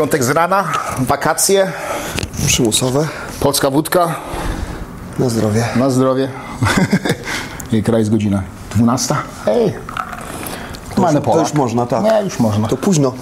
Piątek 0.00 0.24
z 0.24 0.30
rana, 0.30 0.64
wakacje, 0.98 1.72
Przymusowe. 2.46 3.08
polska 3.40 3.70
wódka, 3.70 4.14
Na 5.18 5.28
zdrowie. 5.28 5.64
na 5.76 5.90
zdrowie. 5.90 6.28
I 7.72 7.82
kraj 7.82 8.00
jest 8.00 8.10
godzina 8.10 8.42
12. 8.74 9.14
Ej, 9.46 9.74
mamy 10.96 11.14
To 11.14 11.20
Polak. 11.20 11.46
już 11.46 11.54
można, 11.54 11.86
tak. 11.86 12.04
Nie, 12.04 12.20
już 12.24 12.38
można. 12.38 12.68
To 12.68 12.76
późno. 12.76 13.12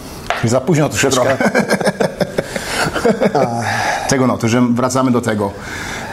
Za 0.45 0.61
późno 0.61 0.89
troszeczkę. 0.89 1.37
tego 4.11 4.27
no, 4.27 4.39
to 4.39 4.49
że 4.49 4.63
wracamy 4.71 5.11
do 5.11 5.21
tego. 5.21 5.51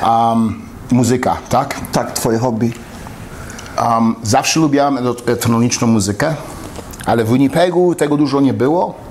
Um, 0.08 0.62
muzyka, 0.92 1.38
tak? 1.50 1.76
Tak, 1.92 2.12
twoje 2.12 2.38
hobby. 2.38 2.74
Um, 3.84 4.16
zawsze 4.24 4.60
lubiłem 4.60 4.98
elektroniczną 4.98 5.88
muzykę, 5.88 6.36
ale 7.06 7.24
w 7.24 7.30
Winnipegu 7.30 7.96
tego 7.96 8.18
dużo 8.18 8.42
nie 8.42 8.54
było. 8.54 9.05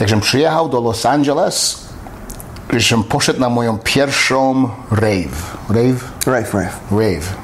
Jakżem 0.00 0.20
przyjechał 0.20 0.68
do 0.68 0.80
Los 0.80 1.06
Angeles, 1.06 1.78
żem 2.72 3.04
poszedł 3.04 3.40
na 3.40 3.48
moją 3.48 3.78
pierwszą 3.78 4.68
rave. 4.90 5.56
Rave? 5.68 6.04
Rave, 6.26 6.54
rave. 6.54 6.76
Rave. 6.90 7.36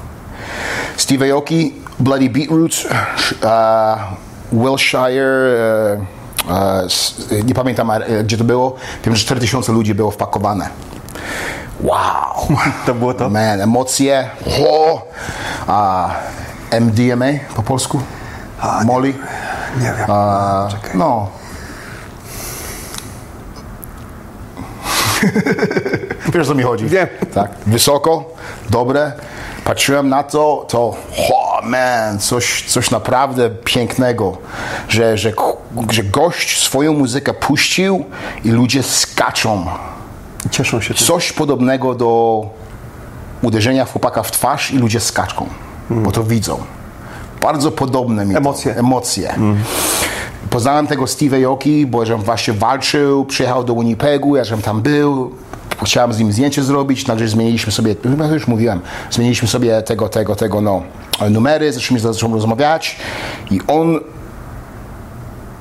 Steve 0.97 1.33
Aoki, 1.33 1.75
Bloody 2.01 2.31
Beetroots, 2.31 2.85
uh, 2.85 2.91
Wilshire, 4.53 5.57
uh, 6.47 6.51
uh, 6.51 7.45
nie 7.45 7.55
pamiętam 7.55 7.89
uh, 7.89 7.97
gdzie 8.25 8.37
to 8.37 8.45
było, 8.45 8.75
wiem, 9.05 9.17
że 9.17 9.25
4000 9.25 9.73
ludzi 9.73 9.95
było 9.95 10.11
wpakowane. 10.11 10.69
Wow! 11.81 12.49
To 12.87 12.95
było 12.95 13.15
to? 13.15 13.31
Man, 13.31 13.61
emocje. 13.61 14.31
O! 14.69 15.03
A, 15.67 16.11
MDMA 16.81 17.27
po 17.57 17.63
polsku? 17.63 18.01
Molly? 18.85 19.15
Nie 19.81 19.93
wiem. 19.99 20.07
Czekaj. 20.71 20.91
no. 20.95 21.29
Wiesz 26.35 26.47
co 26.47 26.55
mi 26.55 26.63
chodzi? 26.63 26.87
Wiem. 26.87 27.07
Tak. 27.35 27.51
Wysoko, 27.67 28.25
dobre. 28.71 29.13
Patrzyłem 29.65 30.09
na 30.09 30.23
to, 30.23 30.67
to 30.69 30.97
oh 31.31 31.61
man, 31.63 32.19
coś, 32.19 32.65
coś 32.69 32.91
naprawdę 32.91 33.51
pięknego, 33.51 34.37
że, 34.89 35.19
że, 35.19 35.33
że 35.91 36.03
gość 36.03 36.63
swoją 36.63 36.93
muzykę 36.93 37.35
puścił 37.35 38.05
i 38.45 38.51
ludzie 38.51 38.83
skaczą. 38.83 39.67
Cieszą 40.51 40.81
się 40.81 40.95
tym. 40.95 41.07
Coś 41.07 41.33
podobnego 41.33 41.95
do 41.95 42.43
uderzenia 43.43 43.85
chłopaka 43.85 44.23
w 44.23 44.31
twarz 44.31 44.71
i 44.71 44.79
ludzie 44.79 45.01
skaczą, 45.01 45.47
bo 45.91 46.13
to 46.13 46.25
widzą. 46.25 46.59
Bardzo 47.41 47.71
podobne 47.71 48.27
mi 48.27 48.33
to. 48.33 48.39
Emocje. 48.39 48.77
Emocje. 48.77 49.35
Poznałem 50.51 50.87
tego 50.87 51.07
Steve 51.07 51.47
Aoki, 51.47 51.87
bo 51.87 52.07
żem 52.07 52.21
właśnie 52.21 52.55
walczył, 52.55 53.25
przyjechał 53.25 53.65
do 53.65 53.75
Winnipegu, 53.75 54.37
ja 54.37 54.45
żem 54.45 54.63
tam 54.63 54.83
był, 54.83 55.31
chciałem 55.85 56.13
z 56.13 56.19
nim 56.19 56.33
zdjęcie 56.33 56.63
zrobić, 56.63 57.05
także 57.05 57.29
zmieniliśmy 57.29 57.73
sobie, 57.73 57.97
chyba 58.03 58.27
już 58.27 58.49
mówiłem, 58.49 58.81
zmieniliśmy 59.11 59.49
sobie 59.49 59.83
tego, 59.83 60.09
tego, 60.09 60.37
tego, 60.37 60.61
no, 60.61 60.83
numery, 61.31 61.73
zaczęliśmy 61.73 62.13
zaczął 62.13 62.33
rozmawiać 62.33 62.97
i 63.51 63.61
on 63.67 64.01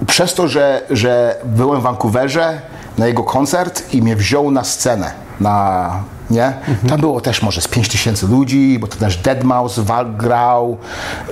przez 0.08 0.34
to, 0.34 0.48
że, 0.48 0.82
że 0.90 1.36
byłem 1.46 1.80
w 1.80 1.84
Vancouverze 1.84 2.62
na 2.98 3.08
jego 3.08 3.24
koncert 3.24 3.94
i 3.94 4.02
mnie 4.02 4.16
wziął 4.16 4.52
na 4.52 4.64
scenę, 4.64 5.12
na, 5.40 6.04
nie? 6.30 6.54
Tam 6.90 7.00
było 7.00 7.22
też 7.22 7.42
może 7.42 7.62
z 7.62 7.68
5 7.68 7.90
tysięcy 7.90 8.28
ludzi, 8.28 8.78
bo 8.80 8.88
to 8.88 8.96
też 8.96 9.18
Deadmau5 9.18 9.82
Wal 9.82 10.16
grał, 10.16 10.78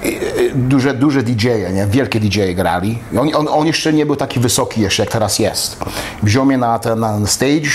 i, 0.04 0.08
i, 0.08 0.20
duże, 0.56 0.94
duże 0.94 1.24
DJ-e, 1.24 1.74
nie? 1.74 1.88
Wielkie 1.88 2.20
DJ-e 2.20 2.54
grali. 2.54 3.00
On, 3.20 3.36
on, 3.36 3.48
on 3.48 3.68
jeszcze 3.68 3.94
nie 3.94 4.06
był 4.06 4.16
taki 4.16 4.40
wysoki 4.40 4.82
jeszcze, 4.82 5.04
jak 5.04 5.12
teraz 5.12 5.40
jest. 5.40 5.78
Wziął 6.24 6.46
mnie 6.46 6.58
na, 6.58 6.80
ten, 6.80 7.00
na 7.00 7.28
stage, 7.28 7.70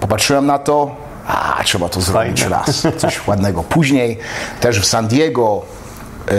popatrzyłem 0.00 0.46
na 0.46 0.58
to, 0.58 0.96
a 1.26 1.60
trzeba 1.64 1.88
to 1.88 2.00
zrobić 2.00 2.40
Fajne. 2.40 2.56
raz, 2.56 2.86
coś 2.98 3.26
ładnego. 3.26 3.62
Później 3.62 4.18
też 4.60 4.80
w 4.80 4.86
San 4.86 5.08
Diego 5.08 5.62
e, 6.28 6.32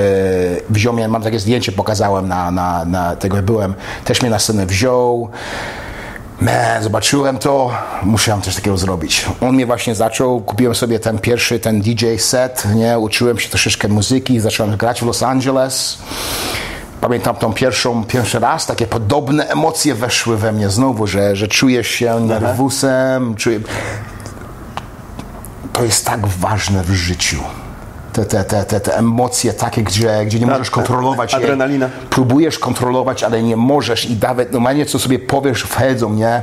wziął 0.69 0.93
mnie, 0.93 1.07
mam 1.07 1.21
takie 1.21 1.39
zdjęcie, 1.39 1.71
pokazałem 1.71 2.27
na, 2.27 2.51
na, 2.51 2.85
na 2.85 3.15
tego 3.15 3.35
jak 3.35 3.45
byłem, 3.45 3.73
też 4.05 4.21
mnie 4.21 4.31
na 4.31 4.39
scenę 4.39 4.65
wziął. 4.65 5.29
Man, 6.41 6.83
zobaczyłem 6.83 7.37
to, 7.37 7.71
musiałem 8.03 8.41
coś 8.41 8.55
takiego 8.55 8.77
zrobić. 8.77 9.25
On 9.41 9.55
mnie 9.55 9.65
właśnie 9.65 9.95
zaczął, 9.95 10.41
kupiłem 10.41 10.75
sobie 10.75 10.99
ten 10.99 11.19
pierwszy, 11.19 11.59
ten 11.59 11.81
DJ 11.81 12.15
set, 12.17 12.63
nie, 12.75 12.99
uczyłem 12.99 13.39
się 13.39 13.49
troszeczkę 13.49 13.87
muzyki, 13.87 14.39
zacząłem 14.39 14.77
grać 14.77 15.01
w 15.01 15.05
Los 15.05 15.23
Angeles. 15.23 15.97
Pamiętam 17.01 17.35
tą 17.35 17.53
pierwszą, 17.53 18.03
pierwszy 18.03 18.39
raz, 18.39 18.65
takie 18.65 18.87
podobne 18.87 19.47
emocje 19.47 19.95
weszły 19.95 20.37
we 20.37 20.51
mnie 20.51 20.69
znowu, 20.69 21.07
że, 21.07 21.35
że 21.35 21.47
czujesz 21.47 21.87
się 21.87 22.19
nerwusem, 22.19 23.35
czuję... 23.35 23.59
To 25.73 25.83
jest 25.83 26.05
tak 26.05 26.27
ważne 26.27 26.83
w 26.83 26.91
życiu. 26.91 27.37
Te, 28.13 28.25
te, 28.25 28.43
te, 28.43 28.63
te, 28.65 28.79
te 28.79 28.97
emocje 28.97 29.53
takie, 29.53 29.83
gdzie, 29.83 30.25
gdzie 30.25 30.39
nie 30.39 30.45
możesz 30.45 30.67
te- 30.69 30.73
kontrolować 30.73 31.31
je. 31.33 31.37
adrenalina. 31.37 31.89
Próbujesz 32.09 32.59
kontrolować, 32.59 33.23
ale 33.23 33.43
nie 33.43 33.55
możesz 33.55 34.05
i 34.05 34.17
nawet 34.21 34.51
normalnie 34.51 34.85
co 34.85 34.99
sobie 34.99 35.19
powiesz 35.19 35.61
wchodzą, 35.63 36.13
nie? 36.13 36.41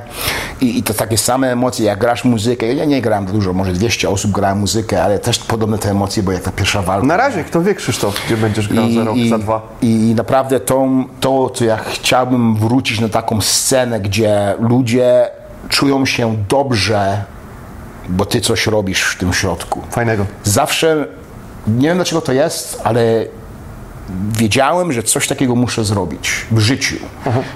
I, 0.60 0.78
I 0.78 0.82
to 0.82 0.94
takie 0.94 1.18
same 1.18 1.52
emocje, 1.52 1.86
jak 1.86 1.98
grasz 1.98 2.24
muzykę. 2.24 2.74
Ja 2.74 2.84
nie 2.84 3.02
grałem 3.02 3.26
dużo, 3.26 3.52
może 3.52 3.72
200 3.72 4.10
osób 4.10 4.30
grałem 4.32 4.58
muzykę, 4.58 5.02
ale 5.04 5.18
też 5.18 5.38
podobne 5.38 5.78
te 5.78 5.90
emocje, 5.90 6.22
bo 6.22 6.32
jak 6.32 6.42
ta 6.42 6.50
pierwsza 6.52 6.82
walka. 6.82 7.06
Na 7.06 7.16
razie, 7.16 7.44
kto 7.44 7.62
wie, 7.62 7.74
Krzysztof, 7.74 8.26
gdzie 8.26 8.36
będziesz 8.36 8.68
grał 8.68 8.90
za 8.90 9.04
rok, 9.04 9.16
I, 9.16 9.28
za 9.28 9.38
dwa. 9.38 9.62
I 9.82 10.12
naprawdę 10.16 10.60
to, 10.60 10.86
to, 11.20 11.50
co 11.50 11.64
ja 11.64 11.76
chciałbym 11.76 12.56
wrócić 12.56 13.00
na 13.00 13.08
taką 13.08 13.40
scenę, 13.40 14.00
gdzie 14.00 14.54
ludzie 14.60 15.28
czują 15.68 16.06
się 16.06 16.36
dobrze, 16.48 17.22
bo 18.08 18.24
ty 18.26 18.40
coś 18.40 18.66
robisz 18.66 19.02
w 19.02 19.18
tym 19.18 19.32
środku. 19.32 19.82
Fajnego. 19.90 20.26
Zawsze, 20.44 21.06
nie 21.68 21.88
wiem 21.88 21.98
dlaczego 21.98 22.20
to 22.20 22.32
jest, 22.32 22.80
ale 22.84 23.26
wiedziałem, 24.32 24.92
że 24.92 25.02
coś 25.02 25.28
takiego 25.28 25.54
muszę 25.54 25.84
zrobić 25.84 26.30
w 26.50 26.58
życiu. 26.58 26.96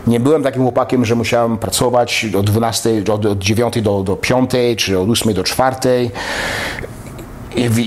Nie 0.07 0.21
byłem 0.21 0.43
takim 0.43 0.63
chłopakiem, 0.63 1.05
że 1.05 1.15
musiałem 1.15 1.59
pracować 1.59 2.27
od 2.39 2.47
12, 2.47 3.05
od, 3.13 3.27
od 3.27 3.39
9 3.39 3.83
do, 3.83 4.03
do 4.03 4.17
5, 4.17 4.51
czy 4.77 4.99
od 4.99 5.11
8 5.11 5.35
do 5.35 5.45
4. 5.45 6.11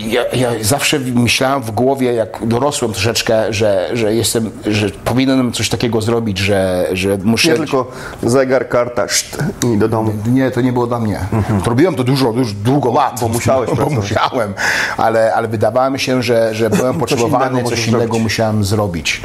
Ja, 0.08 0.22
ja 0.34 0.52
zawsze 0.62 1.00
myślałem 1.00 1.64
w 1.64 1.72
głowie, 1.72 2.14
jak 2.14 2.48
dorosłem 2.48 2.92
troszeczkę, 2.92 3.54
że, 3.54 3.90
że 3.94 4.16
jestem, 4.16 4.52
że 4.66 4.90
powinienem 4.90 5.52
coś 5.52 5.70
takiego 5.70 6.02
zrobić, 6.02 6.38
że, 6.38 6.88
że 6.94 7.18
muszę... 7.24 7.52
Nie 7.52 7.58
tylko 7.58 7.92
zegar, 8.24 8.70
karta, 8.70 9.08
szt, 9.08 9.38
i 9.74 9.78
do 9.78 9.88
domu. 9.88 10.12
Nie, 10.32 10.52
to 10.52 10.62
nie 10.62 10.74
było 10.74 10.88
dla 10.88 11.00
mnie. 11.00 11.20
Robiłem 11.66 11.96
to 11.96 12.04
dużo, 12.04 12.34
dużo 12.34 12.54
długo 12.64 12.94
lat. 12.94 13.20
Bo 13.22 13.28
musiałeś 13.28 13.70
Bo 13.80 13.90
musiałem, 13.90 14.54
ale, 14.98 15.34
ale 15.34 15.48
wydawało 15.48 15.90
mi 15.90 16.00
się, 16.00 16.24
że, 16.24 16.56
że 16.56 16.70
byłem 16.70 16.98
potrzebowany, 16.98 17.56
coś 17.56 17.64
możesz 17.64 17.88
innego 17.88 18.20
musiałem 18.20 18.64
zrobić. 18.64 19.22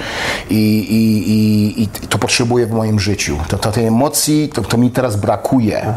I, 0.51 0.79
i, 0.79 1.31
i, 1.31 1.83
I 1.83 1.89
to 1.89 2.19
potrzebuję 2.19 2.67
w 2.67 2.71
moim 2.71 3.01
życiu. 3.01 3.39
To, 3.49 3.59
to 3.59 3.73
tej 3.73 3.87
emocji, 3.87 4.49
to, 4.49 4.63
to 4.63 4.77
mi 4.77 4.91
teraz 4.91 5.17
brakuje. 5.17 5.95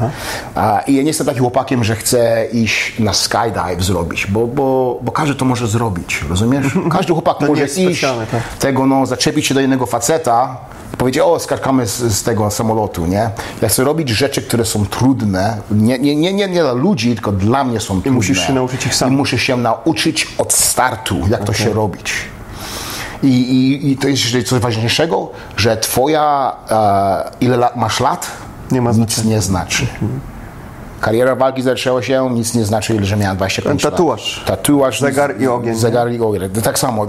A, 0.56 0.80
I 0.88 0.96
ja 0.96 1.02
nie 1.02 1.08
jestem 1.08 1.28
takim 1.28 1.42
chłopakiem, 1.42 1.84
że 1.84 1.96
chcę 1.96 2.46
iść 2.54 3.00
na 3.00 3.14
skydive 3.14 3.84
zrobić, 3.84 4.28
bo, 4.34 4.48
bo, 4.48 5.00
bo 5.02 5.12
każdy 5.12 5.36
to 5.36 5.46
może 5.46 5.68
zrobić, 5.68 6.26
rozumiesz? 6.30 6.66
Każdy 6.98 7.14
chłopak 7.14 7.42
nie 7.42 7.48
może 7.48 7.66
iść, 7.66 8.02
tak. 8.02 8.58
tego, 8.60 8.86
no, 8.86 9.06
zaczepić 9.06 9.46
się 9.46 9.54
do 9.54 9.60
jednego 9.62 9.86
faceta 9.86 10.58
i 10.94 10.98
powiedzieć, 10.98 11.24
o, 11.26 11.40
skarkamy 11.40 11.88
z, 11.88 11.98
z 11.98 12.24
tego 12.24 12.52
samolotu, 12.52 13.06
nie? 13.06 13.30
Ja 13.62 13.70
chcę 13.70 13.84
robić 13.84 14.10
rzeczy, 14.10 14.42
które 14.42 14.66
są 14.66 14.86
trudne, 14.86 15.58
nie, 15.72 16.00
nie, 16.00 16.16
nie, 16.16 16.34
nie, 16.34 16.48
nie 16.48 16.62
dla 16.62 16.74
ludzi, 16.74 17.14
tylko 17.14 17.32
dla 17.32 17.64
mnie 17.64 17.80
są 17.80 17.94
trudne. 17.94 18.12
musisz 18.12 18.48
się 18.48 18.54
nauczyć 18.54 18.86
ich 18.86 18.96
sam. 18.96 19.14
I 19.14 19.16
muszę 19.16 19.38
się 19.38 19.58
nauczyć 19.58 20.28
od 20.38 20.54
startu, 20.54 21.22
jak 21.30 21.44
to 21.44 21.54
się 21.54 21.74
robić. 21.74 22.14
I, 23.24 23.28
i, 23.28 23.92
I 23.92 23.98
to 23.98 24.07
jest 24.07 24.24
jeszcze 24.24 24.44
coś 24.44 24.60
ważniejszego, 24.60 25.30
że 25.57 25.78
twoja, 25.78 26.56
e, 26.69 27.31
ile 27.42 27.57
lat, 27.57 27.75
masz 27.75 28.00
lat? 28.00 28.28
Nie 28.72 28.81
ma 28.81 28.90
Nic 28.90 28.96
znaczenia. 28.98 29.36
nie 29.36 29.42
znaczy. 29.42 29.88
Kariera 31.04 31.36
walki 31.36 31.62
zaczęła 31.62 32.02
się, 32.02 32.30
nic 32.34 32.54
nie 32.54 32.66
znaczy, 32.66 32.96
ile 32.96 33.06
że 33.06 33.18
miałem 33.18 33.38
25 33.38 33.82
Ten 33.82 33.92
lat. 33.92 33.98
tatuaż. 33.98 34.44
Tatuaż. 34.46 35.02
Zegar 35.02 35.42
i 35.42 35.48
ogień, 35.48 35.74
nie? 35.74 35.80
Zegar 35.80 36.12
i 36.12 36.20
ogień. 36.20 36.50
Tak 36.50 36.80
samo. 36.80 37.08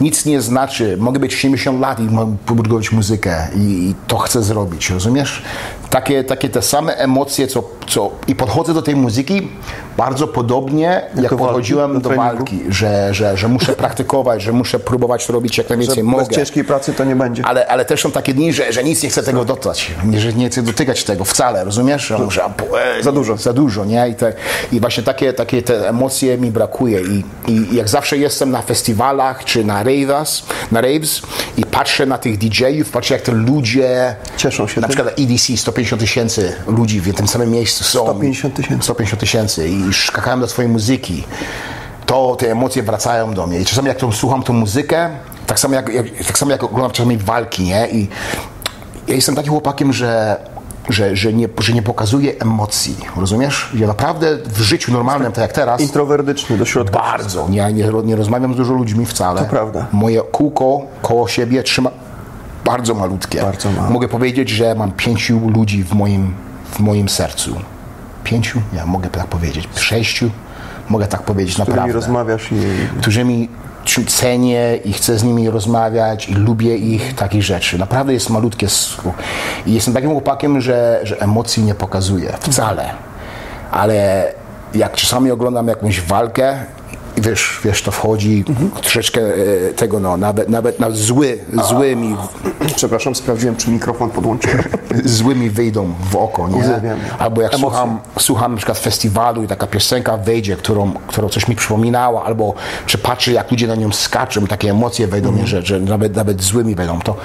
Nic 0.00 0.26
nie 0.26 0.40
znaczy. 0.40 0.96
Mogę 1.00 1.20
być 1.20 1.34
70 1.34 1.80
lat 1.80 2.00
i 2.00 2.02
mogę 2.02 2.36
produkować 2.46 2.92
muzykę 2.92 3.48
i, 3.56 3.60
i 3.60 3.94
to 4.06 4.18
chcę 4.18 4.42
zrobić, 4.42 4.90
rozumiesz? 4.90 5.42
Takie, 5.90 6.24
takie 6.24 6.48
te 6.48 6.62
same 6.62 6.96
emocje, 6.96 7.46
co, 7.46 7.62
co... 7.86 8.10
I 8.26 8.34
podchodzę 8.34 8.74
do 8.74 8.82
tej 8.82 8.96
muzyki 8.96 9.48
bardzo 9.96 10.28
podobnie, 10.28 11.02
jak, 11.14 11.30
do 11.30 11.36
podchodziłem 11.36 12.00
do 12.00 12.10
do, 12.10 12.16
walki, 12.16 12.60
że, 12.68 13.14
że, 13.14 13.36
że 13.36 13.48
muszę 13.48 13.72
praktykować, 13.72 14.42
że 14.42 14.52
muszę 14.52 14.78
próbować 14.78 15.28
robić 15.28 15.58
jak 15.58 15.68
najwięcej 15.68 15.96
Że 15.96 16.02
mogę. 16.02 16.24
bez 16.24 16.36
ciężkiej 16.36 16.64
pracy 16.64 16.92
to 16.92 17.04
nie 17.04 17.16
będzie. 17.16 17.46
Ale, 17.46 17.66
ale 17.66 17.84
też 17.84 18.02
są 18.02 18.10
takie 18.10 18.34
dni, 18.34 18.52
że, 18.52 18.72
że 18.72 18.84
nic 18.84 19.02
nie 19.02 19.08
chcę 19.10 19.22
tego 19.22 19.44
nie, 20.04 20.20
że 20.20 20.32
nie 20.32 20.50
chcę 20.50 20.62
dotykać 20.62 21.04
tego 21.04 21.24
wcale, 21.24 21.64
rozumiesz? 21.64 22.06
Że 22.06 22.18
muszę, 22.18 22.44
e, 22.98 23.02
Za 23.02 23.12
dużo. 23.12 23.36
Za 23.36 23.52
dużo, 23.52 23.84
nie? 23.84 24.08
I, 24.08 24.14
te, 24.14 24.32
i 24.72 24.80
właśnie 24.80 25.02
takie, 25.02 25.32
takie 25.32 25.62
te 25.62 25.88
emocje 25.88 26.38
mi 26.38 26.50
brakuje. 26.50 27.00
I, 27.00 27.24
I 27.48 27.76
jak 27.76 27.88
zawsze 27.88 28.18
jestem 28.18 28.50
na 28.50 28.62
festiwalach 28.62 29.44
czy 29.44 29.64
na 29.64 29.82
raves, 29.82 30.42
na 30.72 30.80
raves 30.80 31.22
i 31.56 31.61
patrzę 31.72 32.06
na 32.06 32.18
tych 32.18 32.38
DJ-ów, 32.38 32.90
patrzę 32.90 33.14
jak 33.14 33.22
te 33.22 33.32
ludzie... 33.32 34.16
Cieszą 34.36 34.68
się 34.68 34.80
Na 34.80 34.88
tym. 34.88 34.96
przykład 34.96 35.20
EDC, 35.20 35.56
150 35.56 36.00
tysięcy 36.00 36.52
ludzi 36.66 37.00
w 37.00 37.14
tym 37.14 37.28
samym 37.28 37.50
miejscu 37.50 37.84
są. 37.84 38.04
150 38.04 38.54
tysięcy. 38.54 38.84
150 38.84 39.20
tysięcy 39.20 39.68
i 39.68 39.94
skakałem 39.94 40.40
do 40.40 40.46
twojej 40.46 40.70
muzyki. 40.70 41.24
To 42.06 42.36
te 42.38 42.50
emocje 42.50 42.82
wracają 42.82 43.34
do 43.34 43.46
mnie. 43.46 43.60
I 43.60 43.64
czasami 43.64 43.88
jak 43.88 43.96
tą, 43.98 44.12
słucham 44.12 44.42
tą 44.42 44.52
muzykę, 44.52 45.10
tak 45.46 45.60
samo 45.60 45.74
jak, 45.74 45.88
jak, 45.88 46.06
tak 46.26 46.38
samo 46.38 46.52
jak 46.52 46.62
oglądam 46.62 46.90
czasami 46.90 47.18
walki, 47.18 47.62
nie? 47.62 47.88
I 47.88 48.08
ja 49.08 49.14
jestem 49.14 49.34
takim 49.34 49.50
chłopakiem, 49.50 49.92
że, 49.92 50.36
że, 50.90 51.16
że, 51.16 51.32
nie, 51.32 51.48
że 51.58 51.72
nie 51.72 51.82
pokazuję 51.82 52.32
emocji, 52.38 52.96
rozumiesz? 53.16 53.70
Ja 53.74 53.86
naprawdę 53.86 54.36
w 54.46 54.60
życiu 54.60 54.92
normalnym, 54.92 55.32
tak 55.32 55.42
jak 55.42 55.52
teraz, 55.52 55.80
Introwertyczny 55.80 56.56
do 56.58 56.64
środka. 56.64 56.98
bardzo. 56.98 57.48
Nie, 57.48 57.72
nie, 57.72 57.90
nie 58.04 58.16
rozmawiam 58.16 58.54
z 58.54 58.56
dużo 58.56 58.72
ludźmi 58.72 59.06
wcale. 59.06 59.40
To 59.40 59.46
prawda. 59.46 59.86
Moje 59.92 60.20
kółko 60.20 60.80
koło 61.02 61.28
siebie 61.28 61.62
trzyma 61.62 61.90
bardzo 62.64 62.94
malutkie. 62.94 63.42
Bardzo 63.42 63.70
małe. 63.72 63.90
Mogę 63.90 64.08
powiedzieć, 64.08 64.48
że 64.48 64.74
mam 64.74 64.92
pięciu 64.92 65.48
ludzi 65.48 65.84
w 65.84 65.92
moim, 65.94 66.34
w 66.72 66.80
moim 66.80 67.08
sercu. 67.08 67.54
Pięciu? 68.24 68.60
Ja 68.72 68.86
mogę 68.86 69.08
tak 69.08 69.26
powiedzieć. 69.26 69.68
Sześciu? 69.76 70.30
Mogę 70.88 71.06
tak 71.06 71.22
powiedzieć, 71.22 71.52
Z 71.52 71.56
którymi 71.56 71.76
naprawdę. 71.76 71.92
rozmawiasz 71.92 72.52
i 72.52 72.56
Którzy 73.00 73.24
mi 73.24 73.48
cenię 74.06 74.78
i 74.84 74.92
chcę 74.92 75.18
z 75.18 75.22
nimi 75.22 75.50
rozmawiać 75.50 76.28
i 76.28 76.34
lubię 76.34 76.76
ich, 76.76 77.14
takich 77.14 77.42
rzeczy. 77.42 77.78
Naprawdę 77.78 78.12
jest 78.12 78.30
malutkie. 78.30 78.66
I 79.66 79.74
jestem 79.74 79.94
takim 79.94 80.10
chłopakiem, 80.10 80.60
że, 80.60 81.00
że 81.02 81.20
emocji 81.20 81.62
nie 81.62 81.74
pokazuję. 81.74 82.32
Wcale. 82.40 82.90
Ale 83.70 84.32
jak 84.74 84.96
czasami 84.96 85.30
oglądam 85.30 85.68
jakąś 85.68 86.00
walkę, 86.00 86.64
wiesz, 87.16 87.60
wiesz, 87.64 87.82
to 87.82 87.90
wchodzi 87.90 88.44
troszeczkę 88.80 89.20
e, 89.20 89.74
tego, 89.74 90.00
no, 90.00 90.16
nawet, 90.16 90.48
nawet 90.48 90.80
na 90.80 90.90
zły, 90.90 91.38
zły 91.68 91.96
mi, 91.96 92.16
Przepraszam, 92.76 93.14
sprawdziłem, 93.14 93.56
czy 93.56 93.70
mikrofon 93.70 94.10
podłączyłem. 94.10 94.62
zły 95.04 95.34
mi 95.34 95.50
wyjdą 95.50 95.94
w 96.10 96.16
oko, 96.16 96.48
nie? 96.48 96.56
Uwielbiam. 96.56 96.98
Albo 97.18 97.42
jak 97.42 97.54
Emocje. 97.54 97.78
słucham, 97.78 97.98
słucham 98.18 98.50
na 98.52 98.56
przykład 98.56 98.78
festiwalu 98.78 99.42
i 99.42 99.46
taka 99.46 99.66
piosenka 99.66 100.16
wejdzie, 100.16 100.56
którą, 100.56 100.92
którą 101.06 101.28
coś 101.28 101.48
mi 101.48 101.56
przypominała, 101.56 102.24
albo 102.24 102.54
czy 102.86 102.98
patrzę, 102.98 103.32
jak 103.32 103.50
ludzie 103.50 103.66
na 103.66 103.74
nią 103.74 103.92
skaczą, 103.92 104.46
takie 104.46 104.70
emocje 104.70 105.06
wejdą 105.06 105.28
Mhm. 105.28 105.42
mnie, 105.42 105.48
że, 105.50 105.62
że 105.62 105.80
nawet, 105.80 106.16
nawet 106.16 106.42
zły 106.42 106.64
mi 106.64 106.74
wejdą, 106.74 107.00
to 107.00 107.16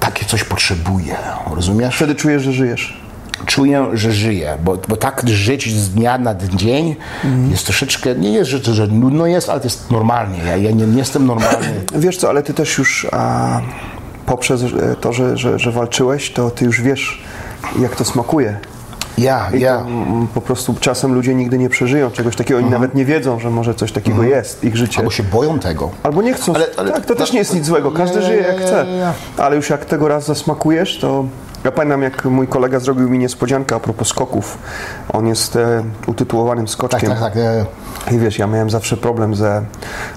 takie 0.00 0.26
coś 0.26 0.44
potrzebuję, 0.44 1.16
rozumiesz? 1.54 1.96
Wtedy 1.96 2.14
czujesz, 2.14 2.42
że 2.42 2.52
żyjesz. 2.52 2.99
Czuję, 3.46 3.86
że 3.92 4.12
żyję, 4.12 4.58
bo, 4.64 4.76
bo 4.88 4.96
tak 4.96 5.22
żyć 5.28 5.74
z 5.74 5.90
dnia 5.90 6.18
na 6.18 6.34
dzień 6.34 6.96
Mhm. 7.24 7.50
jest 7.50 7.64
troszeczkę, 7.64 8.14
nie 8.14 8.32
jest, 8.32 8.50
że, 8.50 8.74
że 8.74 8.86
nudno 8.86 9.26
jest, 9.26 9.48
ale 9.48 9.60
to 9.60 9.66
jest 9.66 9.90
normalnie. 9.90 10.38
Ja, 10.46 10.56
ja 10.56 10.70
nie, 10.70 10.86
nie 10.86 10.98
jestem 10.98 11.26
normalny. 11.26 11.66
Wiesz 11.94 12.16
co, 12.16 12.28
ale 12.28 12.42
ty 12.42 12.54
też 12.54 12.78
już 12.78 13.06
a, 13.12 13.60
poprzez 14.26 14.62
e, 14.62 14.96
to, 15.00 15.12
że, 15.12 15.36
że, 15.36 15.58
że 15.58 15.72
walczyłeś, 15.72 16.30
to 16.32 16.50
ty 16.50 16.64
już 16.64 16.82
wiesz, 16.82 17.22
jak 17.78 17.96
to 17.96 18.04
smakuje. 18.04 18.58
Ja, 19.18 19.50
I 19.54 19.60
ja. 19.60 19.78
to, 19.78 19.82
mm, 19.86 20.26
po 20.34 20.40
prostu 20.40 20.74
czasem 20.80 21.14
ludzie 21.14 21.34
nigdy 21.34 21.58
nie 21.58 21.68
przeżyją 21.68 22.10
czegoś 22.10 22.36
takiego, 22.36 22.60
oni 22.60 22.70
nawet 22.70 22.94
nie 22.94 23.04
wiedzą, 23.04 23.40
że 23.40 23.50
może 23.50 23.74
coś 23.74 23.92
takiego 23.92 24.22
jest, 24.22 24.64
ich 24.64 24.76
życie. 24.76 24.98
Albo 24.98 25.10
się 25.10 25.22
boją 25.22 25.58
tego. 25.58 25.90
Albo 26.02 26.22
nie 26.22 26.34
chcą. 26.34 26.54
Ale- 26.54 26.66
ale- 26.76 26.92
tak, 26.92 27.06
to 27.06 27.14
też 27.14 27.32
nie 27.32 27.38
jest 27.38 27.54
nic 27.54 27.64
złego. 27.66 27.90
Każdy 27.92 28.22
żyje 28.22 28.40
jak 28.42 28.60
chce. 28.60 28.86
Ale 29.36 29.56
już 29.56 29.70
jak 29.70 29.84
tego 29.84 30.08
raz 30.08 30.26
zasmakujesz, 30.26 30.98
to. 30.98 31.24
Ja 31.64 31.70
pamiętam, 31.72 32.02
jak 32.02 32.24
mój 32.24 32.48
kolega 32.48 32.80
zrobił 32.80 33.10
mi 33.10 33.18
niespodziankę 33.18 33.74
a 33.76 33.80
propos 33.80 34.08
skoków. 34.08 34.58
On 35.12 35.26
jest 35.26 35.56
e, 35.56 35.84
utytułowanym 36.06 36.64
Tak, 36.66 36.72
skoczkiem. 36.72 37.10
tak, 37.10 37.20
tak. 37.20 37.32
e, 37.36 37.64
I 38.12 38.18
wiesz, 38.18 38.38
ja 38.38 38.46
miałem 38.46 38.70
zawsze 38.70 38.96
problem 38.96 39.34
ze. 39.34 39.62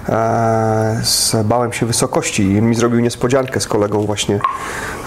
E, 0.08 1.00
z, 1.02 1.36
bałem 1.46 1.72
się 1.72 1.86
wysokości. 1.86 2.42
I 2.42 2.62
mi 2.62 2.74
zrobił 2.74 3.00
niespodziankę 3.00 3.60
z 3.60 3.68
kolegą 3.68 4.06
właśnie 4.06 4.40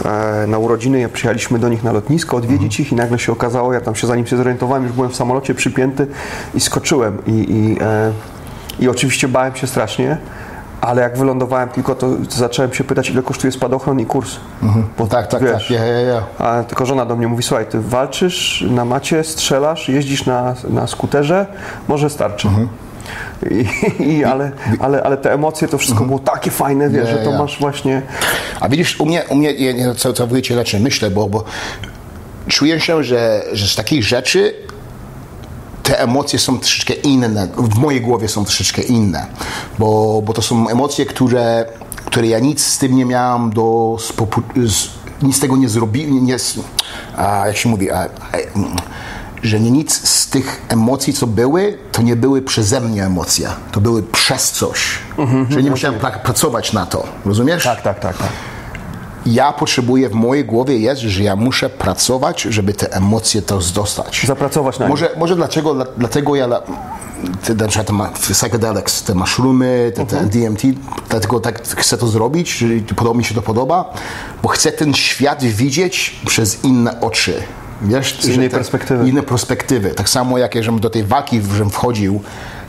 e, 0.05 0.47
na 0.47 0.57
urodziny. 0.57 0.99
Ja 0.99 1.09
przyjechaliśmy 1.09 1.59
do 1.59 1.69
nich 1.69 1.83
na 1.83 1.91
lotnisko 1.91 2.37
odwiedzić 2.37 2.79
ich 2.79 2.91
i 2.91 2.95
nagle 2.95 3.19
się 3.19 3.31
okazało, 3.31 3.73
ja 3.73 3.81
tam 3.81 3.95
się 3.95 4.07
zanim 4.07 4.27
się 4.27 4.37
zorientowałem, 4.37 4.83
już 4.83 4.91
byłem 4.91 5.11
w 5.11 5.15
samolocie 5.15 5.55
przypięty 5.55 6.07
i 6.53 6.59
skoczyłem. 6.59 7.17
I, 7.27 7.31
i, 7.31 7.77
e, 7.81 8.11
i 8.79 8.89
oczywiście 8.89 9.27
bałem 9.27 9.55
się 9.55 9.67
strasznie. 9.67 10.17
Ale 10.87 11.01
jak 11.01 11.17
wylądowałem 11.17 11.69
tylko, 11.69 11.95
to 11.95 12.07
zacząłem 12.29 12.73
się 12.73 12.83
pytać, 12.83 13.09
ile 13.09 13.23
kosztuje 13.23 13.51
spadochron 13.51 13.99
i 13.99 14.05
kurs. 14.05 14.35
Bo 14.97 15.07
Tak, 15.07 15.27
tak, 15.27 15.43
wiesz, 15.43 15.67
tak. 15.67 15.69
Ja, 15.69 15.85
ja, 15.85 16.01
ja. 16.01 16.23
a 16.39 16.63
tylko 16.63 16.85
żona 16.85 17.05
do 17.05 17.15
mnie 17.15 17.27
mówi, 17.27 17.43
słuchaj, 17.43 17.65
ty 17.65 17.81
walczysz 17.81 18.65
na 18.69 18.85
macie, 18.85 19.23
strzelasz, 19.23 19.89
jeździsz 19.89 20.25
na, 20.25 20.55
na 20.69 20.87
skuterze, 20.87 21.45
może 21.87 22.09
starczy. 22.09 22.47
Mhm. 22.47 22.67
I, 23.51 23.65
i, 24.13 24.23
ale, 24.23 24.51
ale, 24.79 25.03
ale 25.03 25.17
te 25.17 25.33
emocje, 25.33 25.67
to 25.67 25.77
wszystko 25.77 26.03
było 26.05 26.19
takie 26.19 26.51
fajne, 26.51 26.89
wiesz, 26.89 27.09
że 27.09 27.17
to 27.17 27.31
masz 27.31 27.59
właśnie... 27.59 28.01
A 28.59 28.69
widzisz, 28.69 28.99
u 28.99 29.05
mnie, 29.05 29.23
u 29.29 29.35
mnie 29.35 29.51
ja, 29.51 29.71
ja 29.71 29.95
co, 29.95 30.13
całkowicie 30.13 30.53
inaczej 30.53 30.79
myślę, 30.79 31.11
bo, 31.11 31.29
bo 31.29 31.43
czuję 32.47 32.79
się, 32.79 33.03
że, 33.03 33.43
że 33.53 33.67
z 33.67 33.75
takich 33.75 34.03
rzeczy 34.03 34.53
te 35.87 35.99
emocje 35.99 36.39
są 36.39 36.59
troszeczkę 36.59 36.93
inne, 36.93 37.47
w 37.57 37.77
mojej 37.77 38.01
głowie 38.01 38.27
są 38.27 38.45
troszeczkę 38.45 38.81
inne, 38.81 39.25
bo, 39.79 40.21
bo 40.25 40.33
to 40.33 40.41
są 40.41 40.69
emocje, 40.69 41.05
które, 41.05 41.65
które 42.05 42.27
ja 42.27 42.39
nic 42.39 42.65
z 42.65 42.77
tym 42.77 42.95
nie 42.95 43.05
miałam 43.05 43.49
do, 43.49 43.97
z, 43.99 44.89
nic 45.21 45.37
z 45.37 45.39
tego 45.39 45.57
nie 45.57 45.69
zrobiłem, 45.69 46.25
nie, 46.25 46.37
a, 47.17 47.47
jak 47.47 47.57
się 47.57 47.69
mówi, 47.69 47.91
a, 47.91 47.97
a, 47.99 48.37
że 49.43 49.59
nic 49.59 50.09
z 50.09 50.27
tych 50.27 50.61
emocji, 50.69 51.13
co 51.13 51.27
były, 51.27 51.77
to 51.91 52.01
nie 52.01 52.15
były 52.15 52.41
przeze 52.41 52.81
mnie 52.81 53.05
emocje, 53.05 53.49
to 53.71 53.81
były 53.81 54.03
przez 54.03 54.51
coś, 54.51 54.99
że 55.49 55.63
nie 55.63 55.69
musiałem 55.69 55.99
pra- 55.99 56.19
pracować 56.19 56.73
na 56.73 56.85
to, 56.85 57.07
rozumiesz? 57.25 57.63
tak, 57.81 57.99
tak, 57.99 58.17
tak. 58.17 58.29
Ja 59.27 59.53
potrzebuję, 59.53 60.09
w 60.09 60.13
mojej 60.13 60.45
głowie 60.45 60.77
jest, 60.77 61.01
że 61.01 61.23
ja 61.23 61.35
muszę 61.35 61.69
pracować, 61.69 62.41
żeby 62.41 62.73
te 62.73 62.93
emocje 62.93 63.41
to 63.41 63.59
dostać. 63.75 64.23
Zapracować 64.27 64.79
na 64.79 64.85
nie. 64.85 64.89
Może, 64.89 65.09
może 65.17 65.35
dlaczego, 65.35 65.73
dla- 65.73 65.85
dlatego 65.97 66.35
ja, 66.35 66.47
te, 67.45 67.53
na 67.55 67.67
przykład 67.67 67.87
te 67.87 67.93
ma- 67.93 68.09
psychedelics, 68.09 69.03
te 69.03 69.15
mushroomy, 69.15 69.91
te, 69.95 70.01
Mhm. 70.01 70.29
te 70.29 70.39
DMT, 70.39 70.61
dlatego 71.09 71.39
tak 71.39 71.61
chcę 71.67 71.97
to 71.97 72.07
zrobić, 72.07 72.51
że 72.57 72.67
podoba 72.95 73.17
mi 73.17 73.23
się 73.23 73.35
to 73.35 73.41
podoba, 73.41 73.93
bo 74.43 74.49
chcę 74.49 74.71
ten 74.71 74.93
świat 74.93 75.43
widzieć 75.43 76.15
przez 76.27 76.63
inne 76.63 77.01
oczy. 77.01 77.33
Wiesz, 77.81 78.19
Z 78.21 78.25
innej 78.27 78.49
te- 78.49 78.55
perspektywy. 78.57 79.09
Inne 79.09 79.23
perspektywy. 79.23 79.89
Tak 79.91 80.09
samo 80.09 80.37
jak 80.37 80.55
żebym 80.63 80.79
do 80.79 80.89
tej 80.89 81.03
walki 81.03 81.41
żebym 81.41 81.69
wchodził, 81.69 82.21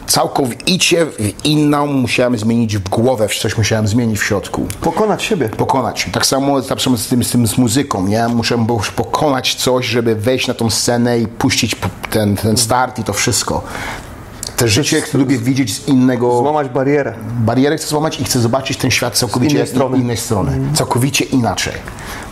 całkowicie 0.08 1.06
w 1.06 1.44
inną 1.44 1.86
musiałem 1.86 2.38
zmienić 2.38 2.78
w 2.78 2.88
głowę, 2.88 3.28
coś 3.40 3.56
musiałem 3.58 3.88
zmienić 3.88 4.18
w 4.20 4.24
środku 4.24 4.66
Pokonać 4.80 5.22
siebie. 5.22 5.48
pokonać. 5.48 6.08
Tak 6.12 6.26
samo, 6.26 6.62
tak 6.62 6.80
samo 6.80 6.96
z, 6.96 7.06
tym, 7.06 7.24
z 7.24 7.30
tym 7.30 7.46
z 7.46 7.58
muzyką, 7.58 8.06
nie? 8.06 8.28
Muszę 8.28 8.58
było 8.58 8.80
pokonać 8.96 9.54
coś, 9.54 9.86
żeby 9.86 10.14
wejść 10.14 10.48
na 10.48 10.54
tą 10.54 10.70
scenę 10.70 11.18
i 11.18 11.26
puścić 11.26 11.76
ten, 12.10 12.36
ten 12.36 12.56
start 12.56 12.98
i 12.98 13.04
to 13.04 13.12
wszystko. 13.12 13.62
Te 14.56 14.68
życie 14.68 15.02
które 15.02 15.20
lubię 15.22 15.38
widzieć 15.38 15.74
z 15.74 15.88
innego... 15.88 16.38
Złamać 16.38 16.68
barierę. 16.68 17.14
Barierę 17.40 17.76
chcę 17.76 17.86
złamać 17.88 18.20
i 18.20 18.24
chcę 18.24 18.40
zobaczyć 18.40 18.78
ten 18.78 18.90
świat 18.90 19.18
całkowicie 19.18 19.54
innej 19.54 19.66
strony. 19.66 19.98
innej 19.98 20.16
strony. 20.16 20.58
Całkowicie 20.74 21.24
inaczej. 21.24 21.72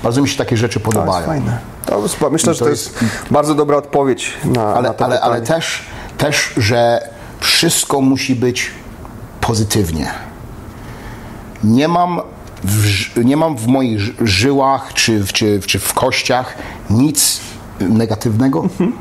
Bardzo 0.02 0.22
mi 0.22 0.28
się 0.28 0.38
takie 0.38 0.56
rzeczy 0.56 0.80
To 0.80 0.86
jest 0.88 0.94
podobają. 0.96 1.26
fajne. 1.26 1.58
To 1.86 2.02
jest, 2.02 2.16
myślę, 2.30 2.52
że 2.54 2.58
to 2.58 2.64
to 2.64 2.70
jest 2.70 2.98
bardzo 3.30 3.54
dobra 3.54 3.76
odpowiedź 3.76 4.32
na, 4.44 4.50
na 4.64 4.74
Ale, 4.74 4.94
to 4.94 5.04
ale, 5.04 5.20
ale 5.20 5.40
pytanie. 5.40 5.60
też, 5.60 5.82
też, 6.18 6.52
że 6.56 7.08
wszystko 7.40 8.00
musi 8.00 8.36
być 8.36 8.70
pozytywnie. 9.40 10.10
Nie 11.64 11.88
mam 11.88 12.20
w, 12.64 13.24
nie 13.24 13.36
mam 13.36 13.56
w 13.56 13.66
moich 13.66 14.00
ży- 14.00 14.14
żyłach 14.20 14.94
czy, 14.94 15.24
w- 15.24 15.32
czy, 15.32 15.60
czy 15.66 15.78
w 15.78 15.94
kościach 15.94 16.54
nic 16.90 17.40
negatywnego. 17.80 18.62
Mhm. 18.62 18.92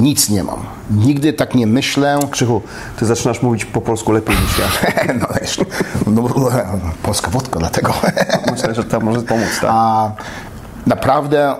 Nic 0.00 0.28
nie 0.28 0.44
mam. 0.44 0.58
Nigdy 0.90 1.32
tak 1.32 1.54
nie 1.54 1.66
myślę. 1.66 2.18
Krzychu, 2.30 2.62
ty 2.98 3.06
zaczynasz 3.06 3.42
mówić 3.42 3.64
po 3.64 3.80
polsku 3.80 4.12
lepiej 4.12 4.36
niż 4.36 4.58
ja. 4.58 4.64
No, 5.20 5.26
wiesz, 5.40 5.58
no, 6.06 6.22
polska 7.02 7.30
wodka 7.30 7.58
dlatego. 7.58 7.94
Myślę, 8.52 8.74
że 8.74 8.84
to 8.84 9.00
może 9.00 9.22
pomóc, 9.22 9.48
tak? 9.60 9.70
A 9.72 10.10
naprawdę 10.86 11.54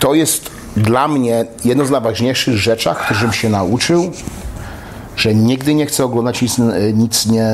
to 0.00 0.14
jest 0.14 0.50
dla 0.76 1.08
mnie 1.08 1.44
jedno 1.64 1.84
z 1.84 1.90
najważniejszych 1.90 2.56
rzeczy, 2.56 2.90
którym 3.06 3.32
się 3.32 3.48
nauczył, 3.48 4.12
że 5.20 5.34
nigdy 5.34 5.74
nie 5.74 5.86
chcę 5.86 6.04
oglądać 6.04 6.42
nic, 6.42 6.56
nic 6.94 7.26
nie... 7.26 7.46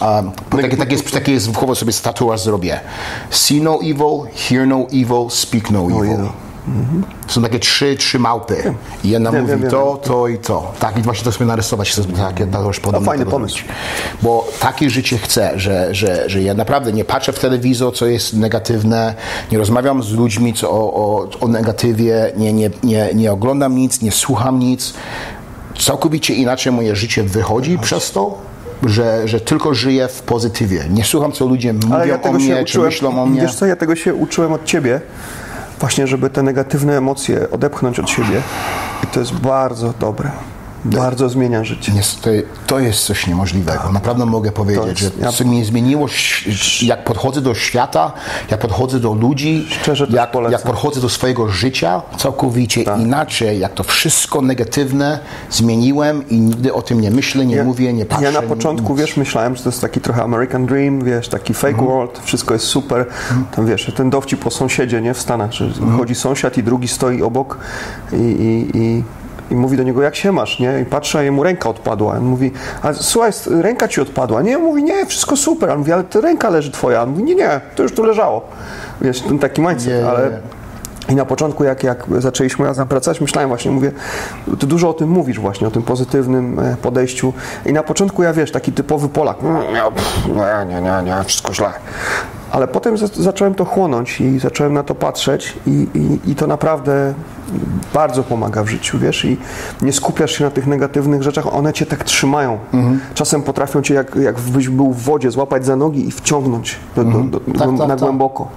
A, 0.00 0.22
bo 0.50 0.58
takie, 0.58 0.76
takie, 0.76 0.92
jest, 0.92 1.10
takie 1.10 1.32
jest 1.32 1.50
wychowo 1.50 1.74
sobie 1.74 1.92
tatuaż 1.92 2.40
zrobię. 2.40 2.80
See 3.30 3.62
no 3.62 3.78
evil, 3.78 4.32
hear 4.34 4.66
no 4.66 4.86
evil, 4.92 5.30
speak 5.30 5.70
no 5.70 5.84
evil. 5.84 6.12
evil. 6.12 6.28
Są 7.28 7.42
takie 7.42 7.58
trzy, 7.58 7.96
trzy 7.96 8.18
małpy. 8.18 8.74
I 9.04 9.08
jedna 9.08 9.30
Wiem, 9.30 9.42
mówi 9.42 9.70
to, 9.70 10.00
to 10.04 10.28
i 10.28 10.38
to. 10.38 10.72
Tak, 10.78 10.98
i 10.98 11.02
właśnie 11.02 11.24
to 11.24 11.32
sobie 11.32 11.46
narysować, 11.46 11.96
takie 12.16 12.46
tatuaż 12.46 12.80
podobne. 12.80 13.06
fajny 13.06 13.26
pomysł. 13.26 13.58
Bo 14.22 14.48
takie 14.60 14.90
życie 14.90 15.18
chcę, 15.18 15.52
że, 15.56 15.94
że, 15.94 16.30
że 16.30 16.42
ja 16.42 16.54
naprawdę 16.54 16.92
nie 16.92 17.04
patrzę 17.04 17.32
w 17.32 17.38
telewizor, 17.38 17.94
co 17.94 18.06
jest 18.06 18.34
negatywne, 18.34 19.14
nie 19.52 19.58
rozmawiam 19.58 20.02
z 20.02 20.12
ludźmi 20.12 20.54
co 20.54 20.70
o, 20.70 20.94
o, 20.94 21.28
o 21.40 21.48
negatywie, 21.48 22.32
nie, 22.36 22.52
nie, 22.52 22.70
nie, 22.82 23.08
nie 23.14 23.32
oglądam 23.32 23.74
nic, 23.74 24.02
nie 24.02 24.12
słucham 24.12 24.58
nic. 24.58 24.94
Całkowicie 25.78 26.34
inaczej 26.34 26.72
moje 26.72 26.96
życie 26.96 27.22
wychodzi 27.22 27.78
przez 27.78 28.12
to 28.12 28.38
że, 28.82 29.28
że 29.28 29.40
tylko 29.40 29.74
żyję 29.74 30.08
w 30.08 30.22
pozytywie. 30.22 30.84
Nie 30.90 31.04
słucham, 31.04 31.32
co 31.32 31.46
ludzie 31.46 31.72
mówią 31.72 31.94
Ale 31.94 32.08
ja 32.08 32.22
o 32.22 32.32
mnie, 32.32 32.56
czy 32.56 32.62
uczyłem, 32.62 32.88
myślą 32.88 33.22
o 33.22 33.26
mnie. 33.26 33.40
wiesz 33.40 33.54
co, 33.54 33.66
ja 33.66 33.76
tego 33.76 33.96
się 33.96 34.14
uczyłem 34.14 34.52
od 34.52 34.64
Ciebie, 34.64 35.00
właśnie 35.80 36.06
żeby 36.06 36.30
te 36.30 36.42
negatywne 36.42 36.96
emocje 36.96 37.50
odepchnąć 37.50 37.98
od 37.98 38.10
siebie 38.10 38.42
i 39.04 39.06
to 39.06 39.20
jest 39.20 39.32
bardzo 39.32 39.94
dobre, 40.00 40.30
bardzo 40.84 41.28
zmienia 41.28 41.64
życie. 41.64 41.92
Jest, 41.92 42.28
to, 42.66 42.78
jest 42.80 43.04
coś 43.04 43.26
niemożliwego. 43.26 43.92
Naprawdę 43.92 44.26
mogę 44.26 44.52
powiedzieć, 44.52 45.02
jest- 45.02 45.14
że 45.20 45.44
ja- 45.44 45.50
mnie 45.50 45.64
zmieniło, 45.64 46.06
jak 46.82 47.04
podchodzę 47.04 47.40
do 47.40 47.54
świata, 47.54 48.12
jak 48.50 48.60
podchodzę 48.60 49.00
do 49.00 49.14
ludzi, 49.14 49.66
Szczerze 49.70 50.06
jak, 50.10 50.30
jak 50.50 50.62
podchodzę 50.62 51.00
do 51.00 51.08
swojego 51.08 51.48
życia, 51.48 52.02
całkowicie 52.16 52.84
Tak. 52.84 53.00
inaczej, 53.00 53.58
jak 53.58 53.74
to 53.74 53.84
wszystko 53.84 54.40
negatywne 54.42 55.18
zmieniłem 55.50 56.28
i 56.28 56.40
nigdy 56.40 56.74
o 56.74 56.82
tym 56.82 57.00
nie 57.00 57.10
myślę, 57.10 57.46
nie 57.46 57.62
mówię, 57.64 57.92
nie 57.92 58.06
patrzę. 58.06 58.24
Ja 58.24 58.32
na 58.32 58.42
początku, 58.42 58.92
nic. 58.92 59.00
wiesz, 59.00 59.16
myślałem, 59.16 59.56
że 59.56 59.62
to 59.62 59.68
jest 59.68 59.80
taki 59.80 60.00
trochę 60.00 60.22
American 60.22 60.66
Dream, 60.66 61.04
wiesz, 61.04 61.28
taki 61.28 61.54
fake 61.54 61.68
Mhm. 61.68 61.88
world, 61.88 62.20
wszystko 62.24 62.54
jest 62.54 62.66
super. 62.66 63.06
Tam 63.56 63.66
wiesz, 63.66 63.92
ten 63.96 64.10
dowcip 64.10 64.40
po 64.40 64.50
sąsiedzie, 64.50 65.00
nie, 65.02 65.14
w 65.14 65.20
Stanach, 65.20 65.52
że 65.52 65.64
Mhm. 65.64 65.98
chodzi 65.98 66.14
sąsiad 66.14 66.58
i 66.58 66.62
drugi 66.62 66.88
stoi 66.88 67.22
obok 67.22 67.58
i, 68.12 68.16
i, 68.16 68.78
i, 68.78 69.04
i 69.50 69.54
mówi 69.54 69.76
do 69.76 69.82
niego, 69.82 70.02
jak 70.02 70.16
się 70.16 70.32
masz, 70.32 70.58
nie? 70.60 70.80
I 70.80 70.84
patrzy, 70.84 71.18
a 71.18 71.22
jemu 71.22 71.42
ręka 71.42 71.68
odpadła. 71.68 72.14
On 72.16 72.24
mówi, 72.24 72.52
a 72.82 72.92
słuchaj, 72.92 73.30
ręka 73.60 73.88
ci 73.88 74.00
odpadła. 74.00 74.42
Nie, 74.42 74.58
mówi, 74.58 74.82
nie, 74.84 75.06
wszystko 75.06 75.36
super. 75.36 75.70
On 75.70 75.78
mówi, 75.78 75.92
ale 75.92 76.04
to 76.04 76.20
ręka 76.20 76.50
leży 76.50 76.70
twoja. 76.70 77.02
On 77.02 77.10
mówi, 77.10 77.22
nie, 77.24 77.34
nie, 77.34 77.60
to 77.76 77.82
już 77.82 77.92
tu 77.94 78.04
leżało. 78.04 78.48
Wiesz, 79.00 79.20
ten 79.20 79.38
taki 79.38 79.60
mindset, 79.62 79.92
Nie, 80.02 80.08
ale... 80.08 80.30
nie. 80.30 80.38
I 81.08 81.14
na 81.14 81.24
początku, 81.24 81.64
jak, 81.64 81.82
jak 81.84 82.04
zaczęliśmy 82.18 82.66
razem 82.66 82.88
pracować, 82.88 83.20
myślałem 83.20 83.48
właśnie, 83.48 83.70
mówię, 83.70 83.92
ty 84.58 84.66
dużo 84.66 84.88
o 84.88 84.92
tym 84.92 85.08
mówisz 85.08 85.40
właśnie, 85.40 85.66
o 85.66 85.70
tym 85.70 85.82
pozytywnym 85.82 86.58
e, 86.58 86.76
podejściu. 86.82 87.32
I 87.66 87.72
na 87.72 87.82
początku 87.82 88.22
ja, 88.22 88.32
wiesz, 88.32 88.52
taki 88.52 88.72
typowy 88.72 89.08
Polak, 89.08 89.36
"Mm, 89.42 89.56
nie, 90.34 90.74
nie, 90.74 90.80
nie, 90.82 91.02
nie, 91.04 91.24
wszystko 91.24 91.54
źle. 91.54 91.68
Ale 92.50 92.68
potem 92.68 92.98
za- 92.98 93.06
zacząłem 93.06 93.54
to 93.54 93.64
chłonąć 93.64 94.20
i 94.20 94.38
zacząłem 94.38 94.72
na 94.72 94.82
to 94.82 94.94
patrzeć 94.94 95.56
i, 95.66 95.86
i, 95.94 96.30
i 96.30 96.34
to 96.34 96.46
naprawdę 96.46 97.14
bardzo 97.94 98.22
pomaga 98.22 98.62
w 98.62 98.68
życiu, 98.68 98.98
wiesz, 98.98 99.24
i 99.24 99.36
nie 99.82 99.92
skupiasz 99.92 100.32
się 100.32 100.44
na 100.44 100.50
tych 100.50 100.66
negatywnych 100.66 101.22
rzeczach, 101.22 101.54
one 101.54 101.72
cię 101.72 101.86
tak 101.86 102.04
trzymają. 102.04 102.58
Czasem 103.14 103.42
potrafią 103.42 103.82
cię, 103.82 103.94
jak, 103.94 104.16
jakbyś 104.16 104.68
był 104.68 104.92
w 104.92 105.02
wodzie, 105.02 105.30
złapać 105.30 105.66
za 105.66 105.76
nogi 105.76 106.08
i 106.08 106.10
wciągnąć 106.10 106.76
do, 106.96 107.04
do, 107.04 107.18
do, 107.18 107.40
Tak, 107.40 107.48
głę- 107.68 107.78
tak, 107.78 107.88
na 107.88 107.94
tak. 107.96 107.98
głęboko. 107.98 108.48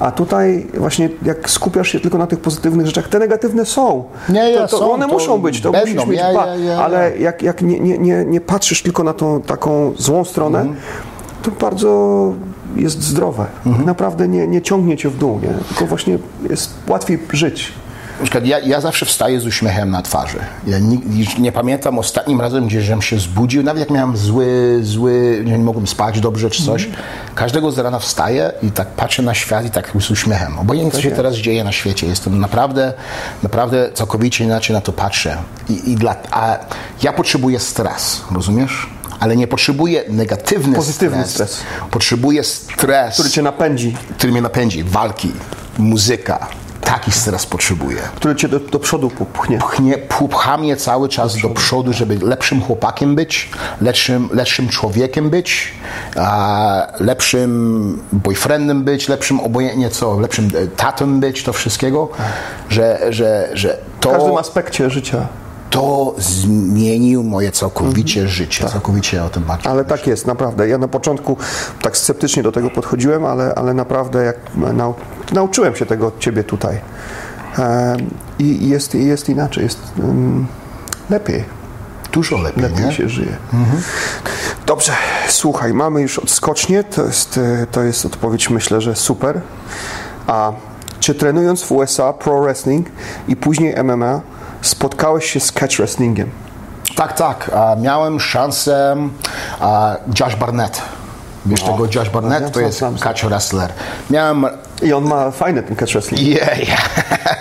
A 0.00 0.10
tutaj 0.10 0.66
właśnie 0.78 1.08
jak 1.22 1.50
skupiasz 1.50 1.88
się 1.88 2.00
tylko 2.00 2.18
na 2.18 2.26
tych 2.26 2.40
pozytywnych 2.40 2.86
rzeczach, 2.86 3.08
te 3.08 3.18
negatywne 3.18 3.66
są. 3.66 4.04
Nie, 4.28 4.54
to, 4.54 4.68
to 4.68 4.78
są, 4.78 4.92
one 4.92 5.06
to 5.06 5.12
muszą 5.12 5.38
być, 5.38 5.60
to 5.60 5.72
będą, 5.72 5.92
musisz 5.94 6.06
mieć 6.10 6.18
ja, 6.20 6.32
ja, 6.32 6.56
ja, 6.56 6.84
Ale 6.84 7.18
jak, 7.18 7.42
jak 7.42 7.62
nie, 7.62 7.80
nie, 7.80 7.98
nie, 7.98 8.24
nie 8.24 8.40
patrzysz 8.40 8.82
tylko 8.82 9.04
na 9.04 9.12
tą 9.14 9.40
taką 9.42 9.92
złą 9.98 10.24
stronę, 10.24 10.58
Mhm. 10.60 10.76
to 11.42 11.50
bardzo 11.50 12.32
jest 12.76 13.02
zdrowe. 13.02 13.46
Mhm. 13.66 13.86
Naprawdę 13.86 14.28
nie, 14.28 14.46
nie 14.46 14.62
ciągnie 14.62 14.96
cię 14.96 15.08
w 15.10 15.16
dół, 15.18 15.40
nie? 15.42 15.48
tylko 15.68 15.86
właśnie 15.86 16.18
jest 16.50 16.74
łatwiej 16.88 17.18
żyć. 17.32 17.72
Na 18.22 18.24
przykład 18.24 18.46
ja, 18.46 18.58
ja 18.58 18.80
zawsze 18.80 19.06
wstaję 19.06 19.40
z 19.40 19.46
uśmiechem 19.46 19.90
na 19.90 20.02
twarzy. 20.02 20.38
Ja 20.66 20.78
nie, 20.78 20.98
nie 21.38 21.52
pamiętam 21.52 21.98
ostatnim 21.98 22.40
razem, 22.40 22.66
gdzie 22.66 22.82
żem 22.82 23.02
się 23.02 23.18
zbudził, 23.18 23.62
nawet 23.62 23.80
jak 23.80 23.90
miałem 23.90 24.16
zły, 24.16 24.80
zły, 24.82 25.42
nie 25.46 25.58
mogłem 25.58 25.86
spać 25.86 26.20
dobrze 26.20 26.50
czy 26.50 26.64
coś. 26.64 26.88
Każdego 27.34 27.72
z 27.72 27.78
rana 27.78 27.98
wstaję 27.98 28.52
i 28.62 28.70
tak 28.70 28.88
patrzę 28.88 29.22
na 29.22 29.34
świat 29.34 29.66
i 29.66 29.70
tak 29.70 29.92
z 30.00 30.10
uśmiechem. 30.10 30.58
Obojętnie, 30.58 30.92
co 30.92 31.02
się 31.02 31.10
teraz 31.10 31.34
dzieje 31.34 31.64
na 31.64 31.72
świecie. 31.72 32.06
Jestem 32.06 32.40
naprawdę, 32.40 32.92
naprawdę 33.42 33.90
całkowicie 33.94 34.44
inaczej 34.44 34.74
na 34.74 34.80
to 34.80 34.92
patrzę. 34.92 35.36
I, 35.68 35.90
i 35.90 35.96
dla, 35.96 36.16
a 36.30 36.58
ja 37.02 37.12
potrzebuję 37.12 37.60
stres, 37.60 38.20
rozumiesz? 38.30 38.86
Ale 39.20 39.36
nie 39.36 39.46
potrzebuję 39.46 40.04
negatywny 40.08 40.76
Pozytywny 40.76 41.24
stres. 41.24 41.50
stres. 41.50 41.66
Potrzebuję 41.90 42.44
stres, 42.44 43.14
Który 43.14 43.30
cię 43.30 43.42
napędzi, 43.42 43.96
który 44.18 44.32
mnie 44.32 44.42
napędzi. 44.42 44.84
Walki, 44.84 45.32
muzyka. 45.78 46.48
Taki 46.84 47.12
stres 47.12 47.46
potrzebuję 47.46 48.02
który 48.22 48.36
cię 48.36 48.48
do, 48.48 48.60
do 48.60 48.78
przodu 48.78 49.10
popchnie. 49.10 49.58
pchnie, 49.58 49.98
pcha 50.30 50.56
mnie 50.56 50.76
cały 50.76 51.08
czas 51.08 51.40
do 51.42 51.50
przodu, 51.50 51.92
żeby 51.92 52.18
lepszym 52.26 52.62
chłopakiem 52.62 53.14
być, 53.14 53.50
lepszym, 53.80 54.28
lepszym 54.32 54.68
człowiekiem 54.68 55.30
być, 55.30 55.72
a, 56.16 56.86
lepszym 57.00 58.02
boyfriendem 58.12 58.84
być, 58.84 59.08
lepszym 59.08 59.40
obojętnie 59.40 59.90
co, 59.90 60.20
lepszym 60.20 60.50
e, 60.54 60.66
tatą 60.66 61.20
być, 61.20 61.42
to 61.42 61.52
wszystkiego, 61.52 62.08
że, 62.68 62.98
że, 63.10 63.50
że 63.52 63.78
W 64.00 64.04
każdym 64.04 64.30
to, 64.30 64.38
aspekcie 64.38 64.90
życia. 64.90 65.26
To 65.72 66.14
zmienił 66.18 67.24
moje 67.24 67.52
całkowicie 67.52 68.28
życie, 68.28 68.68
całkowicie 68.68 69.24
o 69.24 69.28
tym 69.28 69.42
patrzę. 69.42 69.70
Ale 69.70 69.84
tak 69.84 70.06
jest, 70.06 70.26
naprawdę. 70.26 70.68
Ja 70.68 70.78
na 70.78 70.88
początku 70.88 71.36
tak 71.82 71.96
sceptycznie 71.96 72.42
do 72.42 72.52
tego 72.52 72.70
podchodziłem, 72.70 73.24
ale, 73.24 73.54
ale 73.54 73.74
naprawdę 73.74 74.24
jak 74.24 74.36
nau, 74.74 74.94
nauczyłem 75.32 75.76
się 75.76 75.86
tego 75.86 76.06
od 76.06 76.18
Ciebie 76.18 76.44
tutaj. 76.44 76.80
E, 77.58 77.96
I 78.38 78.68
jest, 78.68 78.94
jest 78.94 79.28
inaczej, 79.28 79.64
jest 79.64 79.78
mm, 79.98 80.46
lepiej, 81.10 81.44
Dużo 82.12 82.38
lepiej, 82.38 82.62
lepiej 82.62 82.84
nie? 82.84 82.92
się 82.92 83.08
żyje. 83.08 83.36
Dobrze, 84.66 84.92
słuchaj, 85.28 85.74
mamy 85.74 86.02
już 86.02 86.18
odskocznie, 86.18 86.84
to 86.84 87.04
jest, 87.04 87.38
e, 87.38 87.66
to 87.70 87.82
jest 87.82 88.06
odpowiedź 88.06 88.50
myślę, 88.50 88.80
że 88.80 88.96
super. 88.96 89.40
A 90.26 90.52
czy 91.00 91.14
trenując 91.14 91.62
w 91.62 91.72
USA 91.72 92.12
pro 92.12 92.42
wrestling 92.42 92.86
i 93.28 93.36
później 93.36 93.74
MMA 93.84 94.20
spotkałeś 94.62 95.30
się 95.30 95.40
z 95.40 95.52
catch 95.52 95.76
wrestlingiem? 95.76 96.30
Tak, 96.96 97.12
tak. 97.12 97.50
Miałem 97.80 98.20
szansę 98.20 98.96
Josh 100.20 100.36
Barnett. 100.36 100.82
Wiesz 101.46 101.62
tego 101.62 101.86
Josh 101.94 102.10
Barnett? 102.10 102.38
znam, 102.38 102.52
To 102.52 102.60
jest 102.60 102.78
znam. 102.78 102.98
catch 102.98 103.24
wrestler. 103.24 103.72
Miałem 104.10 104.46
I 104.82 104.92
on 104.92 105.04
ma 105.04 105.30
fajny 105.30 105.62
ten 105.62 105.76
catch 105.76 105.92
wrestling. 105.92 106.22
Yeah, 106.28 106.68
yeah. 106.68 106.88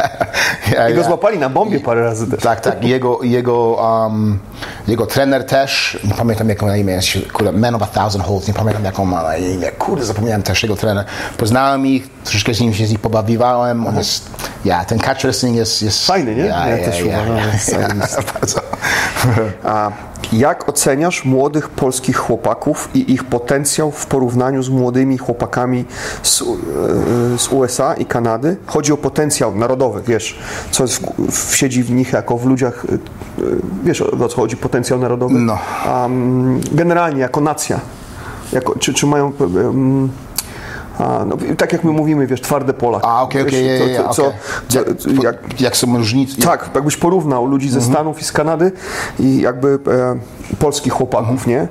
yeah, 0.71 0.89
I 0.89 0.93
go 0.93 0.99
yeah. 0.99 1.07
złapali 1.07 1.39
na 1.39 1.49
bombie 1.49 1.79
parę 1.79 2.01
razy 2.03 2.27
też. 2.31 2.43
Tak, 2.43 2.59
tak. 2.61 2.83
Jego, 2.83 3.19
jego, 3.23 3.57
um, 3.69 4.39
jego 4.87 5.05
trener 5.05 5.45
też, 5.45 5.99
nie 6.03 6.13
pamiętam 6.13 6.49
jak 6.49 6.63
on 6.63 6.69
ma 6.69 6.77
imię, 6.77 6.93
jest 6.93 7.31
kurde, 7.33 7.51
Man 7.51 7.75
of 7.75 7.81
a 7.83 7.85
Thousand 7.87 8.23
Holds, 8.25 8.47
nie 8.47 8.53
pamiętam 8.53 8.85
jak 8.85 8.99
on 8.99 9.07
ma 9.07 9.23
na 9.23 9.37
imię, 9.37 9.71
kurde, 9.71 10.05
zapomniałem 10.05 10.43
też 10.43 10.63
jego 10.63 10.75
trener. 10.75 11.05
Poznałem 11.37 11.85
ich, 11.85 12.09
troszeczkę 12.23 12.53
z 12.53 12.61
nim 12.61 12.73
się 12.73 12.85
z 12.85 12.89
nich 12.89 12.99
pobawiwałem, 12.99 13.87
on 13.87 13.97
jest, 13.97 14.29
ja, 14.65 14.85
ten 14.85 14.99
catch 14.99 15.21
wrestling 15.21 15.55
jest... 15.57 15.81
jest 15.81 16.07
Fajny, 16.07 16.35
nie? 16.35 16.43
Ja, 16.43 16.67
Ja 16.67 16.77
ja, 16.77 16.95
ja, 16.95 17.05
ja, 17.05 17.17
ja, 17.17 17.57
zajebisty. 17.59 18.21
bardzo. 18.33 18.59
A 19.63 19.91
jak 20.33 20.69
oceniasz 20.69 21.25
młodych 21.25 21.69
polskich 21.69 22.17
chłopaków 22.17 22.89
i 22.93 23.13
ich 23.13 23.23
potencjał 23.23 23.91
w 23.91 24.05
porównaniu 24.05 24.63
z 24.63 24.69
młodymi 24.69 25.17
chłopakami 25.17 25.85
z, 26.23 26.41
e, 26.41 26.45
z 27.37 27.47
USA 27.51 27.93
i 27.93 28.05
Kanady? 28.05 28.57
Chodzi 28.65 28.93
o 28.93 28.97
potencjał 28.97 29.55
narodowy, 29.55 30.01
wiesz, 30.07 30.39
co 30.71 30.83
jest 30.83 31.01
w, 31.03 31.31
w, 31.31 31.55
siedzi 31.55 31.83
w 31.83 31.91
nich 31.91 32.13
jako 32.13 32.37
w 32.37 32.45
ludziach, 32.45 32.85
e, 32.85 32.97
wiesz 33.83 34.01
o, 34.01 34.27
co 34.29 34.35
chodzi, 34.35 34.57
potencjał 34.57 34.99
narodowy? 34.99 35.33
No. 35.33 35.57
Mm, 35.85 36.61
generalnie 36.71 37.21
jako 37.21 37.41
nacja, 37.41 37.79
jako, 38.53 38.79
czy, 38.79 38.93
czy 38.93 39.05
mają... 39.05 39.31
mm, 39.39 40.09
a, 40.99 41.25
no, 41.25 41.37
tak 41.57 41.73
jak 41.73 41.83
my 41.83 41.91
mówimy, 41.91 42.27
wiesz, 42.27 42.41
twarde 42.41 42.73
Polak. 42.73 43.03
A, 43.05 43.21
okej, 43.23 43.41
okej, 43.41 43.67
Jak- 45.23 45.61
jak, 45.61 45.77
są 45.77 45.97
różnice? 45.97 46.41
tak, 46.41 46.69
jakbyś 46.75 46.97
porównał 46.97 47.45
ludzi 47.45 47.69
ze 47.69 47.81
Stanów 47.81 48.21
i 48.21 48.23
z 48.23 48.31
Kanady 48.31 48.71
i 49.19 49.41
jakby 49.41 49.79
e, 50.51 50.55
polskich 50.59 50.93
chłopaków, 50.93 51.47
nie? 51.47 51.67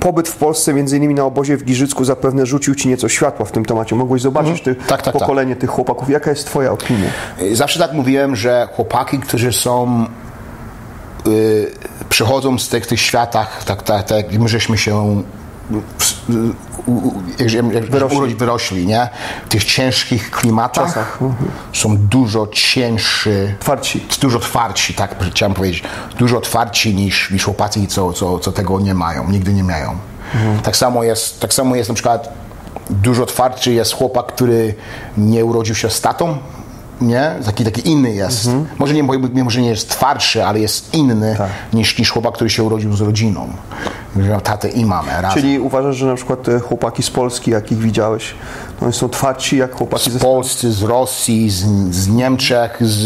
Pobyt 0.00 0.28
w 0.28 0.36
Polsce, 0.36 0.74
między 0.74 0.96
innymi 0.96 1.14
na 1.14 1.24
obozie 1.24 1.56
w 1.56 1.64
Giżycku, 1.64 2.04
zapewne 2.04 2.46
rzucił 2.46 2.74
ci 2.74 2.88
nieco 2.88 3.08
światła 3.08 3.46
w 3.46 3.52
tym 3.52 3.64
temacie. 3.64 3.96
Mogłeś 3.96 4.22
zobaczyć 4.22 4.62
ty, 4.62 4.74
Tak, 4.74 4.86
tak, 4.86 5.02
tak. 5.02 5.12
pokolenie 5.12 5.56
tych 5.56 5.70
chłopaków. 5.70 6.10
Jaka 6.10 6.30
jest 6.30 6.46
twoja 6.46 6.72
opinia? 6.72 7.06
Zawsze 7.52 7.78
tak 7.78 7.92
mówiłem, 7.92 8.36
że 8.36 8.68
chłopaki, 8.76 9.18
którzy 9.18 9.52
są 9.52 10.06
y, 11.26 11.70
przychodzą 12.08 12.58
z 12.58 12.68
tych, 12.68 12.86
tych 12.86 13.00
światach, 13.00 13.64
tak, 13.64 13.82
tak, 13.82 14.02
tak 14.02 14.32
my 14.38 14.48
żeśmy 14.48 14.78
się 14.78 15.22
jak, 17.72 17.84
Wyrośli. 17.90 18.34
wyrośli, 18.34 18.86
nie? 18.86 19.08
W 19.46 19.48
tych 19.48 19.64
ciężkich 19.64 20.30
klimatach 20.30 20.86
Czasach. 20.86 21.18
są 21.72 21.96
dużo 21.96 22.46
cięższy, 22.46 23.54
Twardsi. 23.60 24.06
dużo 24.20 24.38
twardsi, 24.38 24.94
tak 24.94 25.16
chciałem 25.30 25.54
powiedzieć, 25.54 25.82
dużo 26.18 26.40
twardsi 26.40 26.94
niż, 26.94 27.30
niż 27.30 27.44
chłopacy, 27.44 27.86
co, 27.86 28.12
co, 28.12 28.38
co 28.38 28.52
tego 28.52 28.80
nie 28.80 28.94
mają, 28.94 29.30
nigdy 29.30 29.52
nie 29.52 29.64
mają. 29.64 29.96
Tak, 30.62 30.76
samo 30.76 31.02
jest, 31.04 31.40
tak 31.40 31.54
samo 31.54 31.76
jest 31.76 31.88
na 31.88 31.94
przykład 31.94 32.32
dużo 32.90 33.26
twardszy 33.26 33.72
jest 33.72 33.92
chłopak, 33.94 34.26
który 34.26 34.74
nie 35.16 35.44
urodził 35.44 35.74
się 35.74 35.90
z 35.90 36.00
tatą, 36.00 36.38
nie? 37.02 37.34
Taki, 37.44 37.64
taki 37.64 37.90
inny 37.90 38.14
jest. 38.14 38.50
Może, 38.78 38.94
nie, 38.94 39.02
może 39.44 39.60
nie 39.60 39.68
jest 39.68 39.88
twardszy, 39.88 40.44
ale 40.44 40.60
jest 40.60 40.94
inny 40.94 41.34
Tak. 41.38 41.50
niż, 41.72 41.98
niż 41.98 42.10
chłopak, 42.10 42.34
który 42.34 42.50
się 42.50 42.62
urodził 42.62 42.96
z 42.96 43.00
rodziną. 43.00 43.48
Miał 44.16 44.40
tatę 44.40 44.68
i 44.68 44.84
mamę 44.84 45.22
razem. 45.22 45.42
Czyli 45.42 45.58
uważasz, 45.58 45.96
że 45.96 46.06
na 46.06 46.14
przykład 46.14 46.42
te 46.42 46.60
chłopaki 46.60 47.02
z 47.02 47.10
Polski, 47.10 47.50
jakich 47.50 47.78
widziałeś, 47.78 48.34
no 48.80 48.84
oni 48.86 48.92
są 48.92 49.08
twardsi 49.08 49.56
jak 49.56 49.74
chłopaki 49.74 50.10
ze 50.10 50.18
z 50.18 50.22
Polscy, 50.22 50.72
z 50.72 50.82
Rosji, 50.82 51.50
z, 51.50 51.64
z 51.90 52.08
Niemczech, 52.08 52.76
z, 52.80 53.00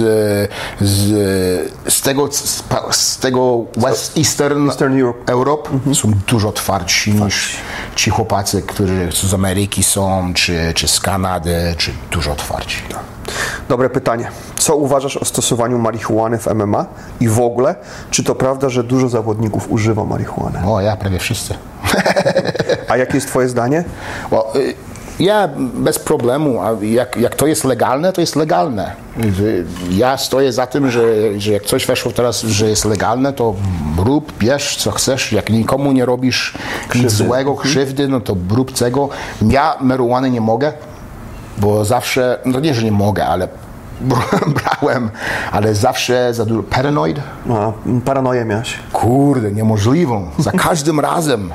z, 0.80 1.72
z, 1.88 2.00
tego, 2.00 2.32
z, 2.32 2.62
z 2.90 3.18
tego 3.18 3.64
West 3.76 4.18
Eastern, 4.18 4.66
Eastern 4.68 5.02
Europe. 5.26 5.70
Mhm. 5.70 5.94
są 5.94 6.12
dużo 6.26 6.52
twardsi 6.52 7.12
niż 7.12 7.56
ci 7.96 8.10
chłopacy, 8.10 8.62
którzy 8.62 9.08
z 9.12 9.34
Ameryki 9.34 9.82
są, 9.82 10.34
czy, 10.34 10.72
czy 10.74 10.88
z 10.88 11.00
Kanady, 11.00 11.74
czy 11.78 11.92
dużo 12.10 12.34
twardsi. 12.34 12.82
Dobre 13.68 13.90
pytanie. 13.90 14.28
Co 14.58 14.76
uważasz 14.76 15.16
o 15.16 15.24
stosowaniu 15.24 15.78
marihuany 15.78 16.38
w 16.38 16.46
MMA 16.46 16.86
i 17.20 17.28
w 17.28 17.40
ogóle? 17.40 17.74
Czy 18.10 18.24
to 18.24 18.34
prawda, 18.34 18.68
że 18.68 18.84
dużo 18.84 19.08
zawodników 19.08 19.70
używa 19.70 20.04
marihuany? 20.04 20.58
O, 20.66 20.80
ja 20.80 20.96
prawie 20.96 21.18
wszyscy. 21.18 21.54
A 22.88 22.96
jakie 22.96 23.14
jest 23.14 23.28
twoje 23.28 23.48
zdanie? 23.48 23.84
Well, 24.32 24.42
y, 24.56 24.74
ja 25.20 25.48
bez 25.74 25.98
problemu, 25.98 26.60
a 26.60 26.84
jak, 26.84 27.16
jak 27.16 27.34
to 27.34 27.46
jest 27.46 27.64
legalne, 27.64 28.12
to 28.12 28.20
jest 28.20 28.36
legalne. 28.36 28.92
Ja 29.90 30.16
stoję 30.16 30.52
za 30.52 30.66
tym, 30.66 30.90
że, 30.90 31.02
że 31.40 31.52
jak 31.52 31.62
coś 31.62 31.86
weszło 31.86 32.12
teraz, 32.12 32.42
że 32.42 32.68
jest 32.68 32.84
legalne, 32.84 33.32
to 33.32 33.54
rób, 33.98 34.32
bierz 34.38 34.76
co 34.76 34.90
chcesz. 34.90 35.32
Jak 35.32 35.50
nikomu 35.50 35.92
nie 35.92 36.04
robisz 36.04 36.54
nic 36.94 37.12
złego, 37.12 37.54
krzywdy, 37.54 38.08
no 38.08 38.20
to 38.20 38.36
rób 38.50 38.72
tego. 38.72 39.08
Ja 39.42 39.76
marihuany 39.80 40.30
nie 40.30 40.40
mogę, 40.40 40.72
bo 41.58 41.84
zawsze, 41.84 42.38
no 42.44 42.60
nie, 42.60 42.74
że 42.74 42.82
nie 42.84 42.92
mogę, 42.92 43.26
ale 43.26 43.48
brałem, 44.80 45.10
ale 45.52 45.74
zawsze 45.74 46.34
za 46.34 46.44
dużo. 46.44 46.62
Paranoid? 46.62 47.20
No, 47.46 47.72
paranoję 48.04 48.44
miałeś. 48.44 48.74
Kurde, 48.92 49.52
niemożliwą. 49.52 50.30
Za 50.38 50.52
każdym 50.68 51.00
razem. 51.00 51.52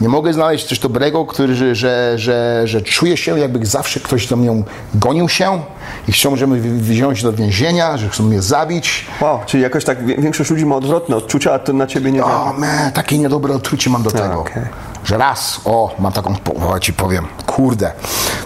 Nie 0.00 0.08
mogę 0.08 0.32
znaleźć 0.32 0.66
coś 0.66 0.78
dobrego, 0.78 1.26
który, 1.26 1.54
że, 1.54 1.74
że, 1.74 2.12
że, 2.16 2.62
że 2.64 2.82
czuję 2.82 3.16
się, 3.16 3.38
jakby 3.38 3.66
zawsze 3.66 4.00
ktoś 4.00 4.28
za 4.28 4.36
mną 4.36 4.62
gonił 4.94 5.28
się 5.28 5.62
i 6.08 6.12
chciał, 6.12 6.36
żeby 6.36 6.56
mnie 6.56 6.80
wziąć 6.80 7.22
do 7.22 7.32
więzienia, 7.32 7.96
że 7.96 8.08
chcą 8.08 8.22
mnie 8.24 8.42
zabić. 8.42 9.06
Wow, 9.20 9.38
czyli 9.46 9.62
jakoś 9.62 9.84
tak 9.84 10.06
większość 10.06 10.50
ludzi 10.50 10.66
ma 10.66 10.76
odwrotne 10.76 11.16
odczucia, 11.16 11.52
a 11.52 11.58
to 11.58 11.72
na 11.72 11.86
ciebie 11.86 12.12
nie. 12.12 12.24
O, 12.24 12.52
man, 12.58 12.92
takie 12.92 13.18
niedobre 13.18 13.54
odczucie 13.54 13.90
mam 13.90 14.02
do 14.02 14.10
tego. 14.10 14.40
okej. 14.40 14.62
Że 15.04 15.18
raz, 15.18 15.60
o, 15.64 15.94
mam 15.98 16.12
taką, 16.12 16.36
o, 16.68 16.80
ci 16.80 16.92
powiem, 16.92 17.26
kurde, 17.46 17.92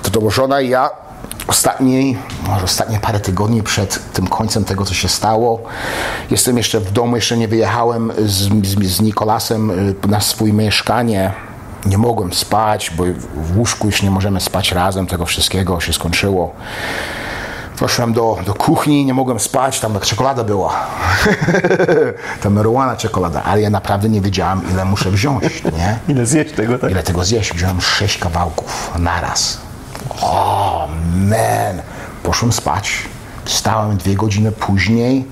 to 0.02 0.10
to 0.10 0.30
żona 0.30 0.60
i 0.60 0.68
ja 0.68 0.90
ostatniej, 1.48 2.18
może 2.46 2.64
ostatnie 2.64 2.98
parę 3.00 3.20
tygodni 3.20 3.62
przed 3.62 4.12
tym 4.12 4.26
końcem 4.26 4.64
tego, 4.64 4.84
co 4.84 4.94
się 4.94 5.08
stało, 5.08 5.62
jestem 6.30 6.56
jeszcze 6.56 6.80
w 6.80 6.92
domu, 6.92 7.16
jeszcze 7.16 7.36
nie 7.36 7.48
wyjechałem 7.48 8.12
z, 8.18 8.66
z, 8.66 8.84
z 8.86 9.00
Nikolasem 9.00 9.70
y, 9.70 9.94
na 10.08 10.20
swoje 10.20 10.52
mieszkanie. 10.52 11.32
Nie 11.86 11.98
mogłem 11.98 12.32
spać, 12.32 12.90
bo 12.96 13.04
w 13.34 13.58
łóżku 13.58 13.86
już 13.86 14.02
nie 14.02 14.10
możemy 14.10 14.40
spać 14.40 14.72
razem, 14.72 15.06
tego 15.06 15.26
wszystkiego 15.26 15.80
się 15.80 15.92
skończyło. 15.92 16.54
Poszłem 17.80 18.12
do, 18.12 18.38
do 18.46 18.54
kuchni, 18.54 19.04
nie 19.04 19.14
mogłem 19.14 19.40
spać, 19.40 19.80
tam 19.80 20.00
czekolada 20.00 20.44
była. 20.44 20.72
Ta 22.42 22.50
marihuana 22.50 22.96
czekolada, 22.96 23.42
ale 23.42 23.60
ja 23.60 23.70
naprawdę 23.70 24.08
nie 24.08 24.20
wiedziałem, 24.20 24.60
ile 24.72 24.84
muszę 24.84 25.10
wziąć, 25.10 25.64
nie? 25.64 25.98
Ile 26.12 26.26
zjeść 26.26 26.54
tego, 26.54 26.78
tak? 26.78 26.90
Ile 26.90 27.02
tego 27.02 27.24
zjeść? 27.24 27.52
Wziąłem 27.52 27.80
sześć 27.80 28.18
kawałków 28.18 28.92
naraz. 28.98 29.58
O, 30.20 30.88
man. 31.14 31.82
Poszłem 32.22 32.52
spać. 32.52 32.92
Wstałem 33.44 33.96
dwie 33.96 34.14
godziny 34.14 34.52
później. 34.52 35.24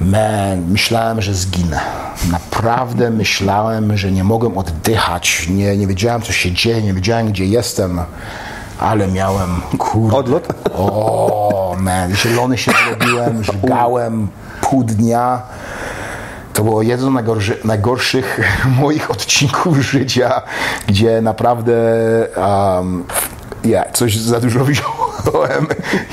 Man, 0.00 0.60
myślałem, 0.68 1.22
że 1.22 1.34
zginę. 1.34 1.80
Naprawdę 2.30 3.10
myślałem, 3.10 3.96
że 3.96 4.12
nie 4.12 4.24
mogłem 4.24 4.58
oddychać. 4.58 5.46
Nie, 5.48 5.76
nie 5.76 5.86
wiedziałem, 5.86 6.22
co 6.22 6.32
się 6.32 6.52
dzieje, 6.52 6.82
nie 6.82 6.94
wiedziałem, 6.94 7.28
gdzie 7.28 7.46
jestem. 7.46 8.00
Ale 8.80 9.08
miałem, 9.08 9.60
kurde. 9.78 10.16
Odlot? 10.16 10.48
O, 10.74 11.76
man, 11.80 12.16
zielony 12.16 12.58
się 12.58 12.72
zrobiłem, 12.88 13.44
żgałem 13.44 14.28
pół 14.60 14.84
dnia. 14.84 15.42
To 16.52 16.64
było 16.64 16.82
jeden 16.82 17.10
z 17.10 17.14
najgorszy, 17.14 17.58
najgorszych 17.64 18.40
moich 18.80 19.10
odcinków 19.10 19.78
życia, 19.78 20.42
gdzie 20.86 21.20
naprawdę 21.20 21.74
um, 22.36 23.04
ja 23.64 23.84
coś 23.92 24.16
za 24.16 24.40
dużo 24.40 24.64
wziąłem. 24.64 24.95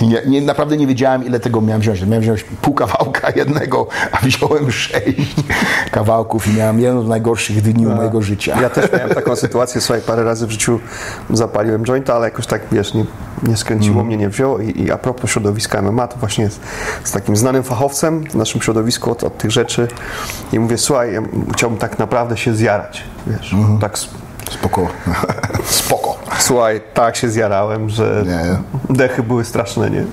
I 0.01 0.07
Nie, 0.07 0.21
nie, 0.27 0.41
naprawdę 0.41 0.77
nie 0.77 0.87
wiedziałem, 0.87 1.25
ile 1.25 1.39
tego 1.39 1.61
miałem 1.61 1.81
wziąć. 1.81 2.01
Miałem 2.01 2.21
wziąć 2.21 2.43
pół 2.43 2.73
kawałka 2.73 3.29
jednego, 3.39 3.87
a 4.11 4.17
wziąłem 4.25 4.71
sześć 4.71 5.35
kawałków 5.91 6.47
i 6.47 6.53
miałem 6.57 6.79
jeden 6.79 7.05
z 7.05 7.07
najgorszych 7.07 7.61
dni 7.61 7.85
mojego 7.85 8.21
życia. 8.21 8.61
Ja 8.61 8.69
też 8.69 8.91
miałem 8.91 9.09
taką 9.09 9.35
sytuację, 9.35 9.81
słuchaj, 9.81 10.01
parę 10.01 10.23
razy 10.23 10.47
w 10.47 10.51
życiu 10.51 10.79
zapaliłem 11.29 11.85
jointa, 11.85 12.13
ale 12.15 12.25
jakoś 12.25 12.47
tak, 12.47 12.61
wiesz, 12.71 12.93
nie, 12.93 13.05
nie 13.43 13.57
skręciło 13.57 14.03
mnie, 14.03 14.17
nie 14.17 14.29
wzięło. 14.29 14.59
I, 14.59 14.81
i 14.81 14.91
a 14.91 14.97
propos 14.97 15.29
środowiska 15.31 15.81
MMA, 15.81 16.07
to 16.07 16.17
właśnie 16.17 16.49
z, 16.49 16.59
z 17.03 17.11
takim 17.11 17.35
znanym 17.35 17.63
fachowcem 17.63 18.23
w 18.29 18.35
naszym 18.35 18.61
środowisku 18.61 19.11
od, 19.11 19.23
od 19.23 19.37
tych 19.37 19.51
rzeczy. 19.51 19.87
I 20.53 20.59
mówię, 20.59 20.77
słuchaj, 20.77 21.13
ja 21.13 21.21
chciałbym 21.53 21.79
tak 21.79 21.99
naprawdę 21.99 22.37
się 22.37 22.55
zjarać, 22.55 23.03
wiesz, 23.27 23.55
tak 23.81 23.93
s- 23.93 24.09
Spoko. 24.51 24.87
Spoko. 25.65 26.19
Słuchaj, 26.39 26.81
tak 26.93 27.15
się 27.15 27.29
zjarałem, 27.29 27.89
że 27.89 28.23
Nie. 28.27 28.57
dechy 28.95 29.23
były 29.23 29.45
straszne, 29.45 29.89
nie? 29.89 30.05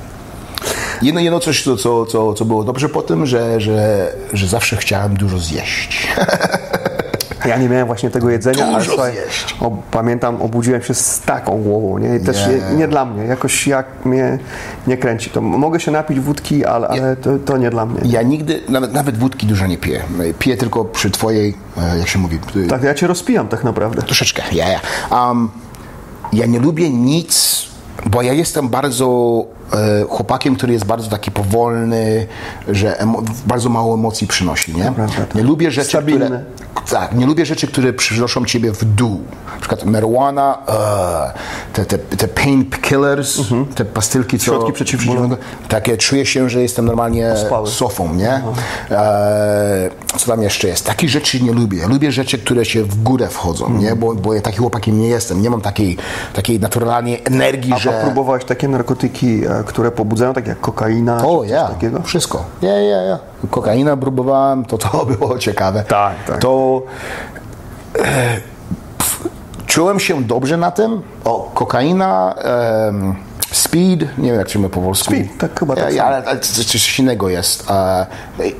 Jedno, 1.02 1.20
jedno 1.20 1.40
coś, 1.40 1.64
co, 1.64 1.76
co, 1.76 2.06
co, 2.06 2.34
co 2.34 2.44
było 2.44 2.64
dobrze 2.64 2.88
po 2.88 3.02
tym, 3.02 3.26
że, 3.26 3.60
że, 3.60 4.12
że 4.32 4.46
zawsze 4.46 4.76
chciałem 4.76 5.16
dużo 5.16 5.38
zjeść. 5.38 6.08
Ja 7.44 7.56
nie 7.56 7.68
miałem 7.68 7.86
właśnie 7.86 8.10
tego 8.10 8.30
jedzenia, 8.30 8.64
ale 8.66 8.78
Dużo 8.78 8.90
słuchaj, 8.92 9.12
zjeść. 9.12 9.56
o, 9.60 9.70
pamiętam, 9.90 10.42
obudziłem 10.42 10.82
się 10.82 10.94
z 10.94 11.20
taką 11.20 11.62
głową, 11.62 11.98
nie? 11.98 12.16
I 12.16 12.20
też 12.20 12.36
Nie. 12.70 12.76
nie, 12.76 12.88
dla 12.88 13.04
mnie, 13.04 13.24
jakoś 13.24 13.66
jak 13.66 13.86
mnie 14.04 14.38
nie 14.86 14.96
kręci. 14.96 15.30
To 15.30 15.40
mogę 15.40 15.80
się 15.80 15.90
napić 15.90 16.20
wódki, 16.20 16.64
ale, 16.64 16.88
ale 16.88 17.16
to, 17.16 17.30
to 17.44 17.56
nie 17.56 17.70
dla 17.70 17.86
mnie. 17.86 18.00
Ja 18.04 18.22
nigdy, 18.22 18.60
nawet, 18.68 18.92
nawet 18.92 19.18
wódki 19.18 19.46
dużo 19.46 19.66
nie 19.66 19.78
piję. 19.78 20.02
Piję 20.38 20.56
tylko 20.56 20.84
przy 20.84 21.10
twojej, 21.10 21.54
e, 21.78 21.98
jak 21.98 22.08
się 22.08 22.18
mówi, 22.18 22.38
Tak, 22.68 22.82
ja 22.82 22.94
cię 22.94 23.06
rozpijam 23.06 23.48
tak 23.48 23.64
naprawdę. 23.64 24.02
troszeczkę, 24.02 24.42
ja, 24.52 24.68
ja. 24.68 24.80
Um, 25.26 25.50
ja 26.32 26.46
nie 26.46 26.58
lubię 26.58 26.90
nic, 26.90 27.62
bo 28.06 28.22
ja 28.22 28.32
jestem 28.32 28.68
bardzo 28.68 29.44
chłopakiem, 30.08 30.56
który 30.56 30.72
jest 30.72 30.84
bardzo 30.84 31.10
taki 31.10 31.30
powolny, 31.30 32.26
że 32.68 33.06
bardzo 33.46 33.68
mało 33.68 33.94
emocji 33.94 34.26
przynosi, 34.26 34.74
nie? 34.76 34.92
tak. 35.16 35.34
Nie 35.34 35.42
lubię 35.42 35.70
rzeczy, 35.70 35.98
które... 35.98 36.44
Tak, 36.90 37.14
nie 37.14 37.26
lubię 37.26 37.46
rzeczy, 37.46 37.66
które 37.66 37.92
przynoszą 37.92 38.44
ciebie 38.44 38.72
w 38.72 38.84
dół. 38.84 39.20
Na 39.54 39.58
przykład 39.60 39.84
marijuana, 39.84 40.58
e, 40.68 41.32
te, 41.72 41.84
te, 41.84 41.98
te 41.98 42.28
pain 42.28 42.70
killers, 42.70 43.38
te 43.74 43.84
pastylki, 43.84 44.38
co... 44.38 44.44
Środki 44.44 44.72
przeciwbólowe. 44.72 45.36
Takie, 45.68 45.96
czuję 45.96 46.26
się, 46.26 46.50
że 46.50 46.62
jestem 46.62 46.84
normalnie 46.84 47.32
Ospały. 47.32 47.68
sofą, 47.68 48.14
nie? 48.14 48.42
E, 48.90 49.90
co 50.16 50.26
tam 50.26 50.42
jeszcze 50.42 50.68
jest? 50.68 50.86
Takich 50.86 51.10
rzeczy 51.10 51.42
nie 51.42 51.52
lubię. 51.52 51.88
Lubię 51.88 52.12
rzeczy, 52.12 52.38
które 52.38 52.64
się 52.64 52.84
w 52.84 53.02
górę 53.02 53.28
wchodzą, 53.28 53.70
nie? 53.78 53.96
Bo, 53.96 54.14
bo 54.14 54.34
ja 54.34 54.40
takim 54.40 54.60
chłopakiem 54.60 55.00
nie 55.00 55.08
jestem. 55.08 55.42
Nie 55.42 55.50
mam 55.50 55.60
takiej, 55.60 55.96
takiej 56.34 56.60
naturalnej 56.60 57.22
energii, 57.24 57.72
A 57.72 57.78
że... 57.78 58.00
próbowałeś 58.04 58.44
takie 58.44 58.68
narkotyki, 58.68 59.44
e, 59.44 59.59
które 59.66 59.90
pobudzają, 59.90 60.32
tak 60.34 60.46
jak 60.46 60.60
kokaina, 60.60 61.16
O, 61.26 61.34
czy 61.34 61.40
coś 61.40 61.50
ja, 61.50 61.68
takiego? 61.68 62.02
wszystko. 62.02 62.44
Ja, 62.62 62.72
ja, 62.80 63.02
ja. 63.02 63.18
Kokainę 63.50 63.96
próbowałem, 63.96 64.64
to 64.64 64.78
to 64.78 65.06
było 65.18 65.38
ciekawe. 65.38 65.84
Tak, 65.88 66.14
tak. 66.26 66.38
To 66.38 66.82
e, 67.98 68.40
pf, 68.98 69.28
czułem 69.66 70.00
się 70.00 70.22
dobrze 70.22 70.56
na 70.56 70.70
tym. 70.70 71.02
O, 71.24 71.50
kokaina, 71.54 72.34
em, 72.88 73.14
speed, 73.52 74.06
nie 74.18 74.30
wiem 74.30 74.38
jak 74.38 74.50
się 74.50 74.58
mówi 74.58 74.74
po 74.74 74.80
polsku. 74.80 75.14
Speed, 75.14 75.38
tak 75.38 75.60
chyba 75.60 75.76
tak 75.76 75.94
Ja, 75.94 76.04
ale, 76.04 76.24
ale 76.26 76.40
coś, 76.40 76.98
innego 76.98 77.28
jest. 77.28 77.66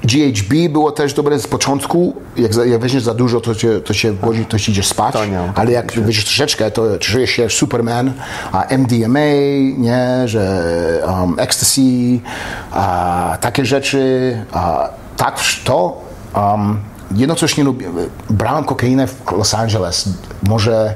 GHB 0.05 0.68
było 0.70 0.92
też 0.92 1.14
dobre 1.14 1.38
z 1.38 1.46
początku. 1.46 2.16
Jak, 2.37 2.53
jak 2.66 2.81
weźmiesz 2.81 3.03
za 3.03 3.14
dużo, 3.14 3.40
to 3.40 3.55
cię, 3.55 3.81
to 3.81 3.94
cię 3.94 4.12
wchodzi, 4.12 4.44
to 4.44 4.59
ci 4.59 4.72
idziesz 4.72 4.87
spać. 4.87 5.12
To 5.12 5.26
nie, 5.26 5.53
ale 5.55 5.72
jak 5.72 5.92
weźmiesz 5.92 6.24
troszeczkę, 6.24 6.70
to 6.70 6.98
czujesz 6.98 7.31
się 7.31 7.50
Superman. 7.50 8.12
A 8.53 8.64
MDMA, 8.64 9.31
nie, 9.79 10.29
że 10.29 11.03
um, 11.07 11.35
ecstasy, 11.38 12.20
a, 12.72 13.38
takie 13.40 13.64
rzeczy. 13.64 14.44
A, 14.53 14.88
tak, 15.16 15.38
to. 15.64 16.03
Um, 16.37 16.81
jedno 17.14 17.35
coś 17.35 17.57
nie 17.57 17.64
lubię. 17.64 17.88
Brałem 18.31 18.64
kokainę 18.64 19.07
w 19.07 19.33
Los 19.33 19.55
Angeles. 19.55 20.09
Może 20.42 20.94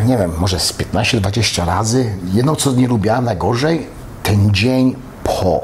nie 0.00 0.18
wiem, 0.18 0.32
może 0.38 0.60
z 0.60 0.72
15-20 0.72 1.66
razy. 1.66 2.14
Jedno, 2.32 2.56
co 2.56 2.72
nie 2.72 2.88
lubiłem 2.88 3.24
najgorzej, 3.24 3.86
ten 4.22 4.54
dzień 4.54 4.96
po. 5.24 5.62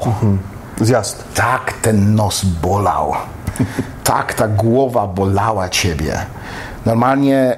Zjazd. 0.81 1.23
Tak 1.33 1.73
ten 1.73 2.15
nos 2.15 2.45
bolał. 2.45 3.13
tak 4.03 4.33
ta 4.33 4.47
głowa 4.47 5.07
bolała 5.07 5.69
ciebie. 5.69 6.25
Normalnie 6.85 7.57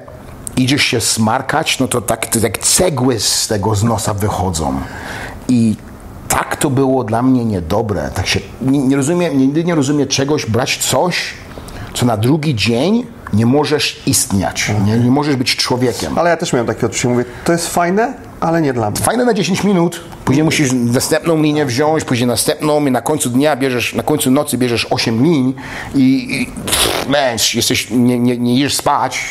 idziesz 0.56 0.82
się 0.82 1.00
smarkać, 1.00 1.78
no 1.78 1.88
to 1.88 2.00
tak, 2.00 2.26
to 2.26 2.38
jak 2.38 2.58
cegły 2.58 3.20
z 3.20 3.48
tego 3.48 3.74
z 3.74 3.84
nosa 3.84 4.14
wychodzą. 4.14 4.80
I 5.48 5.76
tak 6.28 6.56
to 6.56 6.70
było 6.70 7.04
dla 7.04 7.22
mnie 7.22 7.44
niedobre. 7.44 8.10
Tak 8.14 8.26
się, 8.26 8.40
nie, 8.62 8.78
nie 8.78 8.96
rozumiem, 8.96 9.38
nigdy 9.38 9.64
nie 9.64 9.74
rozumiem 9.74 10.08
czegoś, 10.08 10.46
brać 10.46 10.78
coś, 10.78 11.34
co 11.94 12.06
na 12.06 12.16
drugi 12.16 12.54
dzień 12.54 13.06
nie 13.32 13.46
możesz 13.46 14.02
istnieć, 14.06 14.72
nie, 14.86 14.98
nie 14.98 15.10
możesz 15.10 15.36
być 15.36 15.56
człowiekiem. 15.56 16.18
Ale 16.18 16.30
ja 16.30 16.36
też 16.36 16.52
miałem 16.52 16.66
takie 16.66 16.86
odczucie, 16.86 17.08
mówię, 17.08 17.24
to 17.44 17.52
jest 17.52 17.68
fajne, 17.68 18.14
ale 18.40 18.62
nie 18.62 18.72
dla 18.72 18.90
mnie. 18.90 19.00
Fajne 19.00 19.24
na 19.24 19.34
10 19.34 19.64
minut, 19.64 20.00
później 20.24 20.44
musisz 20.44 20.72
następną 20.72 21.42
linię 21.42 21.66
wziąć, 21.66 22.04
później 22.04 22.26
następną 22.26 22.86
i 22.86 22.90
na 22.90 23.02
końcu 23.02 23.30
dnia 23.30 23.56
bierzesz, 23.56 23.94
na 23.94 24.02
końcu 24.02 24.30
nocy 24.30 24.58
bierzesz 24.58 24.86
8 24.90 25.24
lin 25.24 25.54
i, 25.94 26.00
i 26.40 26.46
pff, 26.66 27.08
męcz, 27.08 27.54
jesteś, 27.54 27.90
nie, 27.90 28.18
nie, 28.18 28.38
nie 28.38 28.54
idziesz 28.54 28.76
spać, 28.76 29.24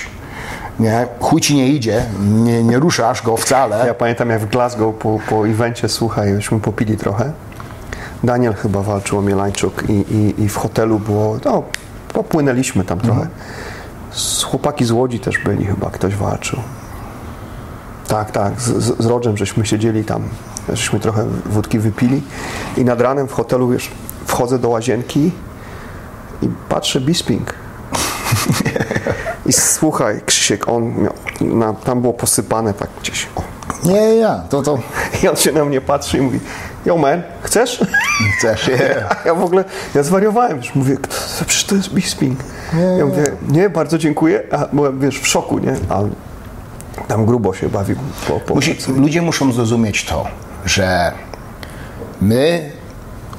nie, 0.80 1.08
chuj 1.20 1.42
ci 1.42 1.56
nie 1.56 1.68
idzie, 1.68 2.06
nie, 2.22 2.64
nie 2.64 2.80
ruszasz 2.80 3.22
go 3.22 3.38
wcale. 3.38 3.84
Ja 3.88 3.94
pamiętam 3.94 4.30
jak 4.30 4.42
w 4.42 4.50
Glasgow 4.50 4.96
po, 4.96 5.20
po 5.30 5.48
evencie, 5.48 5.90
słuchaj, 5.90 6.36
żeśmy 6.36 6.60
popili 6.60 6.98
trochę. 6.98 7.32
Daniel 8.24 8.54
chyba 8.54 8.82
walczył 8.82 9.18
o 9.18 9.22
Mielańczuk 9.22 9.84
i, 9.90 9.94
i, 9.94 10.44
i 10.44 10.50
w 10.50 10.56
hotelu 10.56 11.00
było, 11.00 11.38
no, 11.46 11.64
popłynęliśmy 12.14 12.84
tam 12.84 13.00
trochę. 13.00 13.28
Z 14.12 14.44
chłopaki 14.44 14.86
z 14.86 14.92
Łodzi 14.92 15.20
też 15.20 15.38
byli 15.38 15.66
chyba, 15.66 15.90
ktoś 15.90 16.16
walczył. 16.16 16.60
Tak, 18.08 18.32
tak, 18.32 18.62
z, 18.62 18.98
z, 19.00 19.06
Rodżem 19.06 19.38
żeśmy 19.38 19.66
siedzieli 19.66 20.04
tam, 20.04 20.24
żeśmy 20.70 21.00
trochę 21.00 21.26
wódki 21.46 21.80
wypili 21.80 22.22
i 22.78 22.86
nad 22.86 23.02
ranem 23.02 23.28
w 23.28 23.34
hotelu, 23.34 23.70
wiesz, 23.70 23.92
wchodzę 24.26 24.60
do 24.60 24.70
łazienki 24.70 25.32
i 26.42 26.50
patrzę 26.70 27.02
Bisping. 27.02 27.54
I 29.46 29.54
słuchaj, 29.54 30.22
Krzysiek, 30.26 30.68
on 30.68 30.96
miał, 30.96 31.14
na, 31.42 31.74
tam 31.74 32.02
było 32.02 32.14
posypane 32.14 32.74
tak 32.74 32.90
gdzieś. 33.02 33.28
O. 33.36 33.61
Nie, 33.84 34.16
ja, 34.16 34.44
to, 34.50 34.62
to 34.62 34.80
I 35.24 35.28
on 35.28 35.36
się 35.36 35.52
na 35.52 35.66
mnie 35.66 35.82
patrzy 35.82 36.18
i 36.18 36.22
mówi, 36.22 36.40
yo 36.86 36.98
man, 36.98 37.22
chcesz? 37.42 37.86
chcesz, 38.38 38.68
yeah. 38.68 39.22
A 39.26 39.28
ja 39.28 39.36
w 39.36 39.44
ogóle, 39.44 39.64
ja 39.96 40.04
zwariowałem, 40.04 40.58
już 40.58 40.76
mówię, 40.76 40.98
przecież 41.48 41.64
to 41.64 41.76
jest 41.76 41.94
Bisping. 41.94 42.40
Ja 42.98 43.06
mówię, 43.06 43.24
nie, 43.48 43.70
bardzo 43.70 43.98
dziękuję, 43.98 44.44
a 44.52 44.66
byłem, 44.74 45.00
wiesz, 45.00 45.20
w 45.20 45.28
szoku, 45.28 45.60
nie? 45.60 45.76
A 45.90 46.02
tam 47.08 47.26
grubo 47.26 47.54
się 47.54 47.70
bawił. 47.70 47.96
Po, 48.28 48.40
po 48.40 48.56
Musi, 48.56 48.78
ludzie 48.88 49.22
muszą 49.22 49.52
zrozumieć 49.54 50.06
to, 50.06 50.28
że 50.66 51.12
my, 52.22 52.72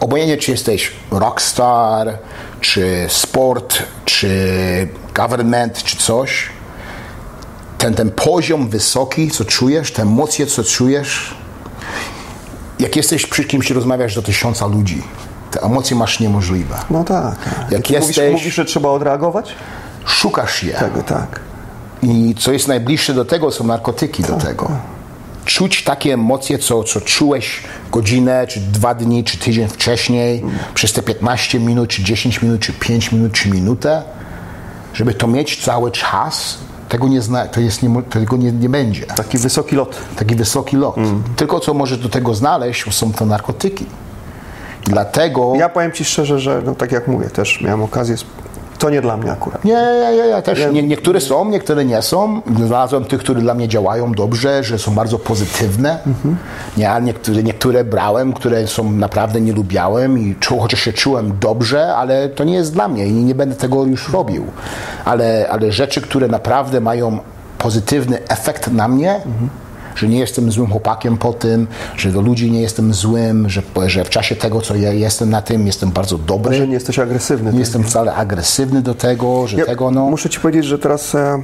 obojętnie 0.00 0.37
czy 0.37 0.50
jesteś 0.50 0.92
rockstar, 1.11 2.18
czy 2.61 3.07
sport, 3.09 3.83
czy 4.05 4.28
government, 5.14 5.83
czy 5.83 5.96
coś, 5.96 6.48
ten, 7.83 7.95
ten 7.95 8.11
poziom 8.11 8.68
wysoki, 8.68 9.31
co 9.31 9.45
czujesz, 9.45 9.92
te 9.92 10.03
emocje, 10.03 10.47
co 10.47 10.64
czujesz, 10.64 11.35
jak 12.79 12.97
jesteś 12.97 13.27
przy 13.27 13.45
kimś 13.45 13.71
i 13.71 13.75
rozmawiasz 13.75 14.14
do 14.14 14.23
tysiąca 14.23 14.66
ludzi, 14.66 15.03
te 15.51 15.62
emocje 15.62 15.97
masz 15.97 16.21
niemożliwe. 16.21 16.79
No 16.90 17.05
tak. 17.05 17.45
tak. 17.45 17.71
Jak 17.71 17.83
Ty 17.83 17.92
mówisz, 17.92 18.16
jesteś- 18.16 18.33
mówisz, 18.33 18.55
że 18.55 18.64
trzeba 18.64 18.88
odreagować? 18.88 19.55
Szukasz 20.07 20.62
je. 20.62 20.73
Tego, 20.75 21.03
tak. 21.03 21.40
I 22.03 22.35
co 22.38 22.53
jest 22.53 22.68
najbliższe 22.68 23.14
do 23.14 23.25
tego, 23.25 23.51
są 23.51 23.64
narkotyki 23.64 24.23
do 24.23 24.37
tego. 24.37 24.71
Czuć 25.45 25.85
takie 25.85 26.14
emocje, 26.14 26.59
co, 26.59 26.85
co 26.85 27.01
czułeś 27.01 27.62
godzinę, 27.92 28.47
czy 28.47 28.61
dwa 28.61 28.95
dni, 28.95 29.25
czy 29.25 29.38
tydzień 29.38 29.68
wcześniej, 29.68 30.45
przez 30.75 30.92
te 30.92 31.03
15 31.03 31.61
minut, 31.61 31.90
czy 31.90 32.03
10 32.03 32.42
minut, 32.42 32.61
czy 32.61 32.73
5 32.73 33.12
minut, 33.12 33.33
czy 33.33 33.49
minutę, 33.49 34.03
żeby 34.95 35.14
to 35.14 35.27
mieć 35.27 35.64
cały 35.64 35.90
czas, 35.90 36.59
tego 36.92 37.09
nie, 37.09 37.22
zna, 37.22 37.46
to 37.46 37.61
jest 37.61 37.83
nie, 37.83 38.02
tego 38.02 38.37
nie, 38.37 38.52
nie 38.52 38.68
będzie. 38.68 39.07
Taki 39.07 39.38
wysoki 39.38 39.76
lot. 39.76 39.96
Taki 40.16 40.35
wysoki 40.35 40.76
lot. 40.76 40.96
Tylko 41.37 41.61
co 41.61 41.74
możesz 41.74 41.98
do 41.98 42.09
tego 42.09 42.35
znaleźć, 42.35 42.94
są 42.94 43.12
to 43.12 43.26
narkotyki. 43.26 43.87
Dlatego... 44.85 45.52
Ja 45.57 45.68
powiem 45.68 45.92
Ci 45.92 46.05
szczerze, 46.05 46.38
że 46.38 46.62
no, 46.64 46.74
tak 46.74 46.92
jak 46.92 47.09
mówię, 47.09 47.31
też 47.31 47.61
miałem 47.61 47.83
okazję, 47.83 48.16
to 48.83 48.90
nie 48.90 49.01
dla 49.01 49.16
mnie 49.16 49.33
akurat. 49.33 49.64
Nie, 49.64 49.73
ja, 49.73 50.11
ja, 50.11 50.42
też. 50.42 50.66
Nie, 50.73 50.83
niektóre 50.83 51.21
są, 51.21 51.45
niektóre 51.45 51.85
nie 51.85 52.03
są. 52.03 52.40
Znalazłem 52.57 53.05
tych, 53.05 53.21
które 53.21 53.40
dla 53.40 53.55
mnie 53.55 53.68
działają 53.68 54.12
dobrze, 54.12 54.64
że 54.64 54.79
są 54.79 54.95
bardzo 54.95 55.18
pozytywne. 55.18 55.99
Nie, 56.77 56.90
a 56.90 56.99
niektóre, 56.99 57.42
niektóre 57.42 57.85
brałem, 57.85 58.33
które 58.33 58.66
są 58.66 58.92
naprawdę 58.92 59.40
nie 59.40 59.53
lubiałem 59.53 60.18
i 60.18 60.37
czu, 60.40 60.59
chociaż 60.59 60.81
się 60.81 60.92
czułem 60.92 61.38
dobrze, 61.40 61.97
ale 61.97 62.29
to 62.29 62.45
nie 62.45 62.55
jest 62.55 62.73
dla 62.73 62.88
mnie 62.88 63.07
i 63.07 63.12
nie 63.12 63.35
będę 63.35 63.55
tego 63.55 63.85
już 63.85 64.12
robił. 64.12 64.45
Ale, 65.05 65.47
ale 65.51 65.73
rzeczy, 65.73 66.01
które 66.01 66.29
naprawdę 66.29 66.81
mają 66.81 67.18
pozytywny 67.59 68.18
efekt 68.29 68.73
na 68.73 68.88
mnie, 68.88 69.21
że 69.94 70.09
nie 70.09 70.18
jestem 70.18 70.52
złym 70.52 70.70
chłopakiem 70.70 71.18
po 71.18 71.33
tym, 71.33 71.66
że 71.96 72.12
do 72.12 72.20
ludzi 72.20 72.50
nie 72.50 72.62
jestem 72.62 72.94
złym, 72.94 73.48
że, 73.48 73.62
że 73.87 74.05
w 74.05 74.11
czasie 74.11 74.37
tego, 74.37 74.61
co 74.61 74.76
ja 74.76 74.92
jestem 74.92 75.31
na 75.31 75.42
tym, 75.42 75.66
jestem 75.66 75.90
bardzo 75.90 76.18
dobry. 76.18 76.57
Że 76.57 76.68
nie 76.68 76.74
jesteś 76.74 76.98
agresywny. 76.98 77.52
Nie 77.52 77.59
jestem 77.59 77.85
wcale 77.85 78.14
agresywny 78.14 78.83
do 78.83 78.94
tego, 78.94 79.46
że 79.46 79.57
Ja 79.57 79.66
tego 79.66 79.90
no. 79.90 80.11
Muszę 80.11 80.31
Ci 80.31 80.40
powiedzieć, 80.40 80.64
że 80.64 80.78
teraz 80.78 81.14
e, 81.14 81.42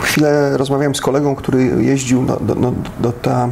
chwilę 0.00 0.56
rozmawiałem 0.56 0.94
z 0.94 1.00
kolegą, 1.00 1.34
który 1.34 1.84
jeździł 1.84 2.26
do, 2.26 2.36
do, 2.36 2.54
do, 2.54 2.72
do 3.00 3.12
ta, 3.12 3.48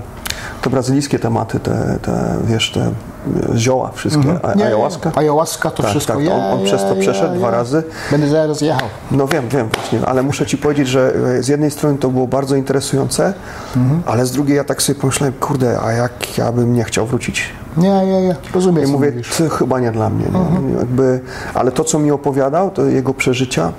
te 0.63 0.71
brazylijskie 0.71 1.19
tematy, 1.19 1.61
te, 1.61 1.99
te 2.03 2.37
wiesz, 2.45 2.71
te 2.73 2.81
e, 2.81 3.59
zioła 3.59 3.91
wszystkie, 3.95 4.31
Mhm. 4.31 4.59
Nie, 4.59 4.67
ayahuasca. 4.67 5.11
Ayahuasca 5.15 5.71
to 5.71 5.83
Tak, 5.83 5.91
wszystko. 5.91 6.13
tak, 6.13 6.23
ja, 6.25 6.35
on- 6.35 6.41
on 6.53 6.61
ja, 6.61 6.67
przez 6.67 6.81
to 6.83 6.95
ja, 6.95 7.01
przeszedł 7.01 7.33
ja, 7.33 7.39
dwa 7.39 7.51
razy. 7.51 7.83
Będę 8.11 8.29
zaraz 8.29 8.61
jechał. 8.61 8.89
No 9.11 9.27
wiem, 9.29 9.49
wiem 9.49 9.69
właśnie, 9.75 10.07
ale 10.07 10.23
muszę 10.23 10.47
Ci 10.47 10.59
powiedzieć, 10.59 10.89
że 10.89 11.13
e, 11.39 11.43
z 11.43 11.49
jednej 11.49 11.71
strony 11.71 11.99
to 11.99 12.09
było 12.09 12.27
bardzo 12.27 12.57
interesujące, 12.57 13.33
Mhm. 13.77 14.03
ale 14.07 14.27
z 14.27 14.31
drugiej 14.33 14.57
ja 14.57 14.65
tak 14.65 14.83
sobie 14.83 15.01
pomyślałem, 15.01 15.35
kurde, 15.41 15.81
a 15.81 15.93
jak 15.93 16.39
ja 16.39 16.53
bym 16.53 16.73
nie 16.73 16.85
chciał 16.85 17.07
wrócić? 17.07 17.43
Nie, 17.77 18.07
nie, 18.07 18.23
nie. 18.23 18.37
Rozumiem. 18.55 18.85
I 18.85 18.93
mówię, 18.93 19.13
to 19.39 19.49
chyba 19.49 19.81
nie 19.81 19.93
dla 19.93 20.11
mnie. 20.11 20.25
Nie? 20.33 20.39
Mhm. 20.41 20.79
Jakby, 20.79 21.21
ale 21.55 21.73
to, 21.73 21.85
co 21.85 21.99
mi 21.99 22.11
opowiadał, 22.11 22.71
to 22.71 22.85
jego 22.85 23.15
przeżycia, 23.15 23.73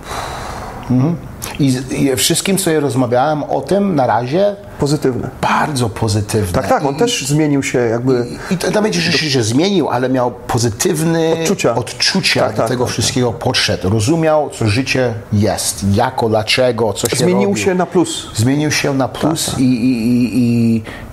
I, 1.59 1.71
z- 1.71 1.91
I 1.91 2.15
wszystkim, 2.15 2.57
co 2.57 2.71
ja 2.71 2.79
rozmawiałem 2.79 3.43
o 3.43 3.61
tym 3.61 3.95
na 3.95 4.07
razie, 4.07 4.55
pozytywne. 4.79 5.29
bardzo 5.41 5.89
pozytywne. 5.89 6.53
Tak, 6.53 6.67
tak, 6.67 6.85
on 6.85 6.95
I, 6.95 6.99
też 6.99 7.27
zmienił 7.27 7.63
się 7.63 7.79
jakby... 7.79 8.25
I 8.51 8.57
to 8.57 8.71
nawet 8.71 8.93
że 8.95 9.11
się 9.29 9.43
zmienił, 9.43 9.89
ale 9.89 10.09
miał 10.09 10.31
pozytywne 10.31 11.33
Odczucia. 11.41 11.75
odczucia 11.75 12.41
Tak, 12.41 12.51
do 12.51 12.57
tak, 12.57 12.67
tego 12.69 12.83
tak, 12.83 12.93
wszystkiego 12.93 13.33
podszedł. 13.33 13.89
Rozumiał, 13.89 14.49
co 14.49 14.67
życie 14.67 15.13
jest, 15.33 15.85
jako, 15.93 16.29
dlaczego, 16.29 16.93
co 16.93 17.09
się 17.09 17.15
Zmienił 17.15 17.49
robił. 17.49 17.63
się 17.63 17.75
na 17.75 17.85
plus. 17.85 18.27
Zmienił 18.35 18.71
się 18.71 18.93
na 18.93 19.07
plus 19.07 19.45
Tak, 19.51 19.59
I, 19.59 19.63
i, 19.63 20.07
i, 20.07 20.39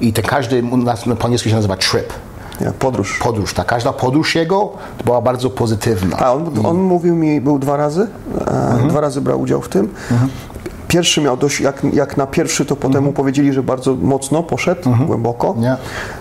i, 0.01 0.09
i 0.09 0.13
ten 0.13 0.25
każdy, 0.25 0.63
u 0.63 0.77
nas 0.77 1.05
po 1.19 1.25
angielsku 1.25 1.49
się 1.49 1.55
nazywa 1.55 1.77
trip. 1.77 2.13
Podróż. 2.79 3.19
Podróż, 3.19 3.55
ta 3.55 3.65
każda 3.65 3.93
podróż 3.93 4.35
jego 4.35 4.73
była 5.05 5.21
bardzo 5.21 5.51
pozytywna. 5.51 6.17
A 6.17 6.33
on, 6.33 6.67
on 6.67 6.77
mówił 6.77 7.17
mi, 7.17 7.41
był 7.41 7.59
dwa 7.59 7.77
razy, 7.77 8.07
e, 8.47 8.89
dwa 8.89 9.01
razy 9.01 9.21
brał 9.21 9.41
udział 9.41 9.61
w 9.63 9.69
tym. 9.69 9.95
Pierwszy 10.89 11.21
miał 11.21 11.37
dość, 11.37 11.61
jak, 11.61 11.83
jak 11.93 12.17
na 12.17 12.27
pierwszy, 12.27 12.65
to 12.65 12.77
potem 12.77 13.05
mu 13.05 13.13
powiedzieli, 13.13 13.53
że 13.53 13.63
bardzo 13.63 13.95
mocno 13.95 14.43
poszedł, 14.43 14.91
głęboko. 15.07 15.55
Nie. 15.59 15.77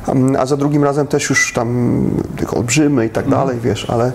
Em, 0.08 0.36
A 0.40 0.46
za 0.46 0.58
drugim 0.58 0.84
razem 0.84 1.08
też 1.08 1.30
już 1.30 1.54
tam 1.54 2.00
tylko 2.38 2.58
olbrzymy 2.58 3.06
i 3.06 3.10
tak 3.10 3.30
dalej, 3.30 3.60
wiesz, 3.60 3.90
ale, 3.90 4.12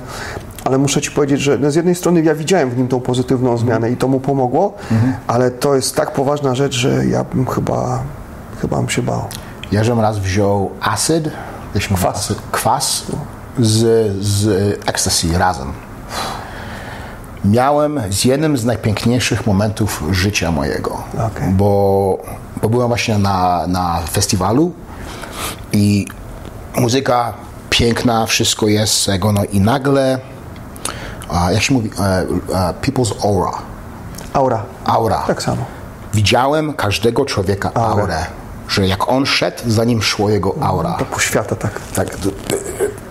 ale 0.64 0.78
muszę 0.78 1.00
ci 1.00 1.10
powiedzieć, 1.10 1.40
że 1.40 1.58
no 1.58 1.70
z 1.70 1.74
jednej 1.74 1.94
strony 1.94 2.22
ja 2.22 2.34
widziałem 2.34 2.70
w 2.70 2.78
nim 2.78 2.88
tą 2.88 3.00
pozytywną 3.00 3.56
zmianę 3.56 3.90
i 3.90 3.96
to 3.96 4.08
mu 4.08 4.20
pomogło, 4.20 4.72
ale 5.26 5.50
to 5.50 5.74
jest 5.74 5.96
tak 5.96 6.10
poważna 6.12 6.54
rzecz, 6.54 6.74
że 6.74 7.06
ja 7.06 7.24
bym 7.24 7.46
chyba, 7.46 8.02
chyba 8.60 8.76
bym 8.76 8.88
się 8.88 9.02
bał. 9.02 9.24
Ja 9.72 9.84
żem 9.84 10.00
raz 10.00 10.18
wziął 10.18 10.70
acid, 10.80 11.30
mówi, 11.74 12.02
Kwas. 12.02 12.32
kwas 12.52 13.02
z, 13.58 14.12
z 14.24 14.48
ecstasy 14.86 15.38
razem. 15.38 15.72
Miałem 17.44 18.00
z 18.10 18.24
jednym 18.24 18.56
z 18.56 18.64
najpiękniejszych 18.64 19.46
momentów 19.46 20.02
życia 20.10 20.50
mojego, 20.50 21.02
Okej. 21.14 21.48
bo, 21.52 22.18
bo 22.62 22.68
byłem 22.68 22.88
właśnie 22.88 23.18
na, 23.18 23.66
na 23.66 24.00
festiwalu 24.10 24.72
i 25.72 26.06
muzyka 26.76 27.34
piękna, 27.70 28.26
wszystko 28.26 28.66
jest 28.66 29.06
tego, 29.06 29.32
no 29.32 29.44
i 29.44 29.60
nagle, 29.60 30.18
a, 31.28 31.52
jak 31.52 31.62
się 31.62 31.74
mówi, 31.74 31.90
e, 32.00 32.04
e, 32.04 32.74
people's 32.82 33.12
aura, 33.24 33.52
Aura. 34.32 34.62
aura. 34.84 35.18
Tak 35.26 35.42
samo. 35.42 35.64
Widziałem 36.14 36.74
każdego 36.74 37.24
człowieka 37.24 37.70
Aurę. 37.74 38.02
aurę, 38.02 38.26
że 38.68 38.86
jak 38.86 39.08
on 39.08 39.26
szedł, 39.26 39.62
za 39.66 39.84
nim 39.84 40.02
szło 40.02 40.30
jego 40.30 40.54
aura. 40.60 40.92
To 40.98 41.04
pół 41.04 41.20
świata, 41.20 41.56
tak. 41.56 41.80
Tak, 41.94 42.16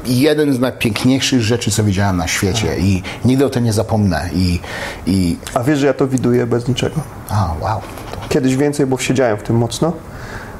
jeden 0.06 0.54
z 0.54 0.60
najpiękniejszych 0.60 1.41
rzeczy, 1.41 1.72
co 1.72 1.84
widziałem 1.84 2.17
na 2.17 2.28
świecie 2.28 2.80
i 2.80 3.04
nigdy 3.26 3.46
o 3.46 3.50
tym 3.50 3.63
nie 3.63 3.74
zapomnę. 3.74 4.30
I, 4.34 4.60
i 5.06 5.38
A 5.54 5.63
wiesz, 5.63 5.80
że 5.80 5.88
ja 5.88 5.93
to 5.93 6.08
widuję 6.08 6.46
bez 6.48 6.67
niczego. 6.67 7.02
a, 7.30 7.54
wow. 7.62 7.82
Kiedyś 8.30 8.56
więcej, 8.56 8.86
bo 8.86 8.98
siedziałem 8.98 9.38
w 9.38 9.43
tym 9.43 9.56
mocno, 9.56 9.93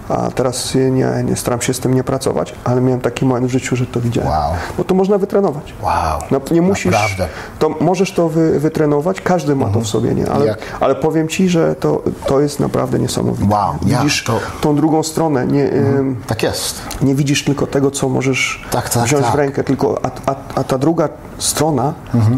a 0.10 0.32
teraz 0.32 0.76
nie, 0.76 1.08
nie 1.24 1.36
staram 1.36 1.62
się 1.62 1.74
z 1.74 1.80
tym 1.80 1.94
nie 1.94 2.04
pracować, 2.04 2.54
ale 2.64 2.82
miałem 2.82 3.02
taki 3.02 3.26
moment 3.26 3.46
w 3.48 3.50
życiu, 3.54 3.76
że 3.76 3.86
to 3.86 4.02
widziałem. 4.02 4.30
Wow. 4.30 4.52
Bo 4.78 4.84
to 4.84 4.96
można 4.96 5.18
wytrenować. 5.18 5.74
Wow. 5.82 6.20
No, 6.32 6.42
nie 6.52 6.62
musisz, 6.62 6.92
Naprawdę. 6.92 7.28
to 7.60 7.70
możesz 7.82 8.12
to 8.12 8.30
wy, 8.30 8.60
wytrenować, 8.60 9.22
każdy 9.22 9.56
ma 9.56 9.66
to 9.70 9.80
w 9.80 9.88
sobie, 9.88 10.16
nie? 10.16 10.30
Ale, 10.30 10.46
Jak? 10.46 10.60
ale 10.80 10.96
powiem 10.96 11.28
Ci, 11.28 11.50
że 11.50 11.76
to, 11.76 12.02
to 12.26 12.40
jest 12.40 12.60
naprawdę 12.60 13.00
niesamowite. 13.00 13.54
Wow, 13.56 13.76
ja, 13.86 13.98
Widzisz 13.98 14.24
to- 14.24 14.40
tą 14.62 14.76
drugą 14.76 15.04
stronę, 15.04 15.48
nie, 15.48 15.74
ym, 15.74 16.16
Tak 16.28 16.44
jest. 16.44 16.82
nie 17.02 17.16
widzisz 17.16 17.44
tylko 17.44 17.68
tego, 17.68 17.92
co 17.92 18.10
możesz 18.10 18.66
Tak, 18.72 18.90
tak, 18.90 19.04
wziąć 19.04 19.24
tak. 19.24 19.32
w 19.34 19.36
rękę, 19.36 19.64
tylko 19.64 20.00
a, 20.06 20.32
a, 20.32 20.36
a 20.56 20.64
ta 20.64 20.78
druga 20.78 21.10
strona, 21.38 21.94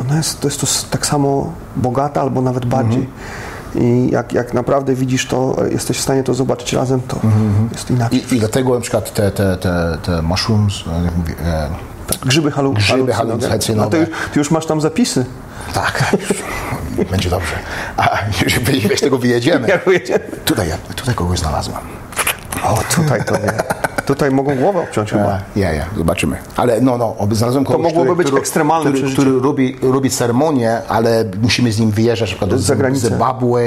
ona 0.05 0.17
jest, 0.17 0.39
to 0.39 0.47
jest 0.47 0.61
to 0.61 0.67
tak 0.91 1.05
samo 1.05 1.51
bogata 1.75 2.21
albo 2.21 2.41
nawet 2.41 2.65
bardziej. 2.65 3.09
I 3.75 4.09
jak, 4.11 4.33
jak 4.33 4.53
naprawdę 4.53 4.95
widzisz 4.95 5.25
to, 5.27 5.55
jesteś 5.71 5.97
w 5.97 6.01
stanie 6.01 6.23
to 6.23 6.33
zobaczyć 6.33 6.73
razem, 6.73 7.01
to 7.07 7.19
jest 7.71 7.91
inaczej. 7.91 8.19
I, 8.31 8.35
I 8.35 8.39
dlatego 8.39 8.75
na 8.75 8.81
przykład 8.81 9.13
te, 9.13 9.31
te, 9.31 9.57
te, 9.57 9.97
te 10.03 10.21
mushrooms, 10.21 10.83
e, 11.01 11.03
jak 11.05 11.17
mówię, 11.17 11.33
e, 11.45 11.69
Grzyby, 12.25 12.51
halu, 12.51 12.73
Grzyby 12.73 13.13
halucynogen. 13.13 13.79
A 13.79 13.87
ty, 13.89 13.97
już- 14.11 14.19
ty 14.33 14.39
już 14.39 14.51
masz 14.51 14.65
tam 14.65 14.81
zapisy. 14.81 15.25
tak, 15.73 16.15
będzie 17.11 17.29
dobrze. 17.29 17.53
A 17.97 18.17
już 18.91 19.01
tego 19.01 19.17
wyjedziemy. 19.17 19.67
Jak 19.73 19.85
wyjedziemy. 19.85 20.19
Tutaj, 20.45 20.69
tutaj 20.95 21.15
kogoś 21.15 21.39
znalazłem. 21.39 21.77
O, 22.63 22.79
tutaj 22.95 23.25
to 23.25 23.37
nie. 23.37 23.53
Tutaj 24.09 24.31
mogą 24.31 24.55
głowę 24.55 24.79
obciąć 24.79 25.11
chyba. 25.11 25.39
Ja, 25.55 25.73
ja, 25.73 25.85
zobaczymy. 25.97 26.37
Ale 26.55 26.81
no, 26.81 26.97
no, 26.97 27.15
znalazłem 27.31 27.65
kogoś, 27.65 27.93
mogłoby 27.93 28.23
być 28.23 28.33
ekstremalne 28.37 28.91
który, 28.91 29.13
który 29.13 29.39
robi, 29.39 29.77
robi 29.81 30.09
ceremonię, 30.09 30.81
ale 30.87 31.25
musimy 31.41 31.71
z 31.71 31.79
nim 31.79 31.91
wyjeżdżać 31.91 32.29
na 32.31 32.37
przykład 32.37 32.49
do. 32.49 32.95
Zimbabwe 32.95 33.59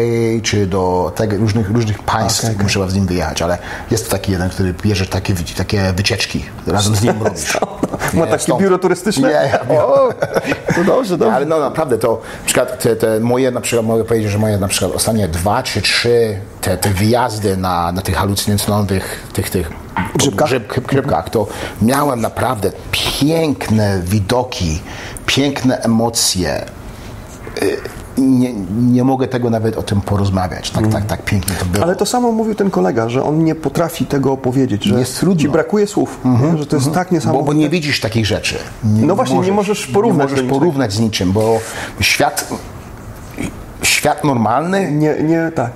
czy 0.42 0.66
do 0.66 1.12
tego, 1.14 1.36
różnych, 1.36 1.70
różnych 1.70 2.02
państw, 2.02 2.44
okej. 2.44 2.56
musimy 2.62 2.90
z 2.90 2.94
nim 2.94 3.06
wyjechać, 3.06 3.42
ale 3.42 3.58
jest 3.90 4.04
to 4.04 4.10
taki 4.10 4.32
jeden, 4.32 4.50
który 4.50 4.74
bierze 4.82 5.06
takie, 5.06 5.34
takie 5.56 5.92
wycieczki, 5.96 6.44
razem 6.66 6.96
z 6.96 7.02
nim 7.02 7.14
robisz. 7.24 7.58
Ma 8.14 8.24
Nie, 8.24 8.30
takie 8.30 8.42
stąd. 8.42 8.62
biuro 8.62 8.78
turystyczne? 8.78 9.28
Nie, 9.28 9.34
ja, 9.34 9.84
O, 9.84 10.12
to 10.74 10.84
dobrze, 10.92 11.18
dobrze. 11.18 11.34
ale 11.34 11.46
no 11.46 11.60
naprawdę 11.60 11.98
to 11.98 12.20
na 12.40 12.46
przykład 12.46 12.82
te, 12.82 12.96
te 12.96 13.20
moje 13.20 13.50
na 13.50 13.60
przykład 13.60 13.86
mogę 13.86 14.04
powiedzieć, 14.04 14.30
że 14.30 14.38
moje 14.38 14.58
na 14.58 14.68
przykład 14.68 14.92
ostatnie 14.92 15.28
dwa 15.28 15.62
czy 15.62 15.82
trzy 15.82 16.36
te, 16.60 16.76
te 16.76 16.90
wyjazdy 16.90 17.56
na, 17.56 17.92
na 17.92 18.02
tych 18.02 18.16
halucynogenowych 18.16 19.26
tych, 19.32 19.50
tych 19.50 19.81
Grzybkach? 20.14 20.48
grzyb, 20.48 20.86
grzybkach, 20.86 21.30
to 21.30 21.46
miałem 21.82 22.20
naprawdę 22.20 22.72
piękne 22.92 24.00
widoki, 24.04 24.80
piękne 25.26 25.78
emocje. 25.82 26.64
Y, 27.62 27.76
Nie, 28.18 28.52
nie 28.92 29.04
mogę 29.04 29.28
tego 29.28 29.50
nawet 29.50 29.76
o 29.76 29.82
tym 29.82 30.00
porozmawiać. 30.00 30.70
Tak, 30.70 30.88
tak, 30.88 31.04
tak 31.06 31.24
pięknie 31.24 31.54
to 31.56 31.64
było. 31.64 31.84
Ale 31.84 31.96
to 31.96 32.06
samo 32.06 32.32
mówił 32.32 32.54
ten 32.54 32.70
kolega, 32.70 33.08
że 33.08 33.24
on 33.24 33.44
nie 33.44 33.54
potrafi 33.54 34.06
tego 34.06 34.32
opowiedzieć, 34.32 34.84
że 34.84 34.98
Jest 34.98 35.18
trudno. 35.20 35.40
ci 35.40 35.48
brakuje 35.48 35.86
słów, 35.86 36.18
nie? 36.24 36.58
że 36.58 36.66
to 36.66 36.76
jest 36.76 36.92
tak 36.92 37.08
bo, 37.08 37.14
niesamowite. 37.14 37.46
bo 37.46 37.52
nie 37.52 37.68
widzisz 37.68 38.00
takich 38.00 38.26
rzeczy. 38.26 38.58
Nie, 38.84 39.06
No 39.06 39.16
właśnie, 39.16 39.38
nie 39.40 39.52
możesz 39.52 39.86
porównać 39.86 40.30
Nie 40.30 40.36
możesz 40.36 40.50
porównać 40.50 40.92
z 40.92 41.00
niczym, 41.00 41.32
bo 41.32 41.58
świat, 42.00 42.48
świat 43.82 44.24
normalny 44.24 44.92
Nie, 44.92 45.22
nie, 45.22 45.52
tak. 45.54 45.70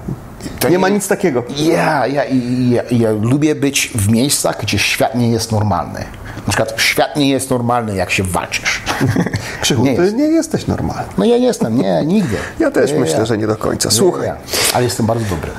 Nie 0.64 0.70
nie- 0.70 0.78
ma 0.78 0.88
nic 0.88 1.08
takiego. 1.08 1.42
Ja, 1.56 2.06
ja, 2.06 2.24
ja, 2.70 2.82
ja 2.90 3.10
lubię 3.22 3.54
być 3.54 3.90
w 3.94 4.08
miejscach, 4.08 4.60
gdzie 4.62 4.78
świat 4.78 5.14
nie 5.14 5.30
jest 5.30 5.52
normalny. 5.52 6.04
Na 6.36 6.52
przykład 6.52 6.80
świat 6.80 7.16
nie 7.16 7.30
jest 7.30 7.50
normalny, 7.50 7.96
jak 7.96 8.10
się 8.10 8.22
walczysz. 8.22 8.82
Krzychu, 9.60 9.82
nie 9.84 9.96
ty 9.96 10.02
jest. 10.02 10.16
nie 10.16 10.24
jesteś 10.24 10.66
normalny. 10.66 11.08
No 11.18 11.24
ja 11.24 11.38
nie 11.38 11.46
jestem, 11.46 11.78
nie, 11.78 12.04
nigdy. 12.04 12.36
Ja 12.58 12.70
też 12.70 12.92
nie, 12.92 13.00
myślę, 13.00 13.18
ja. 13.18 13.24
że 13.26 13.38
nie 13.38 13.46
do 13.46 13.56
końca. 13.56 13.90
Słuchaj. 13.90 14.30
Ale 14.74 14.84
jestem 14.84 15.06
bardzo 15.06 15.24
dobry. 15.24 15.50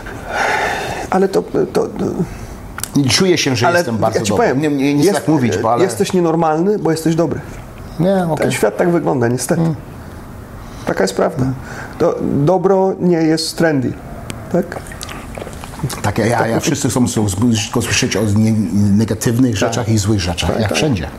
ale 1.10 1.28
to, 1.28 1.42
to, 1.74 1.88
to 1.88 1.88
Czuję 3.10 3.38
się, 3.38 3.56
że 3.56 3.68
ale 3.68 3.78
jestem 3.80 3.98
bardzo 3.98 4.20
ja 4.20 4.26
ci 4.26 4.30
dobry. 4.30 4.48
powiem, 4.48 4.62
nie, 4.62 4.70
nie, 4.70 4.94
nie 4.94 5.00
chcę 5.00 5.08
jest- 5.08 5.20
tak 5.20 5.28
mówić, 5.28 5.58
bo 5.58 5.74
ale... 5.74 5.84
jesteś 5.84 6.13
nienormalny, 6.13 6.80
bo 6.80 6.92
jesteś 6.92 7.16
dobry. 7.16 7.40
Nie, 8.00 8.24
okej. 8.24 8.38
Ten 8.38 8.52
świat 8.52 8.78
tak 8.78 8.90
wygląda, 8.90 9.28
niestety. 9.28 9.62
Taka 10.86 11.04
jest 11.04 11.16
prawda. 11.16 11.46
To 12.00 12.16
dobro 12.22 12.94
nie 13.00 13.18
jest 13.18 13.58
trendy. 13.58 13.94
Tak? 14.52 14.80
Tak, 16.02 16.18
ja, 16.18 16.48
ja 16.48 16.60
wszyscy 16.60 16.90
chcą 16.90 17.06
tylko 17.64 17.82
słyszeć 17.82 18.16
o 18.16 18.24
nie, 18.24 18.52
negatywnych 18.74 19.58
rzeczach 19.58 19.90
i 19.90 19.98
złych 19.98 20.20
rzeczach, 20.20 20.60
jak 20.60 20.76
wszędzie. 20.76 21.10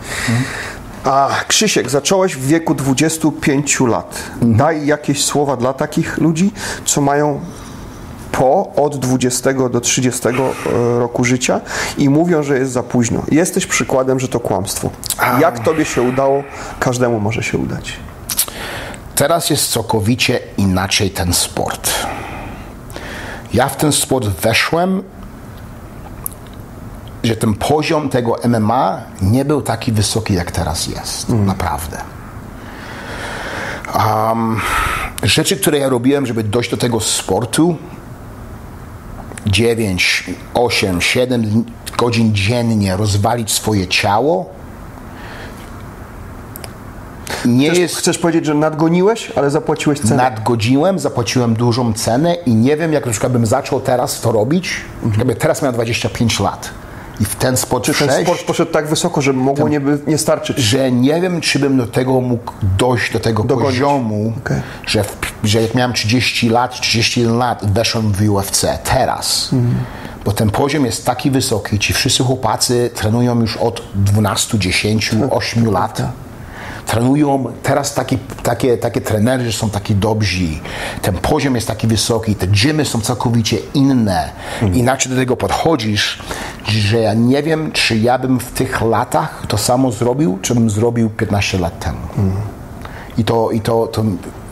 A 1.04 1.30
Krzysiek, 1.48 1.90
zacząłeś 1.90 2.36
w 2.36 2.46
wieku 2.46 2.74
25 2.74 3.80
lat. 3.80 4.22
Daj 4.42 4.86
jakieś 4.86 5.24
słowa 5.24 5.56
dla 5.56 5.72
takich 5.72 6.18
ludzi, 6.18 6.52
co 6.84 7.00
mają 7.00 7.40
po 8.32 8.72
od 8.76 8.96
20 8.96 9.52
do 9.52 9.80
30 9.80 10.28
e, 10.28 10.32
roku 10.98 11.24
życia 11.24 11.60
i 11.98 12.08
mówią, 12.08 12.42
że 12.42 12.58
jest 12.58 12.72
za 12.72 12.82
późno. 12.82 13.22
Jesteś 13.30 13.66
przykładem, 13.66 14.20
że 14.20 14.28
to 14.28 14.40
kłamstwo. 14.40 14.90
Jak 15.40 15.58
tobie 15.58 15.84
się 15.84 16.02
udało, 16.02 16.44
każdemu 16.80 17.20
może 17.20 17.42
się 17.42 17.58
udać. 17.58 17.96
Teraz 19.14 19.50
jest 19.50 19.72
całkowicie 19.72 20.40
inaczej 20.56 21.10
ten 21.10 21.32
sport. 21.32 21.90
Ja 23.52 23.68
w 23.68 23.76
ten 23.76 23.92
sport 23.92 24.26
weszłem, 24.26 25.02
że 27.24 27.36
ten 27.36 27.54
poziom 27.54 28.08
tego 28.08 28.36
MMA 28.48 29.00
nie 29.22 29.44
był 29.44 29.62
taki 29.62 29.92
wysoki, 29.92 30.34
jak 30.34 30.50
teraz 30.50 30.86
jest. 30.86 31.28
Naprawdę. 31.28 31.98
Um, 33.94 34.60
rzeczy, 35.22 35.56
które 35.56 35.78
ja 35.78 35.88
robiłem, 35.88 36.26
żeby 36.26 36.44
dojść 36.44 36.70
do 36.70 36.76
tego 36.76 37.00
sportu, 37.00 37.76
9, 39.46 40.24
8, 40.54 41.00
7 41.00 41.64
godzin 41.96 42.34
dziennie 42.34 42.96
rozwalić 42.96 43.52
swoje 43.52 43.86
ciało, 43.86 44.57
nie 47.44 47.66
Chcesz, 47.68 47.78
jest 47.78 47.96
chcesz 47.96 48.18
powiedzieć, 48.18 48.46
że 48.46 48.54
nadgoniłeś, 48.54 49.32
ale 49.36 49.50
zapłaciłeś 49.50 50.00
cenę? 50.00 50.16
nadgodziłem, 50.16 50.98
zapłaciłem 50.98 51.54
dużą 51.54 51.92
cenę 51.92 52.34
i 52.34 52.54
nie 52.54 52.76
wiem, 52.76 52.92
jak 52.92 53.06
na 53.06 53.12
przykład 53.12 53.32
bym 53.32 53.46
zaczął 53.46 53.80
teraz 53.80 54.20
to 54.20 54.32
robić, 54.32 54.80
jakby 55.18 55.34
teraz 55.34 55.62
miałem 55.62 55.74
25 55.74 56.40
lat 56.40 56.70
i 57.20 57.24
w 57.24 57.34
ten 57.34 57.56
sport 57.56 57.84
Czy 57.84 57.94
ten 57.94 58.24
sport 58.24 58.44
poszedł 58.44 58.72
tak 58.72 58.88
wysoko, 58.88 59.22
że 59.22 59.32
mogło 59.32 59.68
nie, 59.68 59.80
by, 59.80 59.98
nie 60.06 60.18
starczyć? 60.18 60.58
że 60.58 60.92
nie 60.92 61.20
wiem, 61.20 61.40
czy 61.40 61.58
bym 61.58 61.76
do 61.76 61.86
tego 61.86 62.20
mógł 62.20 62.52
dojść, 62.78 63.12
do 63.12 63.20
tego 63.20 63.42
Dogonić. 63.42 63.70
poziomu, 63.70 64.32
Okej. 64.44 64.60
że, 64.86 65.04
w, 65.04 65.16
że 65.44 65.62
jak 65.62 65.74
miałem 65.74 65.92
30 65.92 66.48
lat, 66.48 66.80
31 66.80 67.38
lat, 67.38 67.72
weszłem 67.72 68.12
w 68.12 68.30
UFC 68.30 68.66
teraz. 68.84 69.50
Bo 70.24 70.32
ten 70.32 70.50
poziom 70.50 70.84
jest 70.84 71.06
taki 71.06 71.30
wysoki, 71.30 71.78
ci 71.78 71.92
wszyscy 71.92 72.24
chłopacy 72.24 72.90
trenują 72.94 73.40
już 73.40 73.56
od 73.56 73.82
12, 73.94 74.58
10, 74.58 75.10
8 75.30 75.70
lat. 75.70 76.02
Trenują 76.88 77.44
teraz 77.62 77.94
taki, 77.94 78.18
takie, 78.42 78.76
takie 78.78 79.00
trenerzy 79.00 79.52
są 79.52 79.70
taki 79.70 79.94
dobrzy, 79.94 80.48
ten 81.02 81.14
poziom 81.14 81.54
jest 81.54 81.66
taki 81.66 81.86
wysoki, 81.86 82.34
te 82.34 82.46
gymy 82.46 82.84
są 82.84 83.00
całkowicie 83.00 83.56
inne. 83.74 84.30
Inaczej 84.74 85.12
do 85.12 85.18
tego 85.18 85.36
podchodzisz, 85.36 86.18
że 86.68 86.98
ja 86.98 87.14
nie 87.14 87.42
wiem, 87.42 87.72
czy 87.72 87.96
ja 87.98 88.18
bym 88.18 88.40
w 88.40 88.50
tych 88.52 88.80
latach 88.82 89.44
to 89.48 89.58
samo 89.58 89.92
zrobił, 89.92 90.38
czy 90.42 90.54
bym 90.54 90.70
zrobił 90.70 91.10
15 91.10 91.58
lat 91.58 91.78
temu. 91.78 91.98
I 93.18 93.24
to, 93.24 93.50
i 93.50 93.60
to, 93.60 93.86
to, 93.86 94.04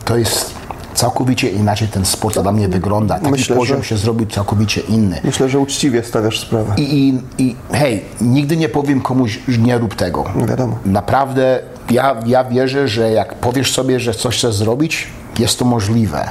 to 0.05 0.17
jest 0.19 0.55
całkowicie 0.95 1.51
inaczej 1.51 1.89
ten 1.89 2.05
sport 2.05 2.39
dla 2.43 2.53
mnie 2.53 2.69
wygląda. 2.69 3.19
Taki 3.19 3.31
Myślę, 3.31 3.57
poziom 3.57 3.79
że- 3.83 3.85
się 3.89 3.97
zrobił 3.97 4.27
całkowicie 4.27 4.81
inny. 4.81 5.21
Myślę, 5.25 5.49
że 5.49 5.59
uczciwie 5.59 6.03
stawiasz 6.03 6.41
sprawę. 6.41 6.75
I, 6.77 7.09
i, 7.09 7.23
I 7.43 7.57
hej, 7.73 8.05
nigdy 8.21 8.57
nie 8.57 8.69
powiem 8.69 9.01
komuś, 9.01 9.39
że 9.49 9.59
nie 9.59 9.79
rób 9.79 9.95
tego. 9.95 10.25
No 10.35 10.47
wiadomo. 10.47 10.79
Naprawdę, 10.85 11.61
ja, 11.91 12.17
ja 12.27 12.45
wierzę, 12.45 12.89
że 12.89 13.11
jak 13.11 13.35
powiesz 13.35 13.73
sobie, 13.75 14.01
że 14.01 14.15
coś 14.15 14.39
chcesz 14.39 14.55
zrobić, 14.55 15.09
jest 15.39 15.59
to 15.59 15.65
możliwe. 15.65 16.31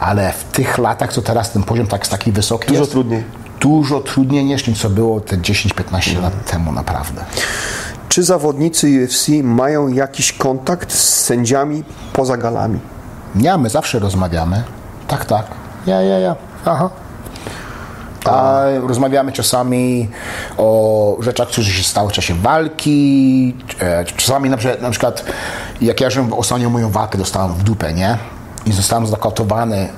Ale 0.00 0.32
w 0.32 0.44
tych 0.44 0.78
latach, 0.78 1.12
co 1.12 1.22
teraz 1.22 1.52
ten 1.52 1.62
poziom 1.62 1.86
tak 1.86 2.08
taki 2.08 2.32
wysoki 2.32 2.68
Dużo 2.68 2.80
jest, 2.80 2.92
trudniej. 2.92 3.24
Dużo 3.60 4.00
trudniej 4.00 4.44
niż 4.44 4.78
co 4.82 4.90
było 4.90 5.20
te 5.20 5.36
10-15 5.36 6.22
lat 6.22 6.50
temu 6.50 6.72
naprawdę. 6.72 7.24
Czy 8.08 8.22
zawodnicy 8.22 9.04
UFC 9.04 9.28
mają 9.42 9.88
jakiś 9.88 10.32
kontakt 10.32 10.92
z 10.92 11.24
sędziami 11.24 11.84
poza 12.12 12.36
galami? 12.36 12.80
Nie, 13.34 13.58
my 13.58 13.70
zawsze 13.70 13.98
rozmawiamy. 13.98 14.62
Tak, 15.08 15.24
tak. 15.24 15.46
Ja, 15.86 16.02
ja, 16.02 16.18
ja. 16.18 16.36
Aha. 16.64 16.90
A 18.24 18.62
rozmawiamy 18.86 19.32
czasami 19.32 20.08
o 20.56 21.16
rzeczach, 21.20 21.48
które 21.48 21.66
się 21.66 21.82
stały 21.84 22.10
w 22.10 22.12
czasie 22.12 22.34
walki. 22.34 23.54
E, 23.80 24.04
Czasami 24.04 24.50
na 24.50 24.56
przykład, 24.56 24.82
na 24.82 24.90
przykład 24.90 25.24
jak 25.80 26.00
ja 26.00 26.10
żem 26.10 26.32
ostatnio 26.32 26.70
moją 26.70 26.90
walkę 26.90 27.18
dostałem 27.18 27.54
w 27.54 27.62
dupę, 27.62 27.92
nie? 27.92 28.18
I 28.66 28.72
zostałem 28.72 29.06
zakotowany 29.06 29.88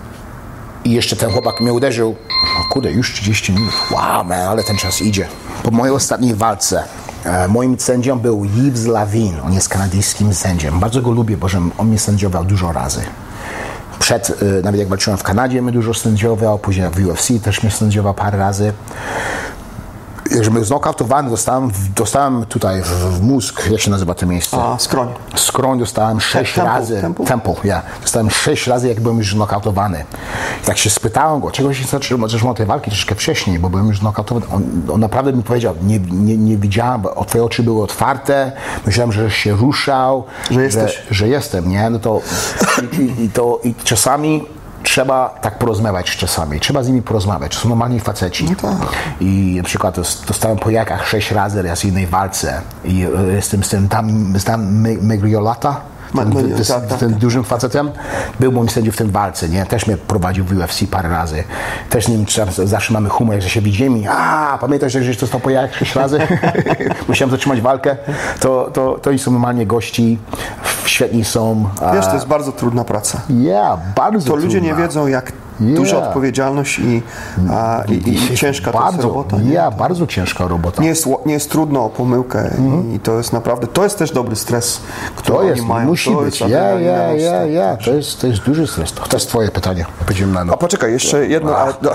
i 0.85 0.91
jeszcze 0.91 1.17
ten 1.17 1.31
chłopak 1.31 1.61
mnie 1.61 1.73
uderzył. 1.73 2.17
O 2.61 2.73
kurde, 2.73 2.93
już 2.93 3.13
30 3.15 3.53
minut. 3.53 3.73
Wow, 3.91 4.25
man, 4.25 4.41
ale 4.41 4.65
ten 4.65 4.77
czas 4.77 5.03
idzie. 5.03 5.29
Po 5.63 5.71
mojej 5.71 5.95
ostatniej 5.95 6.35
walce 6.35 6.85
e, 7.25 7.49
moim 7.49 7.81
sędzią 7.81 8.19
był 8.19 8.45
Yves 8.45 8.87
Lavin. 8.87 9.41
On 9.47 9.53
jest 9.53 9.69
kanadyjskim 9.69 10.35
sędzią. 10.35 10.81
Bardzo 10.81 11.03
go 11.03 11.11
lubię, 11.11 11.37
bo 11.37 11.47
on 11.79 11.87
mnie 11.89 11.99
sędziował 11.99 12.45
dużo 12.45 12.73
razy. 12.73 13.01
Przed, 14.07 14.43
y, 14.43 14.63
nawet 14.65 14.81
jak 14.81 14.89
walczyłem 14.89 15.19
w 15.19 15.23
Kanadzie, 15.23 15.63
mnie 15.63 15.73
dużo 15.73 15.95
sędziował, 15.95 16.59
później 16.59 16.91
w 16.91 17.07
UFC 17.07 17.43
też 17.45 17.63
mnie 17.63 17.73
sędziował 17.73 18.15
parę 18.15 18.39
razy. 18.39 18.73
Był 20.51 20.65
znokautowany, 20.65 21.31
dostałem, 21.31 21.71
dostałem 21.97 22.45
tutaj 22.47 22.83
w, 22.83 23.23
mózg, 23.23 23.71
jak 23.71 23.81
się 23.81 23.91
nazywa 23.91 24.15
to 24.15 24.27
miejsce? 24.27 24.57
A, 24.63 24.79
skroń. 24.79 25.09
skroń 25.37 25.79
dostałem 25.79 26.21
sześć 26.21 26.55
temple, 26.55 26.73
razy. 26.73 27.01
temple? 27.01 27.27
Temple, 27.27 27.55
ja. 27.65 27.83
Dostałem 28.03 28.31
sześć 28.31 28.67
razy, 28.67 28.89
jak 28.89 29.01
byłem 29.01 29.19
już 29.19 29.33
znokautowany. 29.33 30.05
I 30.63 30.67
tak 30.67 30.79
się 30.79 30.91
spytałem 30.91 31.41
go, 31.41 31.51
czego 31.51 31.75
się 31.75 31.85
zaczął 31.85 32.55
tej 32.55 32.67
walki 32.67 32.91
troszkę 32.91 33.15
wcześniej, 33.15 33.59
bo 33.59 33.71
byłem 33.71 33.89
już 33.89 33.99
znokautowany. 33.99 34.47
On, 34.55 34.83
on 34.93 35.01
naprawdę 35.01 35.33
mi 35.33 35.43
powiedział, 35.43 35.75
nie, 35.83 35.99
nie, 35.99 36.37
nie 36.37 36.57
widziałem, 36.57 37.01
bo 37.03 37.25
twoje 37.25 37.45
oczy 37.45 37.63
były 37.63 37.83
otwarte, 37.83 38.53
myślałem, 38.87 39.13
że 39.13 39.31
się 39.31 39.53
ruszał, 39.57 40.25
Że 40.51 40.63
jesteś. 40.63 41.03
że, 41.09 41.15
że 41.15 41.29
jestem, 41.29 41.69
nie? 41.69 41.91
No 41.91 41.99
to 41.99 42.21
i, 42.93 42.97
i, 42.97 43.25
i 43.25 43.31
to 43.31 43.61
i 43.65 43.75
czasami 43.75 44.56
trzeba 44.87 45.29
tak 45.41 45.59
porozmawiać 45.59 46.17
czasami, 46.17 46.61
trzeba 46.61 46.83
z 46.83 46.89
nimi 46.89 47.03
porozmawiać, 47.03 47.55
to 47.55 47.61
są 47.61 47.69
normalni 47.69 48.01
faceci. 48.01 48.47
I 49.21 49.55
na 49.57 49.63
przykład 49.63 49.95
dos- 49.97 50.25
dostałem 50.29 50.59
po 50.59 50.71
jajkach 50.71 51.09
sześć 51.09 51.31
razy 51.31 51.63
raz 51.63 51.81
w 51.81 51.85
jednej 51.85 52.07
walce 52.07 52.61
i 52.85 53.03
e, 53.03 53.33
jestem 53.33 53.65
z 53.65 53.69
tym 53.69 53.89
tam, 53.89 54.35
z 54.39 54.45
tam 54.45 54.73
Me- 54.81 55.03
Megriolata, 55.03 55.81
Tak, 56.69 56.87
tak, 56.89 56.99
ten 56.99 57.15
dużym 57.15 57.45
facetem, 57.45 57.91
był 58.41 58.53
moim 58.53 58.69
sędzią 58.69 58.93
w 58.93 58.97
tym 58.97 59.11
walce, 59.11 59.49
nie? 59.49 59.67
Też 59.67 59.87
mnie 59.87 59.97
prowadził 59.97 60.45
w 60.45 60.53
UFC 60.59 60.83
parę 60.91 61.09
razy. 61.09 61.45
Też 61.91 62.05
z 62.05 62.09
nim 62.09 62.27
trzeba- 62.27 62.53
zawsze 62.53 62.93
mamy 62.93 63.09
humor, 63.09 63.35
jak 63.35 63.49
się 63.49 63.61
widzimy. 63.61 64.11
A, 64.11 64.59
pamiętasz, 64.61 64.95
jak 64.95 65.05
żeś 65.05 65.17
dostał 65.17 65.41
po 65.41 65.51
jajach 65.51 65.75
sześć 65.77 65.95
razy? 65.95 66.19
Musiałem 67.09 67.31
zatrzymać 67.31 67.61
walkę. 67.61 67.97
To, 68.41 68.71
to, 68.73 68.99
to 69.03 69.11
oni 69.11 69.19
są 69.19 69.31
normalnie 69.31 69.67
gości, 69.67 70.19
świetni 70.85 71.25
są. 71.25 71.69
Wiesz, 71.95 72.07
to 72.07 72.15
jest 72.15 72.27
bardzo 72.27 72.53
trudna 72.53 72.85
praca. 72.85 73.21
yeah, 73.31 73.79
bardzo 73.97 74.31
To 74.31 74.37
ludzie 74.37 74.61
nie 74.61 74.69
trudna. 74.69 74.87
wiedzą, 74.87 75.07
jak 75.07 75.33
Yeah. 75.61 75.77
duża 75.77 76.09
odpowiedzialność 76.09 76.79
i, 76.79 77.03
a, 77.51 77.83
i, 77.89 77.93
i, 77.93 78.33
i 78.33 78.37
ciężka 78.37 78.73
to 78.73 78.79
bardzo, 78.79 79.03
robota. 79.03 79.37
Nie? 79.39 79.53
Ja, 79.53 79.71
bardzo 79.71 80.07
ciężka 80.07 80.49
robota. 80.49 80.83
Nie, 80.83 80.89
jest, 80.89 81.07
nie 81.27 81.33
jest 81.33 81.51
trudno 81.51 81.85
o 81.85 81.89
pomyłkę 81.91 82.51
i 82.95 83.01
to 83.01 83.17
jest 83.19 83.33
naprawdę, 83.33 83.67
to 83.67 83.85
jest 83.85 83.99
też 83.99 84.11
dobry 84.11 84.37
stres, 84.37 84.81
który 85.17 85.37
to 85.37 85.41
oni 85.41 85.49
jest, 85.49 85.65
mają. 85.65 85.87
musi 85.87 86.11
to 86.11 86.21
być. 86.21 86.41
Ja, 86.41 86.49
ja, 86.49 87.13
ja, 87.13 87.47
ja. 87.47 87.77
To 87.77 87.91
jest, 87.91 88.21
to 88.21 88.27
jest 88.27 88.43
duży 88.43 88.67
stres. 88.67 88.93
To, 88.93 89.03
to 89.03 89.17
jest 89.17 89.29
twoje 89.29 89.49
pytanie. 89.51 89.87
Będziemy 90.07 90.33
na 90.33 90.45
no. 90.45 90.53
A 90.53 90.57
poczekaj, 90.57 90.93
jeszcze 90.93 91.27
jedno. 91.27 91.57
ale 91.57 91.73
Do, 91.83 91.93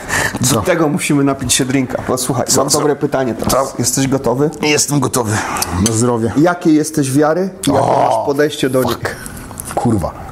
do 0.54 0.60
tego 0.60 0.88
musimy 0.88 1.24
napić 1.24 1.52
się 1.52 1.64
drinka. 1.64 2.02
Posłuchaj, 2.02 2.46
mam 2.56 2.68
co? 2.68 2.78
dobre 2.78 2.96
pytanie 2.96 3.34
teraz. 3.34 3.74
Jesteś 3.78 4.08
gotowy? 4.08 4.50
Jestem 4.62 5.00
gotowy. 5.00 5.32
Na 5.88 5.92
zdrowie. 5.92 6.32
Jakie 6.36 6.72
jesteś 6.72 7.12
wiary 7.12 7.50
i 7.68 7.72
jakie 7.72 7.86
masz 7.86 8.26
podejście 8.26 8.70
do 8.70 8.82
niej? 8.82 8.94
Kurwa. 9.74 10.31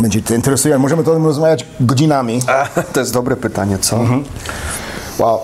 Będzie 0.00 0.22
to 0.22 0.34
interesujące. 0.34 0.82
Możemy 0.82 1.02
o 1.02 1.04
tym 1.04 1.24
rozmawiać 1.26 1.66
godzinami. 1.80 2.40
To 2.92 3.00
jest 3.00 3.12
dobre 3.12 3.36
pytanie, 3.36 3.78
co? 3.78 3.96
Mhm. 3.96 4.24
Wow. 5.18 5.40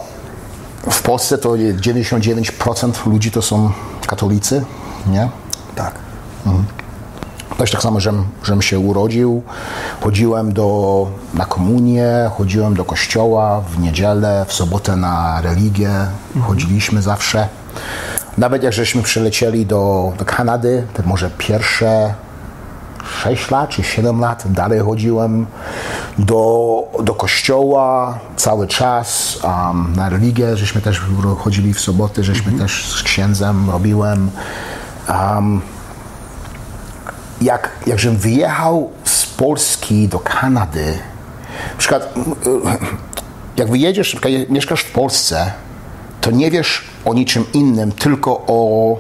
W 0.91 1.03
Polsce 1.03 1.39
to 1.39 1.57
je- 1.57 1.75
99% 1.75 3.07
ludzi 3.07 3.31
to 3.31 3.43
są 3.43 3.71
katolicy, 4.07 4.65
nie? 5.07 5.29
Tak. 5.77 5.95
Też 7.59 7.71
tak 7.71 7.83
samo, 7.83 8.01
żem, 8.01 8.25
żem 8.45 8.63
się 8.63 8.79
urodził, 8.79 9.43
chodziłem 10.01 10.53
do, 10.53 11.07
na 11.35 11.45
komunię, 11.45 12.31
chodziłem 12.39 12.75
do 12.75 12.85
kościoła 12.85 13.61
w 13.61 13.79
niedzielę, 13.79 14.45
w 14.49 14.53
sobotę 14.53 14.97
na 14.97 15.41
religię, 15.41 15.91
chodziliśmy 16.43 17.03
zawsze. 17.03 17.49
Nawet 18.39 18.63
jak 18.63 18.73
żeśmy 18.73 19.03
przylecieli 19.03 19.67
do, 19.67 20.13
do 20.19 20.25
Kanady, 20.25 20.87
to 20.95 21.03
może 21.07 21.31
pierwsze 21.39 22.15
6 23.23 23.51
lat 23.51 23.71
czy 23.71 23.83
7 23.83 24.21
lat 24.21 24.53
dalej 24.53 24.81
chodziłem 24.81 25.47
do, 26.19 26.83
do 27.03 27.15
kościoła 27.15 28.19
cały 28.37 28.67
czas, 28.67 29.39
um, 29.45 29.93
na 29.97 30.09
religię, 30.09 30.57
żeśmy 30.57 30.81
też 30.81 31.03
chodzili 31.39 31.75
w 31.75 31.81
soboty, 31.81 32.25
żeśmy 32.25 32.53
też 32.53 32.93
z 32.93 33.03
księdzem 33.03 33.71
robiłem. 33.71 34.31
Um, 35.09 35.61
jak, 37.41 37.71
jak 37.87 37.99
żem 37.99 38.17
wyjechał 38.17 38.91
z 39.05 39.27
Polski 39.27 40.09
do 40.09 40.19
Kanady, 40.19 40.99
na 41.73 41.79
przykład 41.79 42.15
jak 43.57 43.71
wyjedziesz, 43.71 44.17
mieszkasz 44.49 44.81
w 44.81 44.93
Polsce, 44.93 45.53
to 46.21 46.31
nie 46.31 46.51
wiesz 46.51 46.85
o 47.05 47.15
niczym 47.15 47.45
innym, 47.53 47.93
tylko 47.93 48.45
o 48.47 48.97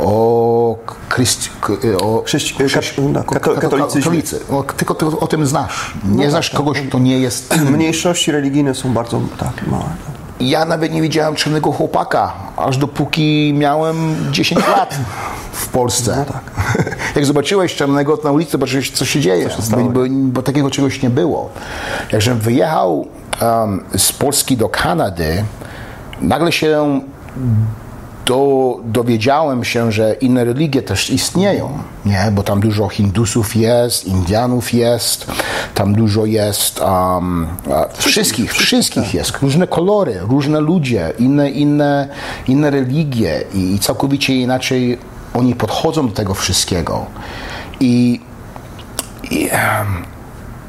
o, 0.00 0.76
Chryst, 1.08 1.48
o 2.02 2.22
Chrześci- 2.26 2.54
katolicyzmie. 3.60 4.02
katolicy. 4.02 4.40
O, 4.50 4.62
tylko 4.62 4.94
ty 4.94 5.06
o 5.06 5.26
tym 5.26 5.46
znasz. 5.46 5.94
Nie 6.04 6.30
znasz 6.30 6.50
kogoś, 6.50 6.80
kto 6.80 6.98
nie 6.98 7.18
jest 7.18 7.56
Mniejszości 7.56 8.32
religijne 8.32 8.74
są 8.74 8.92
bardzo 8.92 9.20
tak, 9.38 9.66
małe. 9.66 9.84
ja 10.40 10.64
nawet 10.64 10.92
nie 10.92 11.02
widziałem 11.02 11.34
czarnego 11.34 11.72
chłopaka, 11.72 12.32
aż 12.56 12.76
dopóki 12.78 13.54
miałem 13.56 14.16
10 14.30 14.66
lat 14.76 14.98
w 15.52 15.68
Polsce. 15.68 16.16
No 16.16 16.24
tak. 16.32 16.42
Jak 17.16 17.26
zobaczyłeś 17.26 17.74
czarnego 17.74 18.18
na 18.24 18.32
ulicy, 18.32 18.52
zobaczyłeś, 18.52 18.90
co 18.90 19.04
się 19.04 19.20
dzieje, 19.20 19.48
bo, 19.70 19.76
bo, 19.76 20.00
bo 20.10 20.42
takiego 20.42 20.70
czegoś 20.70 21.02
nie 21.02 21.10
było. 21.10 21.50
Jak 22.12 22.22
żem 22.22 22.38
wyjechał 22.38 23.06
um, 23.42 23.84
z 23.96 24.12
Polski 24.12 24.56
do 24.56 24.68
Kanady, 24.68 25.44
nagle 26.20 26.52
się 26.52 27.00
do, 28.30 28.80
dowiedziałem 28.84 29.64
się, 29.64 29.92
że 29.92 30.14
inne 30.14 30.44
religie 30.44 30.82
też 30.82 31.10
istnieją, 31.10 31.78
nie? 32.06 32.32
bo 32.32 32.42
tam 32.42 32.60
dużo 32.60 32.88
Hindusów 32.88 33.56
jest, 33.56 34.04
Indianów 34.06 34.74
jest, 34.74 35.26
tam 35.74 35.94
dużo 35.94 36.26
jest 36.26 36.80
um, 36.80 37.46
wszystkich, 37.98 38.52
wszystkich 38.52 39.14
jest, 39.14 39.38
różne 39.42 39.66
kolory, 39.66 40.20
różne 40.20 40.60
ludzie, 40.60 41.12
inne, 41.18 41.50
inne, 41.50 42.08
inne 42.48 42.70
religie 42.70 43.44
i, 43.54 43.74
i 43.74 43.78
całkowicie 43.78 44.34
inaczej 44.34 44.98
oni 45.34 45.54
podchodzą 45.54 46.08
do 46.08 46.14
tego 46.14 46.34
wszystkiego. 46.34 47.06
I, 47.80 48.20
i 49.30 49.48
em, 49.50 49.86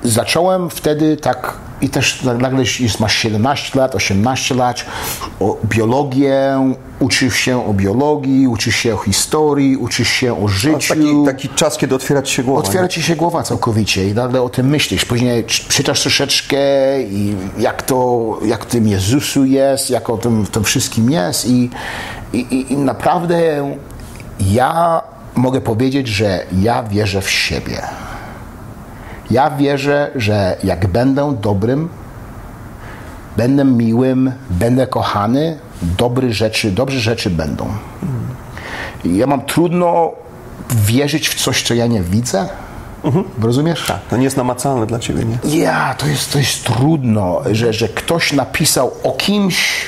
zacząłem 0.03 0.69
wtedy 0.69 1.17
tak 1.17 1.53
i 1.81 1.89
też 1.89 2.23
nagle 2.23 2.63
jest, 2.79 2.99
masz 2.99 3.15
17 3.15 3.79
lat, 3.79 3.95
18 3.95 4.55
lat, 4.55 4.85
o 5.39 5.57
biologię, 5.65 6.73
uczysz 6.99 7.35
się 7.35 7.65
o 7.67 7.73
biologii, 7.73 8.47
uczysz 8.47 8.75
się 8.75 8.93
o 8.93 8.97
historii, 8.97 9.77
uczysz 9.77 10.09
się 10.09 10.43
o 10.43 10.47
życiu. 10.47 10.95
Taki, 10.95 11.25
taki 11.25 11.49
czas, 11.49 11.77
kiedy 11.77 11.95
otwiera 11.95 12.21
ci 12.21 12.33
się 12.33 12.43
głowa. 12.43 12.59
Otwiera 12.59 12.87
ci 12.87 13.03
się 13.03 13.15
głowa 13.15 13.43
całkowicie 13.43 14.09
i 14.09 14.13
nagle 14.13 14.41
o 14.41 14.49
tym 14.49 14.67
myślisz. 14.67 15.05
Później 15.05 15.45
czytasz 15.45 16.01
troszeczkę 16.01 16.57
i 17.03 17.35
jak 17.57 17.83
to, 17.83 18.39
jak 18.45 18.65
tym 18.65 18.87
Jezusu 18.87 19.45
jest, 19.45 19.89
jak 19.89 20.09
o 20.09 20.17
tym, 20.17 20.45
tym 20.45 20.63
wszystkim 20.63 21.11
jest 21.11 21.45
i, 21.47 21.69
i, 22.33 22.65
i 22.69 22.77
naprawdę 22.77 23.71
ja 24.39 25.01
mogę 25.35 25.61
powiedzieć, 25.61 26.07
że 26.07 26.45
ja 26.61 26.83
wierzę 26.83 27.21
w 27.21 27.29
siebie. 27.29 27.81
Ja 29.31 29.49
wierzę, 29.49 30.11
że 30.15 30.57
jak 30.63 30.87
będę 30.87 31.35
dobrym, 31.41 31.89
będę 33.37 33.65
miłym, 33.65 34.31
będę 34.49 34.87
kochany, 34.87 35.59
dobre 35.81 36.33
rzeczy, 36.33 36.71
dobrze 36.71 36.99
rzeczy 36.99 37.29
będą. 37.29 37.67
Ja 39.05 39.27
mam 39.27 39.41
trudno 39.41 40.11
wierzyć 40.69 41.29
w 41.29 41.43
coś, 41.43 41.63
co 41.63 41.73
ja 41.73 41.87
nie 41.87 42.01
widzę. 42.01 42.49
Rozumiesz? 43.41 43.85
Tak. 43.87 43.99
To 44.09 44.17
nie 44.17 44.23
jest 44.23 44.37
namacalne 44.37 44.85
dla 44.85 44.99
ciebie, 44.99 45.23
nie? 45.25 45.57
Ja, 45.57 45.95
to 45.97 46.07
jest, 46.07 46.33
to 46.33 46.39
jest 46.39 46.63
trudno, 46.63 47.41
że, 47.51 47.73
że 47.73 47.87
ktoś 47.87 48.33
napisał 48.33 48.91
o 49.03 49.11
kimś. 49.11 49.85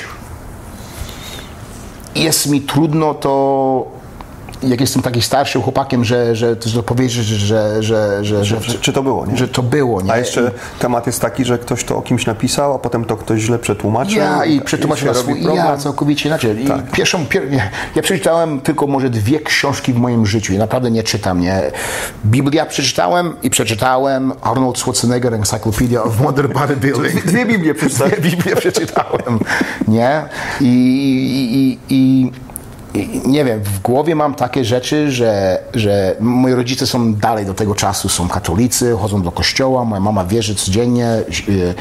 Jest 2.14 2.46
mi 2.46 2.60
trudno 2.60 3.14
to, 3.14 3.86
jak 4.62 4.80
jestem 4.80 5.02
takim 5.02 5.22
starszym 5.22 5.62
chłopakiem, 5.62 6.04
że, 6.04 6.36
że 6.36 6.56
to 6.56 6.82
powiedzieć, 6.82 7.14
że, 7.14 7.22
że, 7.22 7.82
że, 7.82 8.24
że, 8.24 8.44
że, 8.44 8.60
Czy, 8.80 8.92
to 8.92 9.02
było, 9.02 9.26
nie? 9.26 9.36
że 9.36 9.48
to 9.48 9.62
było. 9.62 10.02
Nie? 10.02 10.12
A 10.12 10.18
jeszcze 10.18 10.50
temat 10.78 11.06
jest 11.06 11.20
taki, 11.20 11.44
że 11.44 11.58
ktoś 11.58 11.84
to 11.84 11.96
o 11.96 12.02
kimś 12.02 12.26
napisał, 12.26 12.74
a 12.74 12.78
potem 12.78 13.04
to 13.04 13.16
ktoś 13.16 13.40
źle 13.40 13.58
przetłumaczył. 13.58 14.18
Ja 14.18 14.44
i 14.44 14.60
przetłumaczył 14.60 15.08
na 15.08 15.14
swój 15.14 15.42
ja 15.42 15.76
całkowicie 15.76 16.28
inaczej. 16.28 16.64
I 16.64 16.92
pierwszą, 16.92 17.26
pier, 17.26 17.50
nie, 17.50 17.70
ja 17.94 18.02
przeczytałem 18.02 18.60
tylko 18.60 18.86
może 18.86 19.10
dwie 19.10 19.40
książki 19.40 19.92
w 19.92 19.96
moim 19.96 20.26
życiu 20.26 20.52
i 20.52 20.58
naprawdę 20.58 20.90
nie 20.90 21.02
czytam. 21.02 21.40
Nie. 21.40 21.62
Biblia 22.26 22.66
przeczytałem 22.66 23.36
i 23.42 23.50
przeczytałem 23.50 24.32
Arnold 24.42 24.78
Schwarzenegger 24.78 25.34
Encyclopedia 25.34 26.02
of 26.02 26.20
Modern 26.20 26.52
Bodybuilding. 26.60 27.24
Dwie 27.24 27.46
Biblie 27.46 27.74
przeczytałeś. 27.74 28.14
Dwie 28.20 28.30
Biblie 28.30 28.56
przeczytałem. 28.56 29.38
Nie? 29.88 30.22
I, 30.60 30.66
i, 30.66 31.94
i 31.94 31.94
i 32.04 32.30
nie 33.26 33.44
wiem, 33.44 33.62
w 33.62 33.80
głowie 33.80 34.14
mam 34.14 34.34
takie 34.34 34.64
rzeczy, 34.64 35.10
że, 35.10 35.58
że 35.74 36.16
moi 36.20 36.52
rodzice 36.52 36.86
są 36.86 37.14
dalej 37.14 37.46
do 37.46 37.54
tego 37.54 37.74
czasu, 37.74 38.08
są 38.08 38.28
katolicy, 38.28 38.96
chodzą 39.00 39.22
do 39.22 39.32
kościoła, 39.32 39.84
moja 39.84 40.00
mama 40.00 40.24
wierzy 40.24 40.54
codziennie, 40.54 41.08
y, 41.48 41.74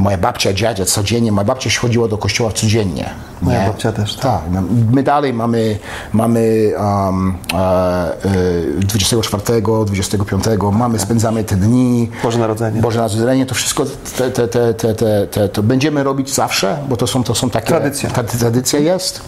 moja 0.00 0.18
babcia, 0.18 0.52
dziadzia 0.52 0.84
codziennie, 0.84 1.32
moja 1.32 1.44
babcia 1.44 1.70
chodziła 1.80 2.08
do 2.08 2.18
kościoła 2.18 2.50
codziennie. 2.52 3.10
Moja 3.42 3.60
nie? 3.60 3.66
babcia 3.66 3.92
też, 3.92 4.14
tak. 4.14 4.22
Tak, 4.22 4.42
no, 4.50 4.62
my 4.92 5.02
dalej 5.02 5.32
mamy, 5.32 5.78
mamy 6.12 6.72
um, 6.78 7.34
e, 7.54 7.58
e, 7.58 8.80
24, 8.80 9.62
25, 9.86 10.44
mamy, 10.72 10.98
spędzamy 10.98 11.44
te 11.44 11.56
dni. 11.56 12.10
Boże 12.22 12.38
Narodzenie. 12.38 12.80
Boże 12.80 12.98
Narodzenie, 12.98 13.46
to 13.46 13.54
wszystko 13.54 13.84
te, 14.18 14.30
te, 14.30 14.48
te, 14.48 14.74
te, 14.74 14.94
te, 14.94 15.26
te, 15.26 15.48
to 15.48 15.62
będziemy 15.62 16.02
robić 16.02 16.34
zawsze, 16.34 16.78
bo 16.88 16.96
to 16.96 17.06
są, 17.06 17.24
to 17.24 17.34
są 17.34 17.50
takie... 17.50 17.66
Tradycja. 17.66 18.10
Ta, 18.10 18.24
tradycja 18.24 18.78
jest, 18.78 19.20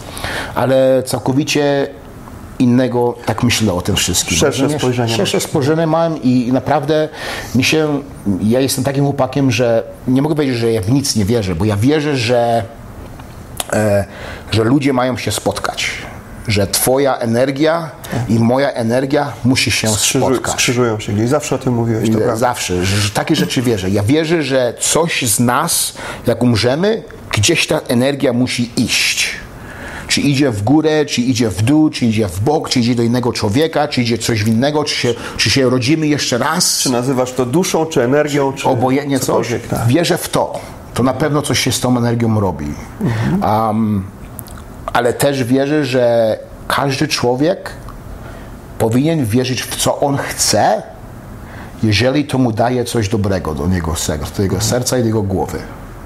ale 0.55 1.03
całkowicie 1.03 1.30
innego, 2.59 3.15
tak 3.25 3.43
myślę 3.43 3.73
o 3.73 3.81
tym 3.81 3.95
wszystkim. 3.95 4.37
Szersze 4.37 4.61
Rozumiesz? 4.61 4.81
spojrzenie 4.81 5.15
Szersze 5.15 5.39
spojrzenie 5.39 5.87
mam 5.87 6.21
i 6.23 6.49
naprawdę 6.53 7.09
mi 7.55 7.63
się, 7.63 8.01
ja 8.41 8.59
jestem 8.59 8.83
takim 8.83 9.03
chłopakiem, 9.03 9.51
że 9.51 9.83
nie 10.07 10.21
mogę 10.21 10.35
powiedzieć, 10.35 10.55
że 10.55 10.71
ja 10.71 10.81
w 10.81 10.91
nic 10.91 11.15
nie 11.15 11.25
wierzę, 11.25 11.55
bo 11.55 11.65
ja 11.65 11.77
wierzę, 11.77 12.17
że, 12.17 12.63
e, 13.73 14.05
że 14.51 14.63
ludzie 14.63 14.93
mają 14.93 15.17
się 15.17 15.31
spotkać. 15.31 15.91
Że 16.47 16.67
twoja 16.67 17.17
energia 17.17 17.89
i 18.29 18.39
moja 18.39 18.71
energia 18.71 19.33
musi 19.43 19.71
się 19.71 19.87
Skrzyżu, 19.89 20.25
spotkać. 20.25 20.53
skrzyżują 20.53 20.99
się 20.99 21.13
gdzieś. 21.13 21.29
Zawsze 21.29 21.55
o 21.55 21.57
tym 21.57 21.73
mówiłeś, 21.73 22.09
to 22.09 22.17
prawda. 22.17 22.35
Zawsze, 22.35 22.85
że, 22.85 22.97
że 22.97 23.09
takie 23.09 23.35
rzeczy 23.35 23.61
wierzę. 23.61 23.89
Ja 23.89 24.03
wierzę, 24.03 24.43
że 24.43 24.73
coś 24.79 25.21
z 25.21 25.39
nas, 25.39 25.93
jak 26.27 26.43
umrzemy, 26.43 27.03
gdzieś 27.31 27.67
ta 27.67 27.79
energia 27.87 28.33
musi 28.33 28.71
iść. 28.77 29.29
Czy 30.11 30.21
idzie 30.21 30.51
w 30.51 30.63
górę, 30.63 31.05
czy 31.05 31.21
idzie 31.21 31.49
w 31.49 31.61
dół, 31.61 31.89
czy 31.89 32.05
idzie 32.05 32.27
w 32.27 32.39
bok, 32.39 32.69
czy 32.69 32.79
idzie 32.79 32.95
do 32.95 33.03
innego 33.03 33.33
człowieka, 33.33 33.87
czy 33.87 34.01
idzie 34.01 34.17
coś 34.17 34.41
innego, 34.41 34.83
czy 34.83 34.95
się, 34.95 35.13
czy 35.37 35.49
się 35.49 35.69
rodzimy 35.69 36.07
jeszcze 36.07 36.37
raz. 36.37 36.79
Czy 36.79 36.91
nazywasz 36.91 37.33
to 37.33 37.45
duszą, 37.45 37.85
czy 37.85 38.03
energią, 38.03 38.53
czy 38.53 38.69
Obojętnie 38.69 39.19
coś. 39.19 39.53
tak. 39.69 39.87
Wierzę 39.87 40.17
w 40.17 40.29
to. 40.29 40.59
To 40.93 41.03
na 41.03 41.13
pewno 41.13 41.41
coś 41.41 41.59
się 41.59 41.71
z 41.71 41.79
tą 41.79 41.97
energią 41.97 42.39
robi. 42.39 42.73
Um, 43.43 44.03
ale 44.93 45.13
też 45.13 45.43
wierzę, 45.43 45.85
że 45.85 46.37
każdy 46.67 47.07
człowiek 47.07 47.71
powinien 48.77 49.25
wierzyć 49.25 49.63
w 49.63 49.75
co 49.75 49.99
on 49.99 50.17
chce, 50.17 50.83
jeżeli 51.83 52.25
to 52.25 52.37
mu 52.37 52.51
daje 52.51 52.85
coś 52.85 53.09
dobrego 53.09 53.55
do 53.55 53.67
niego 53.67 53.95
serca, 53.95 54.27
do 54.37 54.43
jego 54.43 54.61
serca 54.61 54.97
i 54.97 55.01
do 55.01 55.07
jego 55.07 55.21
głowy. 55.21 55.59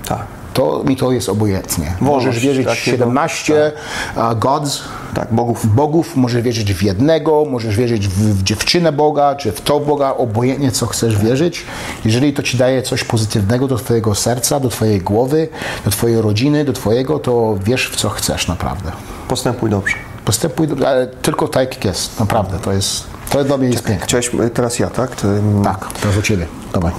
Tak. 0.08 0.26
To 0.56 0.84
mi 0.84 0.95
to 0.97 1.12
jest 1.12 1.30
obojętnie. 1.30 1.86
Wolność 2.01 2.26
możesz 2.26 2.43
wierzyć 2.43 2.66
w 2.66 2.70
takiego- 2.70 2.97
17 2.97 3.72
uh, 4.18 4.39
gods, 4.39 4.82
Tak, 5.14 5.28
bogów. 5.32 5.76
bogów, 5.76 6.16
możesz 6.16 6.41
wierzyć 6.41 6.74
w 6.74 6.84
jednego, 6.84 7.45
możesz 7.45 7.76
wierzyć 7.78 8.08
w, 8.08 8.12
w 8.39 8.43
dziewczynę 8.43 8.91
Boga, 8.91 9.36
czy 9.36 9.51
w 9.51 9.62
to 9.62 9.80
Boga, 9.80 10.14
obojętnie 10.18 10.72
co 10.72 10.86
chcesz 10.88 11.18
wierzyć. 11.18 11.66
Jeżeli 12.06 12.34
to 12.34 12.43
ci 12.43 12.58
daje 12.58 12.82
coś 12.82 13.03
pozytywnego 13.03 13.68
do 13.68 13.76
twojego 13.78 14.16
serca, 14.16 14.60
do 14.60 14.70
twojej 14.70 15.01
głowy, 15.01 15.47
do 15.86 15.91
twojej 15.91 16.22
rodziny, 16.22 16.66
do 16.66 16.74
twojego, 16.74 17.20
to 17.20 17.58
wiesz 17.64 17.89
w 17.89 17.95
co 17.95 18.10
chcesz 18.10 18.47
naprawdę. 18.47 18.91
Postępuj 19.28 19.70
dobrze. 19.70 19.95
Postępuj, 20.26 20.68
ale 20.88 21.08
tylko 21.08 21.47
tak 21.47 21.76
jak 21.76 21.86
jest, 21.86 22.20
naprawdę, 22.20 22.60
to 22.60 22.74
jest, 22.74 23.03
to 23.30 23.43
dla 23.43 23.58
mnie 23.58 23.68
jest 23.68 23.84
piękne. 23.84 24.06
Chciałeś 24.06 24.32
e, 24.36 24.49
teraz 24.49 24.80
ja, 24.80 24.89
tak? 24.89 25.16
To, 25.16 25.28
mm, 25.28 25.64
Tak, 25.64 25.88
teraz 26.01 26.18
o 26.18 26.22
ciebie, 26.22 26.47
dawaj. 26.74 26.91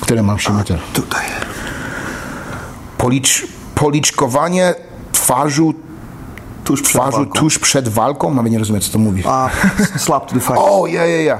Które 0.00 0.22
mam 0.22 0.38
się 0.38 0.52
meter? 0.52 0.78
Tutaj. 0.92 1.22
Policz, 2.98 3.46
policzkowanie 3.74 4.74
twarzu, 5.12 5.74
Tuż 6.64 6.82
przed 6.82 6.94
twarzu 6.94 7.16
walką. 7.16 7.32
tuż 7.32 7.58
przed 7.58 7.88
walką, 7.88 8.34
nawet 8.34 8.52
nie 8.52 8.58
rozumiem 8.58 8.82
co 8.82 8.92
to 8.92 8.98
mówi. 8.98 9.22
A, 9.26 9.50
slap 9.96 10.26
to 10.26 10.34
the 10.34 10.40
fight. 10.40 10.58
O, 10.58 10.86
ja, 10.86 11.06
ja, 11.06 11.22
ja. 11.22 11.38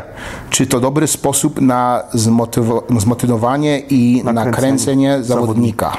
Czy 0.51 0.67
to 0.67 0.81
dobry 0.81 1.07
sposób 1.07 1.61
na 1.61 2.03
zmotywo- 2.15 3.01
zmotywowanie 3.01 3.79
i 3.79 4.23
Nakręcenie 4.25 4.45
nakręcenie 4.51 5.23
zawodnika? 5.23 5.97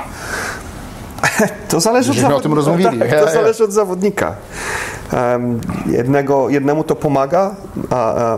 To 1.70 1.80
zależy 1.80 2.12
od 2.12 2.16
Żeśmy 2.18 2.36
o 2.36 2.40
tym 2.42 2.52
zawodnika. 2.62 2.90
rozmawiali. 2.92 3.00
Tak, 3.00 3.12
Ja, 3.12 3.20
to 3.20 3.26
ja. 3.26 3.42
zależy 3.42 3.64
od 3.64 3.72
zawodnika. 3.74 4.36
Em, 5.14 5.60
jednego, 5.86 6.50
jednemu 6.50 6.84
to 6.84 6.96
pomaga, 6.96 7.56
a, 7.90 7.96
a, 7.96 8.38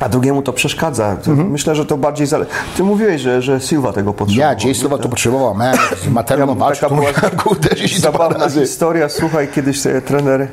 a 0.00 0.08
drugiemu 0.08 0.42
to 0.42 0.52
przeszkadza. 0.52 1.10
Mhm. 1.10 1.50
Myślę, 1.50 1.74
że 1.74 1.86
to 1.86 1.96
bardziej 1.96 2.26
zależy. 2.26 2.50
Ty 2.76 2.82
mówiłeś, 2.82 3.20
że, 3.20 3.42
że 3.42 3.60
Silva 3.60 3.92
tego 3.92 4.14
potrzebował. 4.14 4.50
Ja, 4.50 4.64
Jay 4.64 4.74
Silva 4.74 4.98
to 4.98 5.08
potrzebował, 5.08 5.54
man, 5.54 5.76
z 6.02 6.14
to 6.14 6.22
Taka 6.22 6.46
była 6.88 7.12
zabawna 8.00 8.48
historia. 8.48 9.08
Słuchaj, 9.08 9.48
kiedyś 9.48 9.80
trener 10.02 10.48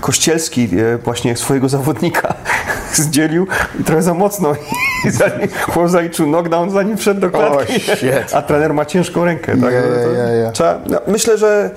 Kościelski 0.00 0.68
e, 0.94 0.98
właśnie 0.98 1.36
swojego 1.36 1.68
zawodnika 1.68 2.34
zdzielił 2.94 3.46
i 3.80 3.84
trochę 3.84 4.02
za 4.02 4.14
mocno 4.14 4.52
i 5.04 5.10
zanim 5.10 5.48
chłop 5.70 5.88
zaliczył 5.88 6.26
knockdown, 6.26 6.70
zanim 6.70 6.96
wszedł 6.96 7.20
do 7.20 7.30
klatki. 7.30 7.72
A 8.34 8.42
trener 8.42 8.74
ma 8.74 8.84
ciężką 8.84 9.24
rękę. 9.24 9.52
Tak? 9.52 9.70
To- 10.04 10.12
ja, 10.12 10.24
ja. 10.28 10.52
Trzeba, 10.52 10.78
no, 10.86 10.98
myślę, 11.06 11.38
że 11.38 11.70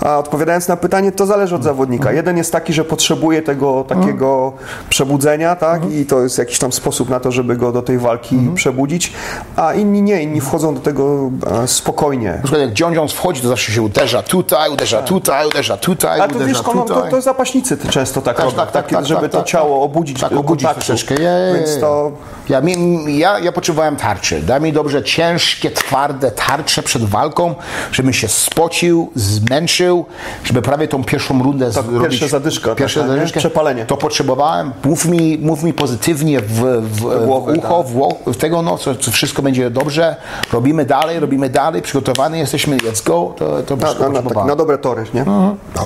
a 0.00 0.18
odpowiadając 0.18 0.68
na 0.68 0.76
pytanie, 0.76 1.12
to 1.12 1.26
zależy 1.26 1.54
od 1.56 1.64
zawodnika. 1.64 2.02
Mhm. 2.02 2.16
Jeden 2.16 2.36
jest 2.36 2.52
taki, 2.52 2.72
że 2.72 2.84
potrzebuje 2.84 3.42
tego 3.42 3.84
takiego 3.88 4.52
przebudzenia, 4.88 5.56
tak? 5.56 5.74
Mhm. 5.82 5.94
I 6.00 6.06
to 6.06 6.22
jest 6.22 6.38
jakiś 6.38 6.58
tam 6.58 6.72
sposób 6.72 7.08
na 7.10 7.20
to, 7.20 7.32
żeby 7.32 7.56
go 7.56 7.72
do 7.72 7.82
tej 7.82 7.98
walki 7.98 8.34
Mhm. 8.36 8.54
przebudzić, 8.54 9.12
a 9.56 9.74
inni 9.74 10.02
nie, 10.02 10.22
inni 10.22 10.40
wchodzą 10.40 10.74
do 10.74 10.80
tego 10.80 11.30
e, 11.62 11.68
spokojnie. 11.68 12.30
Na 12.30 12.42
przykład 12.42 12.60
jak 12.62 12.80
John 12.80 12.92
Jones 12.94 13.12
wchodzi, 13.12 13.40
to 13.42 13.48
zawsze 13.48 13.72
się 13.72 13.82
uderza 13.82 14.22
tutaj, 14.22 14.70
uderza 14.70 15.02
tutaj, 15.02 15.46
uderza 15.46 15.76
tutaj, 15.76 16.20
A 16.20 16.28
to 16.28 16.34
uderza 16.36 16.48
wiesz, 16.48 16.60
to, 16.62 16.72
tutaj. 16.72 17.02
to, 17.02 17.08
to 17.10 17.20
zapaśnicy 17.20 17.76
często 17.90 18.22
tak, 18.22 18.36
Tak, 18.36 18.44
robią, 18.44 18.56
tak, 18.56 18.70
tak, 18.72 18.88
tak, 18.88 19.06
żeby 19.06 19.20
tak, 19.20 19.30
to 19.30 19.38
tak, 19.38 19.46
ciało 19.46 19.76
tak. 19.80 19.84
obudzić 19.84 20.20
tak, 20.20 20.32
obudzić 20.32 20.66
kontaktu. 20.66 20.86
troszeczkę. 20.86 21.14
Więc 21.54 21.80
to 21.80 22.12
Ja, 22.48 22.60
mi, 22.66 23.18
ja, 23.18 23.38
ja 23.38 23.52
potrzebowałem 23.52 23.96
tarczy. 23.96 24.42
Daj 24.42 24.60
mi 24.60 24.72
dobrze 24.72 25.02
ciężkie, 25.02 25.70
twarde 25.70 26.30
tarcze 26.30 26.82
przed 26.82 27.04
walką, 27.04 27.54
żebym 27.92 28.12
się 28.12 28.28
spocił, 28.28 29.10
zmęczył, 29.14 30.06
żeby 30.44 30.62
prawie 30.62 30.88
tą 30.88 31.04
pierwszą 31.04 31.42
rundę 31.42 31.64
Tak, 31.72 31.84
zrobić. 31.84 32.00
pierwsza 32.02 32.28
zadyszka 32.28 32.74
Pierwsza 32.74 33.02
nie? 33.02 33.08
zadyszkę. 33.08 33.40
Przepalenie. 33.40 33.86
To 33.86 33.96
potrzebowałem. 33.96 34.72
Mów 34.84 35.04
mi, 35.04 35.38
mów 35.38 35.62
mi 35.62 35.72
pozytywnie 35.72 36.40
w, 36.40 36.52
w, 36.82 37.00
głowę, 37.26 37.52
w 37.52 37.58
ucho, 37.58 37.84
tak. 38.24 38.34
w, 38.34 38.36
tego, 38.36 38.62
no, 38.62 38.78
co, 38.78 38.94
co 38.94 39.10
wszystko 39.10 39.42
będzie 39.42 39.70
dobrze. 39.70 40.16
Robimy 40.52 40.84
dalej, 40.84 41.20
robimy 41.20 41.48
dalej, 41.48 41.82
przygotowani 41.82 42.38
jesteśmy, 42.38 42.76
let's 42.76 43.04
go. 43.06 43.34
To, 43.38 43.62
to 43.62 43.76
na, 43.76 43.94
na, 43.94 44.08
na, 44.08 44.22
tak, 44.22 44.46
na 44.46 44.56
dobre 44.56 44.78
tory, 44.78 45.04
nie? 45.14 45.24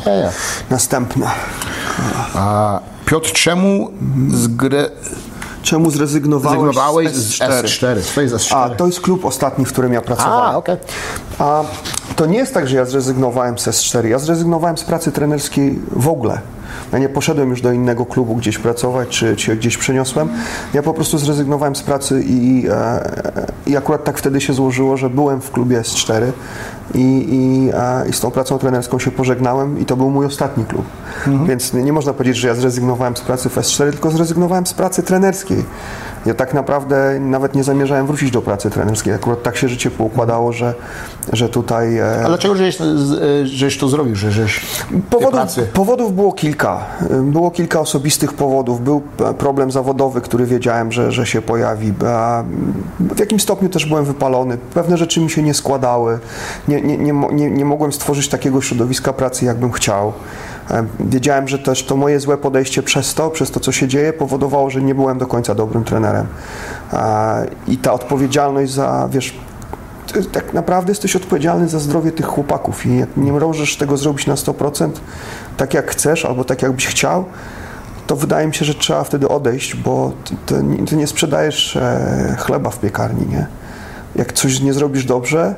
Ja, 0.06 0.12
ja. 0.14 0.30
Następna. 0.70 1.30
A 2.34 2.80
Piotr, 3.06 3.32
czemu 3.32 3.90
zgre... 4.34 4.90
Czemu 5.62 5.90
zrezygnowałeś, 5.90 6.60
zrezygnowałeś 6.60 7.12
z 7.12 7.36
z 7.36 7.38
S4? 7.38 7.64
S4? 7.64 8.14
Co 8.14 8.20
jest 8.20 8.34
S4? 8.34 8.56
A, 8.56 8.70
to 8.70 8.86
jest 8.86 9.00
klub 9.00 9.24
ostatni, 9.24 9.64
w 9.64 9.72
którym 9.72 9.92
ja 9.92 10.02
pracowałem. 10.02 10.54
A, 10.54 10.56
okej. 10.56 10.76
A 11.38 11.64
to 12.16 12.26
nie 12.26 12.38
jest 12.38 12.54
tak, 12.54 12.68
że 12.68 12.76
ja 12.76 12.84
zrezygnowałem 12.84 13.58
z 13.58 13.68
S4. 13.68 14.06
Ja 14.06 14.18
zrezygnowałem 14.18 14.78
z 14.78 14.84
pracy 14.84 15.12
trenerskiej 15.12 15.78
w 15.92 16.08
ogóle. 16.08 16.40
Ja 16.92 16.98
nie 16.98 17.08
poszedłem 17.08 17.50
już 17.50 17.60
do 17.60 17.72
innego 17.72 18.06
klubu 18.06 18.36
gdzieś 18.36 18.58
pracować, 18.58 19.08
czy, 19.08 19.36
czy 19.36 19.56
gdzieś 19.56 19.76
przeniosłem. 19.76 20.28
Ja 20.74 20.82
po 20.82 20.94
prostu 20.94 21.18
zrezygnowałem 21.18 21.76
z 21.76 21.82
pracy 21.82 22.22
i, 22.26 22.66
e, 22.70 23.10
i 23.66 23.76
akurat 23.76 24.04
tak 24.04 24.18
wtedy 24.18 24.40
się 24.40 24.52
złożyło, 24.52 24.96
że 24.96 25.10
byłem 25.10 25.40
w 25.40 25.50
klubie 25.50 25.80
S4 25.80 26.32
i, 26.94 26.98
i, 27.30 27.70
e, 27.74 28.08
i 28.08 28.12
z 28.12 28.20
tą 28.20 28.30
pracą 28.30 28.58
trenerską 28.58 28.98
się 28.98 29.10
pożegnałem 29.10 29.78
i 29.80 29.84
to 29.86 29.96
był 29.96 30.10
mój 30.10 30.26
ostatni 30.26 30.64
klub. 30.64 30.84
Więc 31.46 31.72
nie, 31.74 31.82
nie 31.82 31.92
można 31.92 32.12
powiedzieć, 32.12 32.36
że 32.36 32.48
ja 32.48 32.54
zrezygnowałem 32.54 33.16
z 33.16 33.20
pracy 33.20 33.48
w 33.48 33.56
S4, 33.56 33.90
tylko 33.90 34.10
zrezygnowałem 34.10 34.66
z 34.66 34.74
pracy 34.74 35.02
trenerskiej. 35.02 35.64
Ja 36.26 36.34
tak 36.34 36.54
naprawdę 36.54 37.20
nawet 37.20 37.54
nie 37.54 37.64
zamierzałem 37.64 38.06
wrócić 38.06 38.30
do 38.30 38.42
pracy 38.42 38.70
trenerskiej. 38.70 39.12
Akurat 39.14 39.42
tak 39.42 39.56
się 39.56 39.68
życie 39.68 39.90
poukładało, 39.90 40.52
że, 40.52 40.74
że 41.32 41.48
tutaj... 41.48 41.98
e, 41.98 42.14
Ale 42.18 42.28
dlaczego 42.28 42.54
żeś, 42.56 42.76
z- 42.78 43.46
żeś 43.46 43.78
to 43.78 43.88
zrobił, 43.88 44.16
że 44.16 44.30
żeś 44.32 44.66
Powodów, 45.10 45.40
powodów 45.72 46.14
było 46.14 46.32
kilka. 46.32 46.78
Było 47.22 47.50
kilka 47.50 47.80
osobistych 47.80 48.32
powodów. 48.32 48.84
Był 48.84 49.02
e, 49.30 49.34
problem 49.34 49.70
zawodowy, 49.70 50.20
który 50.20 50.46
wiedziałem, 50.46 50.92
że, 50.92 51.12
że 51.12 51.26
się 51.26 51.42
pojawi. 51.42 51.92
A 52.06 52.44
W 53.00 53.18
jakimś 53.20 53.42
stopniu 53.42 53.68
też 53.68 53.86
byłem 53.86 54.04
wypalony. 54.04 54.58
Pewne 54.74 54.96
rzeczy 54.96 55.20
mi 55.20 55.30
się 55.30 55.42
nie 55.42 55.54
składały. 55.54 56.18
Nie, 56.68 56.79
nie, 56.82 56.98
nie, 56.98 57.12
nie, 57.32 57.50
nie 57.50 57.64
mogłem 57.64 57.92
stworzyć 57.92 58.28
takiego 58.28 58.62
środowiska 58.62 59.12
pracy, 59.12 59.44
jakbym 59.44 59.72
chciał. 59.72 60.12
E, 60.70 60.86
Wiedziałem, 61.00 61.48
że 61.48 61.58
też 61.58 61.84
to 61.84 61.96
moje 61.96 62.20
złe 62.20 62.38
podejście 62.38 62.82
przez 62.82 63.14
to, 63.14 63.30
przez 63.30 63.50
to, 63.50 63.60
co 63.60 63.72
się 63.72 63.88
dzieje, 63.88 64.12
powodowało, 64.12 64.70
że 64.70 64.82
nie 64.82 64.94
byłem 64.94 65.18
do 65.18 65.26
końca 65.26 65.54
dobrym 65.54 65.84
trenerem. 65.84 66.26
E, 66.92 67.46
I 67.68 67.78
ta 67.78 67.92
odpowiedzialność 67.92 68.72
za, 68.72 69.08
wiesz, 69.12 69.34
tak 70.32 70.54
naprawdę 70.54 70.90
jesteś 70.90 71.16
odpowiedzialny 71.16 71.68
za 71.68 71.78
zdrowie 71.78 72.12
tych 72.12 72.26
chłopaków 72.26 72.86
i 72.86 73.04
nie 73.16 73.32
możesz 73.32 73.76
tego 73.76 73.96
zrobić 73.96 74.26
na 74.26 74.34
100% 74.34 74.90
tak 75.56 75.74
jak 75.74 75.90
chcesz 75.90 76.24
albo 76.24 76.44
tak 76.44 76.62
jakbyś 76.62 76.86
chciał, 76.86 77.24
to 78.06 78.16
wydaje 78.16 78.46
mi 78.46 78.54
się, 78.54 78.64
że 78.64 78.74
trzeba 78.74 79.04
wtedy 79.04 79.28
odejść, 79.28 79.76
bo 79.76 80.12
ty, 80.46 80.64
ty 80.86 80.96
nie 80.96 81.06
sprzedajesz 81.06 81.76
e, 81.76 82.36
chleba 82.38 82.70
w 82.70 82.78
piekarni, 82.78 83.26
nie? 83.26 83.46
Jak 84.16 84.32
coś 84.32 84.60
nie 84.60 84.72
zrobisz 84.72 85.04
dobrze 85.04 85.54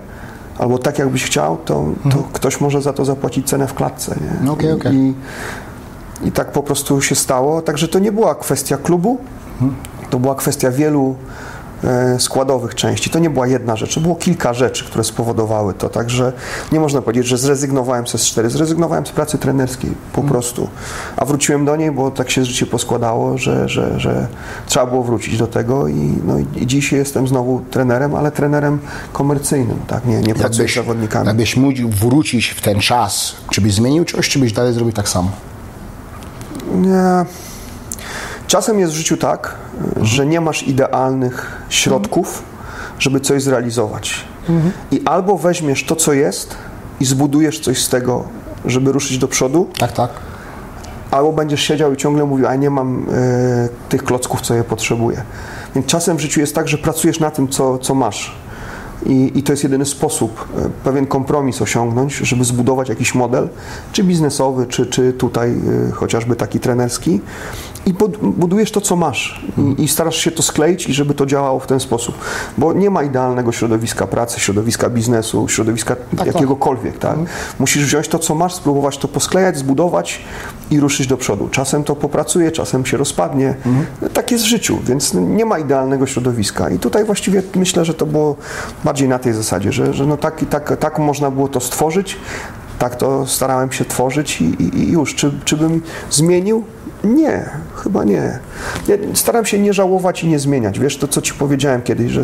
albo 0.58 0.78
tak 0.78 0.98
jakbyś 0.98 1.24
chciał, 1.24 1.56
to, 1.64 1.84
to 2.10 2.24
ktoś 2.32 2.60
może 2.60 2.82
za 2.82 2.92
to 2.92 3.04
zapłacić 3.04 3.48
cenę 3.48 3.66
w 3.66 3.74
klatce, 3.74 4.16
nie? 4.20 4.46
No 4.46 4.52
okej, 4.52 4.72
okej. 4.72 4.96
I, 4.96 5.14
I 6.24 6.32
tak 6.32 6.52
po 6.52 6.62
prostu 6.62 7.02
się 7.02 7.14
stało. 7.14 7.62
Także 7.62 7.88
to 7.88 7.98
nie 7.98 8.12
była 8.12 8.34
kwestia 8.34 8.76
klubu, 8.76 9.18
to 10.10 10.18
była 10.18 10.34
kwestia 10.34 10.70
wielu 10.70 11.16
składowych 12.18 12.74
części. 12.74 13.10
To 13.10 13.18
nie 13.18 13.30
była 13.30 13.46
jedna 13.46 13.76
rzecz, 13.76 13.98
było 13.98 14.14
kilka 14.14 14.54
rzeczy, 14.54 14.84
które 14.84 15.04
spowodowały 15.04 15.74
to. 15.74 15.88
Także 15.88 16.32
nie 16.72 16.80
można 16.80 17.02
powiedzieć, 17.02 17.26
że 17.26 17.38
zrezygnowałem 17.38 18.06
z 18.06 18.14
S4. 18.14 18.50
Zrezygnowałem 18.50 19.06
z 19.06 19.10
pracy 19.10 19.38
trenerskiej 19.38 19.90
po 20.12 20.22
prostu. 20.22 20.68
A 21.16 21.24
wróciłem 21.24 21.64
do 21.64 21.76
niej, 21.76 21.90
bo 21.92 22.10
tak 22.10 22.30
się 22.30 22.44
życie 22.44 22.66
poskładało, 22.66 23.38
że, 23.38 23.68
że, 23.68 24.00
że 24.00 24.26
trzeba 24.66 24.86
było 24.86 25.02
wrócić 25.02 25.38
do 25.38 25.46
tego 25.46 25.88
i, 25.88 26.14
no, 26.24 26.34
i 26.56 26.66
dzisiaj 26.66 26.98
jestem 26.98 27.28
znowu 27.28 27.62
trenerem, 27.70 28.14
ale 28.14 28.30
trenerem 28.30 28.78
komercyjnym, 29.12 29.78
tak? 29.86 30.04
Nie, 30.04 30.20
nie 30.20 30.34
pracuję 30.34 30.68
z 30.68 30.74
zawodnikami. 30.74 31.26
Jakbyś 31.26 31.56
mógł 31.56 31.88
wrócić 31.88 32.48
w 32.48 32.60
ten 32.60 32.80
czas, 32.80 33.34
czy 33.50 33.60
byś 33.60 33.74
zmienił 33.74 34.04
coś, 34.04 34.28
czy 34.28 34.38
byś 34.38 34.52
dalej 34.52 34.72
zrobił 34.72 34.92
tak 34.92 35.08
samo? 35.08 35.30
Nie. 36.74 37.24
Czasem 38.52 38.78
jest 38.78 38.92
w 38.92 38.96
życiu 38.96 39.16
tak, 39.16 39.54
że 40.02 40.26
nie 40.26 40.40
masz 40.40 40.62
idealnych 40.62 41.62
środków, 41.68 42.42
żeby 42.98 43.20
coś 43.20 43.42
zrealizować. 43.42 44.24
I 44.90 45.02
albo 45.04 45.38
weźmiesz 45.38 45.84
to, 45.84 45.96
co 45.96 46.12
jest 46.12 46.54
i 47.00 47.04
zbudujesz 47.04 47.60
coś 47.60 47.82
z 47.82 47.88
tego, 47.88 48.24
żeby 48.64 48.92
ruszyć 48.92 49.18
do 49.18 49.28
przodu, 49.28 49.68
Tak, 49.78 49.92
tak. 49.92 50.10
albo 51.10 51.32
będziesz 51.32 51.60
siedział 51.62 51.92
i 51.92 51.96
ciągle 51.96 52.24
mówił, 52.24 52.46
a 52.46 52.54
nie 52.54 52.70
mam 52.70 53.06
e, 53.12 53.68
tych 53.88 54.04
klocków, 54.04 54.40
co 54.40 54.54
je 54.54 54.64
potrzebuję. 54.64 55.22
Więc 55.74 55.86
czasem 55.86 56.16
w 56.16 56.20
życiu 56.20 56.40
jest 56.40 56.54
tak, 56.54 56.68
że 56.68 56.78
pracujesz 56.78 57.20
na 57.20 57.30
tym, 57.30 57.48
co, 57.48 57.78
co 57.78 57.94
masz. 57.94 58.34
I, 59.06 59.32
I 59.34 59.42
to 59.42 59.52
jest 59.52 59.62
jedyny 59.62 59.84
sposób, 59.84 60.48
e, 60.58 60.68
pewien 60.84 61.06
kompromis 61.06 61.62
osiągnąć, 61.62 62.14
żeby 62.14 62.44
zbudować 62.44 62.88
jakiś 62.88 63.14
model, 63.14 63.48
czy 63.92 64.04
biznesowy, 64.04 64.66
czy, 64.66 64.86
czy 64.86 65.12
tutaj 65.12 65.50
e, 65.88 65.92
chociażby 65.92 66.36
taki 66.36 66.60
trenerski. 66.60 67.20
I 67.86 67.94
budujesz 68.22 68.70
to, 68.72 68.80
co 68.80 68.96
masz. 68.96 69.44
I, 69.78 69.82
I 69.82 69.88
starasz 69.88 70.16
się 70.16 70.30
to 70.30 70.42
skleić 70.42 70.86
i 70.86 70.94
żeby 70.94 71.14
to 71.14 71.26
działało 71.26 71.60
w 71.60 71.66
ten 71.66 71.80
sposób. 71.80 72.14
Bo 72.58 72.72
nie 72.72 72.90
ma 72.90 73.02
idealnego 73.02 73.52
środowiska 73.52 74.06
pracy, 74.06 74.40
środowiska 74.40 74.90
biznesu, 74.90 75.48
środowiska 75.48 75.96
jakiegokolwiek. 76.26 76.98
Tak? 76.98 77.16
Musisz 77.58 77.84
wziąć 77.84 78.08
to, 78.08 78.18
co 78.18 78.34
masz, 78.34 78.54
spróbować 78.54 78.98
to 78.98 79.08
posklejać, 79.08 79.58
zbudować 79.58 80.20
i 80.70 80.80
ruszyć 80.80 81.06
do 81.06 81.16
przodu. 81.16 81.48
Czasem 81.48 81.84
to 81.84 81.96
popracuje, 81.96 82.52
czasem 82.52 82.86
się 82.86 82.96
rozpadnie. 82.96 83.54
Tak 84.12 84.30
jest 84.30 84.44
w 84.44 84.48
życiu, 84.48 84.78
więc 84.84 85.14
nie 85.14 85.44
ma 85.44 85.58
idealnego 85.58 86.06
środowiska. 86.06 86.70
I 86.70 86.78
tutaj 86.78 87.04
właściwie 87.04 87.42
myślę, 87.54 87.84
że 87.84 87.94
to 87.94 88.06
było 88.06 88.36
bardziej 88.84 89.08
na 89.08 89.18
tej 89.18 89.32
zasadzie, 89.32 89.72
że, 89.72 89.94
że 89.94 90.06
no 90.06 90.16
tak, 90.16 90.44
tak, 90.50 90.76
tak 90.76 90.98
można 90.98 91.30
było 91.30 91.48
to 91.48 91.60
stworzyć, 91.60 92.16
tak 92.78 92.96
to 92.96 93.26
starałem 93.26 93.72
się 93.72 93.84
tworzyć 93.84 94.40
i, 94.40 94.44
i, 94.44 94.78
i 94.78 94.92
już. 94.92 95.14
Czy, 95.14 95.32
czy 95.44 95.56
bym 95.56 95.82
zmienił? 96.10 96.64
Nie, 97.04 97.50
chyba 97.76 98.04
nie. 98.04 98.38
Ja 98.88 98.96
staram 99.14 99.44
się 99.46 99.58
nie 99.58 99.72
żałować 99.72 100.24
i 100.24 100.28
nie 100.28 100.38
zmieniać. 100.38 100.78
Wiesz, 100.78 100.96
to 100.96 101.08
co 101.08 101.22
ci 101.22 101.34
powiedziałem 101.34 101.82
kiedyś, 101.82 102.12
że 102.12 102.22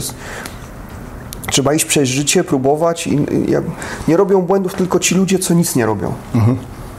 trzeba 1.50 1.74
iść 1.74 1.84
przez 1.84 2.08
życie, 2.08 2.44
próbować 2.44 3.06
i 3.06 3.14
i 3.34 3.50
ja, 3.50 3.60
nie 4.08 4.16
robią 4.16 4.42
błędów 4.42 4.74
tylko 4.74 4.98
ci 4.98 5.14
ludzie, 5.14 5.38
co 5.38 5.54
nic 5.54 5.76
nie 5.76 5.86
robią. 5.86 6.12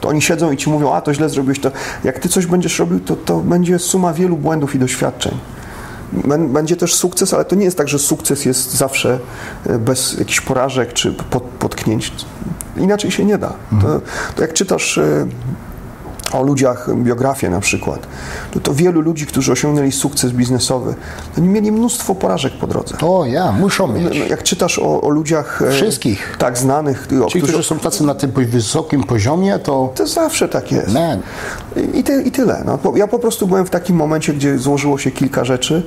To 0.01 0.09
oni 0.09 0.21
siedzą 0.21 0.51
i 0.51 0.57
ci 0.57 0.69
mówią, 0.69 0.93
a 0.93 1.01
to 1.01 1.13
źle 1.13 1.29
zrobiłeś, 1.29 1.59
to 1.59 1.71
jak 2.03 2.19
ty 2.19 2.29
coś 2.29 2.45
będziesz 2.45 2.79
robił, 2.79 2.99
to, 2.99 3.15
to 3.15 3.37
będzie 3.39 3.79
suma 3.79 4.13
wielu 4.13 4.37
błędów 4.37 4.75
i 4.75 4.79
doświadczeń. 4.79 5.37
Bę- 6.13 6.49
Będzie 6.49 6.75
też 6.75 6.95
sukces, 6.95 7.33
ale 7.33 7.45
to 7.45 7.55
nie 7.55 7.65
jest 7.65 7.77
tak, 7.77 7.87
że 7.87 7.99
sukces 7.99 8.45
jest 8.45 8.71
zawsze 8.73 9.19
e, 9.65 9.77
bez 9.79 10.17
jakichś 10.19 10.41
porażek 10.41 10.93
czy 10.93 11.13
potknięć. 11.59 12.11
Inaczej 12.77 13.11
się 13.11 13.25
nie 13.25 13.37
da. 13.37 13.53
To, 13.81 14.01
to 14.35 14.41
jak 14.41 14.53
czytasz 14.53 14.97
e, 14.97 15.25
o 16.33 16.43
ludziach 16.43 16.89
biografię 16.95 17.49
na 17.49 17.59
przykład, 17.59 17.99
to, 18.51 18.59
to 18.59 18.73
wielu 18.73 19.01
ludzi, 19.01 19.25
którzy 19.25 19.51
osiągnęli 19.51 19.91
sukces 19.91 20.31
biznesowy, 20.31 20.95
oni 21.37 21.47
mieli 21.47 21.71
mnóstwo 21.71 22.15
porażek 22.15 22.53
po 22.53 22.67
drodze. 22.67 22.95
O 23.01 23.25
ja, 23.25 23.51
muszą 23.51 23.87
No, 23.87 23.93
mieć. 23.93 24.19
no, 24.19 24.25
Jak 24.25 24.43
czytasz 24.43 24.79
o, 24.79 25.01
o 25.01 25.09
ludziach 25.09 25.61
e, 25.61 25.71
Wszystkich. 25.71 26.35
tak 26.39 26.57
znanych, 26.57 27.07
o, 27.23 27.27
którzy, 27.27 27.45
którzy 27.47 27.63
są 27.63 27.79
tacy 27.79 28.03
na 28.03 28.15
tym 28.15 28.31
wysokim 28.31 29.03
poziomie, 29.03 29.59
to 29.59 29.93
to 29.95 30.07
zawsze 30.07 30.49
tak 30.49 30.71
jest. 30.71 30.93
man, 30.93 31.19
I, 31.93 32.27
I 32.27 32.31
tyle. 32.31 32.63
No, 32.65 32.79
ja 32.95 33.07
po 33.07 33.19
prostu 33.19 33.47
byłem 33.47 33.65
w 33.65 33.69
takim 33.69 33.95
momencie, 33.95 34.33
gdzie 34.33 34.57
złożyło 34.57 34.97
się 34.97 35.11
kilka 35.11 35.45
rzeczy, 35.45 35.83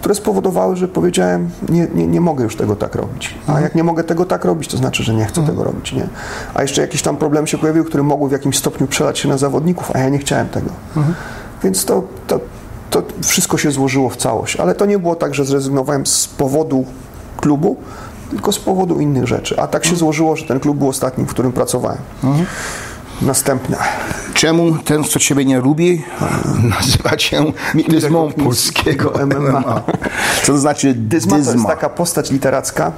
które 0.00 0.14
spowodowały, 0.14 0.76
że 0.76 0.88
powiedziałem, 0.88 1.50
nie, 1.68 1.88
nie, 1.94 2.06
nie 2.06 2.20
mogę 2.20 2.44
już 2.44 2.56
tego 2.56 2.76
tak 2.76 2.94
robić. 2.94 3.34
A 3.46 3.60
jak 3.60 3.74
nie 3.74 3.84
mogę 3.84 4.04
tego 4.04 4.24
tak 4.24 4.44
robić, 4.44 4.68
to 4.68 4.76
znaczy, 4.76 5.02
że 5.02 5.14
nie 5.14 5.24
chcę 5.24 5.46
tego 5.46 5.64
robić. 5.64 5.92
Nie? 5.92 6.08
A 6.54 6.62
jeszcze 6.62 6.80
jakiś 6.82 7.02
tam 7.02 7.16
problem 7.16 7.46
się 7.46 7.58
pojawił, 7.58 7.84
który 7.84 8.02
mogły 8.02 8.28
w 8.28 8.32
jakimś 8.32 8.58
stopniu 8.58 8.86
przelać 8.86 9.18
się 9.18 9.28
na 9.28 9.38
zawodników, 9.38 9.90
a 9.94 9.98
ja 9.98 10.08
nie 10.08 10.18
chciałem 10.18 10.48
tego. 10.48 10.70
Więc 11.62 11.84
to, 11.84 12.02
to, 12.26 12.40
to 12.90 13.02
wszystko 13.22 13.58
się 13.58 13.70
złożyło 13.70 14.10
w 14.10 14.16
całość. 14.16 14.56
Ale 14.56 14.74
to 14.74 14.86
nie 14.86 14.98
było 14.98 15.16
tak, 15.16 15.34
że 15.34 15.44
zrezygnowałem 15.44 16.06
z 16.06 16.28
powodu 16.28 16.84
klubu, 17.36 17.76
tylko 18.30 18.52
z 18.52 18.58
powodu 18.58 19.00
innych 19.00 19.26
rzeczy. 19.26 19.60
A 19.60 19.66
tak 19.66 19.84
się 19.84 19.96
złożyło, 19.96 20.36
że 20.36 20.46
ten 20.46 20.60
klub 20.60 20.78
był 20.78 20.88
ostatnim, 20.88 21.26
w 21.26 21.30
którym 21.30 21.52
pracowałem. 21.52 21.98
Następne. 23.22 23.76
czemu 24.34 24.78
ten, 24.78 25.04
kto 25.04 25.18
ciebie 25.18 25.44
nie 25.44 25.60
lubi, 25.60 26.04
nazywa 26.78 27.16
cię 27.16 27.44
dyzmą 27.88 28.32
polskiego 28.32 29.12
MMA. 29.26 29.82
Co 30.42 30.52
to 30.52 30.58
znaczy 30.58 30.94
Dyzma 30.94 31.30
to 31.30 31.36
jest 31.36 31.52
dyzma? 31.52 31.68
taka 31.68 31.88
postać 31.88 32.30
literacka, 32.30 32.92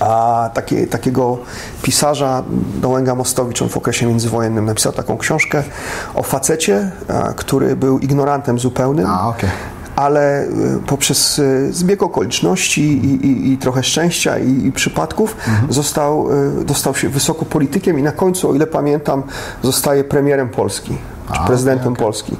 a 0.00 0.50
takie, 0.54 0.86
takiego 0.86 1.38
pisarza 1.82 2.42
Dołęga 2.80 3.14
Mostowicz, 3.14 3.62
on 3.62 3.68
w 3.68 3.76
okresie 3.76 4.06
międzywojennym 4.06 4.64
napisał 4.64 4.92
taką 4.92 5.18
książkę 5.18 5.62
o 6.14 6.22
facecie, 6.22 6.90
który 7.36 7.76
był 7.76 7.98
ignorantem 7.98 8.58
zupełnym. 8.58 9.06
A, 9.06 9.28
okej. 9.28 9.50
Ale 9.96 10.44
y, 10.44 10.48
poprzez 10.86 11.38
y, 11.38 11.72
zbieg 11.72 12.02
okoliczności 12.02 12.82
i, 12.82 13.26
i, 13.26 13.52
i 13.52 13.58
trochę 13.58 13.82
szczęścia 13.82 14.38
i, 14.38 14.66
i 14.66 14.72
przypadków 14.72 15.36
został, 15.68 16.28
y, 16.60 16.64
dostał 16.64 16.94
się 16.94 17.08
wysoko 17.08 17.44
politykiem 17.44 17.98
i 17.98 18.02
na 18.02 18.12
końcu, 18.12 18.50
o 18.50 18.54
ile 18.54 18.66
pamiętam, 18.66 19.22
zostaje 19.62 20.04
premierem 20.04 20.48
Polski, 20.48 20.96
czy 21.32 21.40
prezydentem 21.46 21.94
Polski. 21.94 22.36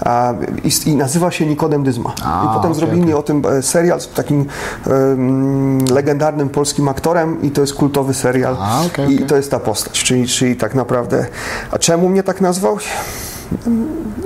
A, 0.00 0.34
i, 0.64 0.90
I 0.90 0.96
nazywa 0.96 1.30
się 1.30 1.46
Nikodem 1.46 1.82
Dyzma. 1.82 2.12
A, 2.24 2.44
I 2.44 2.46
potem 2.56 2.72
okej, 2.72 2.74
zrobili 2.74 3.14
o 3.14 3.22
tym 3.22 3.42
e, 3.46 3.62
serial 3.62 4.00
z 4.00 4.08
takim 4.08 4.46
em, 4.86 5.84
legendarnym 5.84 6.48
polskim 6.48 6.88
aktorem 6.88 7.42
i 7.42 7.50
to 7.50 7.60
jest 7.60 7.74
kultowy 7.74 8.14
serial 8.14 8.56
A, 8.60 8.82
i 9.08 9.18
to 9.18 9.36
jest 9.36 9.50
ta 9.50 9.60
postać, 9.60 10.04
czyli, 10.04 10.26
czyli 10.26 10.56
tak 10.56 10.74
naprawdę 10.74 11.26
a 11.70 11.78
czemu 11.78 12.08
mnie 12.08 12.22
tak 12.22 12.40
nazwał? 12.40 12.78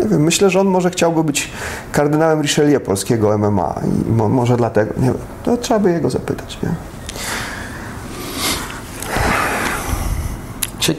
Nie 0.02 0.08
wiem, 0.08 0.22
myślę, 0.22 0.50
że 0.50 0.60
on 0.60 0.66
może 0.66 0.90
chciałby 0.90 1.24
być 1.24 1.50
kardynałem 1.92 2.42
Richelieu 2.42 2.80
polskiego 2.80 3.38
MMA 3.38 3.80
i 3.84 4.12
mo, 4.12 4.28
może 4.28 4.56
dlatego, 4.56 4.94
nie 4.96 5.06
wiem, 5.06 5.18
to 5.44 5.56
trzeba 5.56 5.80
by 5.80 5.92
jego 5.92 6.10
zapytać, 6.10 6.58
nie? 6.62 6.70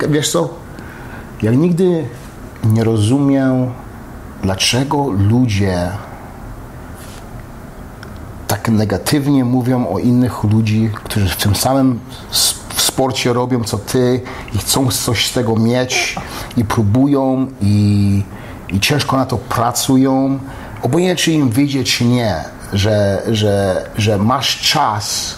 Wiesz 0.09 0.32
co? 0.32 0.49
Ja 1.41 1.51
nigdy 1.51 2.05
nie 2.63 2.84
rozumiem, 2.84 3.71
dlaczego 4.43 5.09
ludzie 5.09 5.89
tak 8.47 8.69
negatywnie 8.69 9.45
mówią 9.45 9.88
o 9.88 9.99
innych 9.99 10.43
ludzi, 10.43 10.89
którzy 10.93 11.30
w 11.30 11.36
tym 11.36 11.55
samym 11.55 11.99
sporcie 12.97 13.33
robią 13.33 13.63
co 13.63 13.77
ty 13.77 14.21
i 14.55 14.57
chcą 14.57 14.91
coś 14.91 15.27
z 15.27 15.33
tego 15.33 15.55
mieć 15.55 16.15
i 16.57 16.65
próbują 16.65 17.47
i, 17.61 18.23
i 18.73 18.79
ciężko 18.79 19.17
na 19.17 19.25
to 19.25 19.37
pracują. 19.37 20.39
Obojętnie 20.81 21.23
czy 21.23 21.31
im 21.31 21.49
wyjdzie 21.49 21.83
czy 21.83 22.05
nie, 22.05 22.43
że, 22.73 23.23
że, 23.27 23.85
że 23.97 24.17
masz 24.17 24.71
czas 24.71 25.35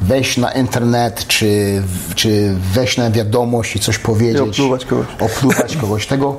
wejść 0.00 0.36
na 0.36 0.52
internet, 0.52 1.26
czy, 1.26 1.82
czy 2.14 2.54
wejść 2.74 2.96
na 2.96 3.10
wiadomość 3.10 3.76
i 3.76 3.80
coś 3.80 3.98
powiedzieć. 3.98 4.58
I 4.58 4.62
opluwać 4.62 4.84
kogoś. 4.84 5.06
Opluwać 5.20 5.76
kogoś. 5.82 6.06
Tego, 6.06 6.36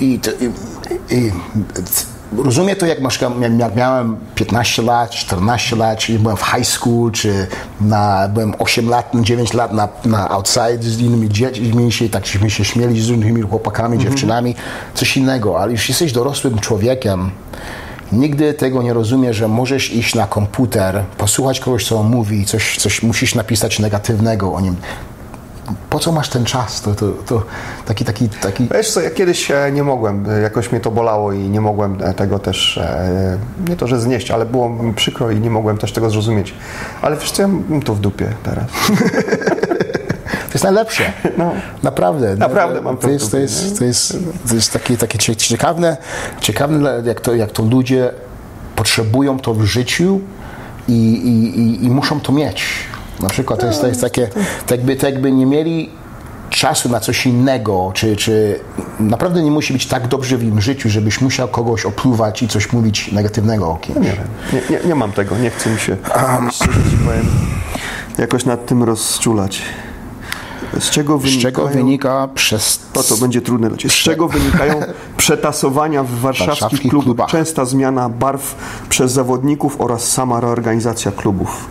i, 0.00 0.04
i, 0.04 0.20
i, 1.10 1.32
rozumiem 2.38 2.76
to, 2.76 2.86
jak, 2.86 3.00
masz, 3.00 3.20
jak 3.58 3.76
miałem 3.76 4.16
15 4.34 4.82
lat, 4.82 5.10
14 5.10 5.76
lat, 5.76 5.98
czyli 5.98 6.18
byłem 6.18 6.36
w 6.36 6.42
high 6.42 6.66
school, 6.66 7.12
czy 7.12 7.46
na, 7.80 8.28
byłem 8.28 8.54
8 8.58 8.88
lat, 8.88 9.10
9 9.14 9.52
lat 9.52 9.72
na, 9.72 9.88
na 10.04 10.30
outside 10.30 10.82
z 10.82 11.00
innymi 11.00 11.28
dziećmi, 11.28 11.92
się, 11.92 12.08
tak 12.08 12.26
się, 12.26 12.50
się 12.50 12.64
śmieli 12.64 13.00
z 13.00 13.08
innymi 13.08 13.42
chłopakami, 13.42 13.98
dziewczynami, 13.98 14.54
coś 14.94 15.16
innego, 15.16 15.60
ale 15.60 15.72
już 15.72 15.88
jesteś 15.88 16.12
dorosłym 16.12 16.58
człowiekiem, 16.58 17.30
Nigdy 18.12 18.54
tego 18.54 18.82
nie 18.82 18.92
rozumie, 18.92 19.34
że 19.34 19.48
możesz 19.48 19.92
iść 19.92 20.14
na 20.14 20.26
komputer, 20.26 21.04
posłuchać 21.18 21.60
kogoś, 21.60 21.86
co 21.86 21.96
on 21.96 22.06
mówi, 22.06 22.44
coś, 22.44 22.76
coś 22.76 23.02
musisz 23.02 23.34
napisać 23.34 23.78
negatywnego 23.78 24.52
o 24.52 24.60
nim. 24.60 24.76
Po 25.90 25.98
co 25.98 26.12
masz 26.12 26.28
ten 26.28 26.44
czas? 26.44 26.80
To, 26.82 26.94
to, 26.94 27.08
to 27.08 27.42
taki, 27.86 28.04
taki, 28.04 28.28
taki... 28.28 28.68
Wiesz 28.74 28.90
co, 28.90 29.00
ja 29.00 29.10
kiedyś 29.10 29.50
e, 29.50 29.72
nie 29.72 29.82
mogłem, 29.82 30.30
e, 30.30 30.40
jakoś 30.40 30.72
mnie 30.72 30.80
to 30.80 30.90
bolało 30.90 31.32
i 31.32 31.38
nie 31.38 31.60
mogłem 31.60 31.98
e, 32.02 32.14
tego 32.14 32.38
też, 32.38 32.80
nie 33.68 33.76
to, 33.76 33.86
że 33.86 34.00
znieść, 34.00 34.30
ale 34.30 34.46
było 34.46 34.68
mi 34.68 34.94
przykro 34.94 35.30
i 35.30 35.40
nie 35.40 35.50
mogłem 35.50 35.78
też 35.78 35.92
tego 35.92 36.10
zrozumieć. 36.10 36.54
Ale 37.02 37.16
wiesz 37.16 37.32
co, 37.32 37.42
ja 37.42 37.48
mam 37.48 37.82
to 37.82 37.94
w 37.94 38.00
dupie 38.00 38.28
teraz. 38.42 38.64
jest 40.54 40.64
najlepsze. 40.64 41.12
No. 41.38 41.52
Naprawdę. 41.82 42.36
Naprawdę 42.36 42.82
mam 42.82 42.96
to 42.96 43.10
jest, 43.10 43.30
to 43.30 43.38
jest, 43.38 43.78
to 43.78 43.84
jest, 43.84 44.18
to 44.48 44.54
jest 44.54 44.72
takie, 44.72 44.96
takie 44.96 45.18
cie- 45.18 45.36
ciekawe, 45.36 45.96
ciekawe 46.40 47.02
jak, 47.04 47.20
to, 47.20 47.34
jak 47.34 47.50
to 47.50 47.62
ludzie 47.62 48.10
potrzebują 48.76 49.38
to 49.38 49.54
w 49.54 49.64
życiu 49.64 50.20
i, 50.88 50.92
i, 50.92 51.60
i, 51.60 51.84
i 51.84 51.90
muszą 51.90 52.20
to 52.20 52.32
mieć. 52.32 52.64
Na 53.20 53.28
przykład 53.28 53.60
to 53.60 53.66
jest, 53.66 53.80
to 53.80 53.86
jest 53.86 54.00
takie, 54.00 54.28
tak 54.66 54.70
jakby, 54.70 54.96
tak 54.96 55.12
jakby 55.12 55.32
nie 55.32 55.46
mieli 55.46 55.90
czasu 56.50 56.88
na 56.88 57.00
coś 57.00 57.26
innego, 57.26 57.90
czy, 57.94 58.16
czy 58.16 58.60
naprawdę 59.00 59.42
nie 59.42 59.50
musi 59.50 59.72
być 59.72 59.86
tak 59.86 60.08
dobrze 60.08 60.36
w 60.36 60.42
im 60.42 60.60
życiu, 60.60 60.88
żebyś 60.88 61.20
musiał 61.20 61.48
kogoś 61.48 61.86
opluwać 61.86 62.42
i 62.42 62.48
coś 62.48 62.72
mówić 62.72 63.12
negatywnego 63.12 63.70
o 63.70 63.76
kimś. 63.76 63.98
Nie 63.98 64.12
wiem, 64.12 64.28
nie, 64.52 64.76
nie, 64.76 64.84
nie 64.84 64.94
mam 64.94 65.12
tego, 65.12 65.38
nie 65.38 65.50
chcę 65.50 65.70
mi 65.70 65.80
się 65.80 65.96
powiem, 67.06 67.26
jakoś 68.18 68.44
nad 68.44 68.66
tym 68.66 68.82
rozczulać. 68.82 69.62
Z 70.78 70.90
czego 70.90 71.18
Z 71.18 71.22
wynikają... 71.22 71.42
czego 71.42 71.68
wynika 71.68 72.28
przez 72.34 72.80
To, 72.92 73.02
to 73.02 73.16
będzie 73.16 73.42
trudne 73.42 73.68
dla 73.68 73.78
Ciebie. 73.78 73.94
Z 73.94 73.96
czego 73.96 74.28
wynikają 74.28 74.80
przetasowania 75.16 76.02
w 76.02 76.10
warszawskich 76.10 76.60
Warszawskich 76.60 76.90
klubach, 76.90 77.04
klubach. 77.04 77.30
częsta 77.30 77.64
zmiana 77.64 78.08
barw 78.08 78.54
przez 78.88 79.12
zawodników 79.12 79.80
oraz 79.80 80.08
sama 80.08 80.40
reorganizacja 80.40 81.12
klubów? 81.12 81.66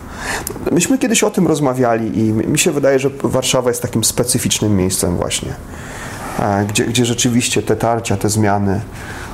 Myśmy 0.72 0.98
kiedyś 0.98 1.22
o 1.24 1.30
tym 1.30 1.46
rozmawiali 1.46 2.18
i 2.18 2.22
mi 2.32 2.58
się 2.58 2.72
wydaje, 2.72 2.98
że 2.98 3.10
Warszawa 3.22 3.70
jest 3.70 3.82
takim 3.82 4.04
specyficznym 4.04 4.76
miejscem 4.76 5.16
właśnie, 5.16 5.54
e, 6.38 6.64
gdzie, 6.68 6.84
gdzie 6.84 7.04
rzeczywiście 7.04 7.62
te 7.62 7.76
tarcia, 7.76 8.16
te 8.16 8.28
zmiany 8.28 8.80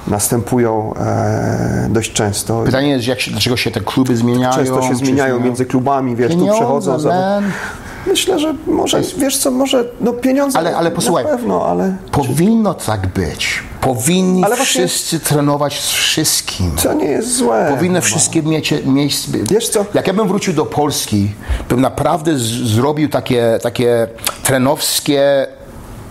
następują 0.06 0.94
e, 0.94 1.88
dość 1.90 2.12
często. 2.12 2.62
Pytanie 2.62 2.88
jest, 2.90 3.06
jak 3.06 3.20
się, 3.20 3.30
dlaczego 3.30 3.56
się 3.56 3.70
te 3.70 3.80
kluby 3.80 4.16
zmieniają? 4.16 4.54
Często 4.54 4.82
się 4.82 4.94
zmieniają 4.94 5.40
między 5.40 5.66
klubami, 5.66 6.16
wiesz, 6.16 6.32
tu 6.32 6.38
Pieniądze, 6.38 6.58
przechodzą. 6.60 6.98
za-. 6.98 7.42
Myślę, 8.06 8.38
że 8.38 8.54
może, 8.66 9.00
wiesz 9.18 9.38
co, 9.38 9.50
może, 9.50 9.84
no 10.00 10.12
pieniądze 10.12 10.58
Ale- 10.58 10.76
ale 10.76 10.90
posłuchaj. 10.90 11.24
na 11.24 11.30
pewno, 11.30 11.66
ale 11.66 11.96
Powinno 12.12 12.74
tak 12.74 13.06
być. 13.06 13.62
Powinni 13.80 14.44
Ale 14.44 14.56
właśnie- 14.56 14.88
wszyscy 14.88 15.20
trenować 15.20 15.80
z 15.80 15.88
wszystkim. 15.90 16.72
to 16.82 16.92
nie 16.92 17.04
jest 17.04 17.36
złe. 17.36 17.66
Powinny 17.76 18.00
wszystkie 18.00 18.42
mieć 18.42 18.74
miejsce. 18.84 19.38
Wiesz 19.42 19.68
co? 19.68 19.84
Jak 19.94 20.06
ja 20.06 20.12
bym 20.14 20.28
wrócił 20.28 20.52
do 20.54 20.66
Polski, 20.66 21.30
bym 21.68 21.80
naprawdę 21.80 22.36
z, 22.36 22.42
zrobił 22.42 23.08
takie, 23.08 23.58
takie 23.62 24.08
trenowskie. 24.42 25.46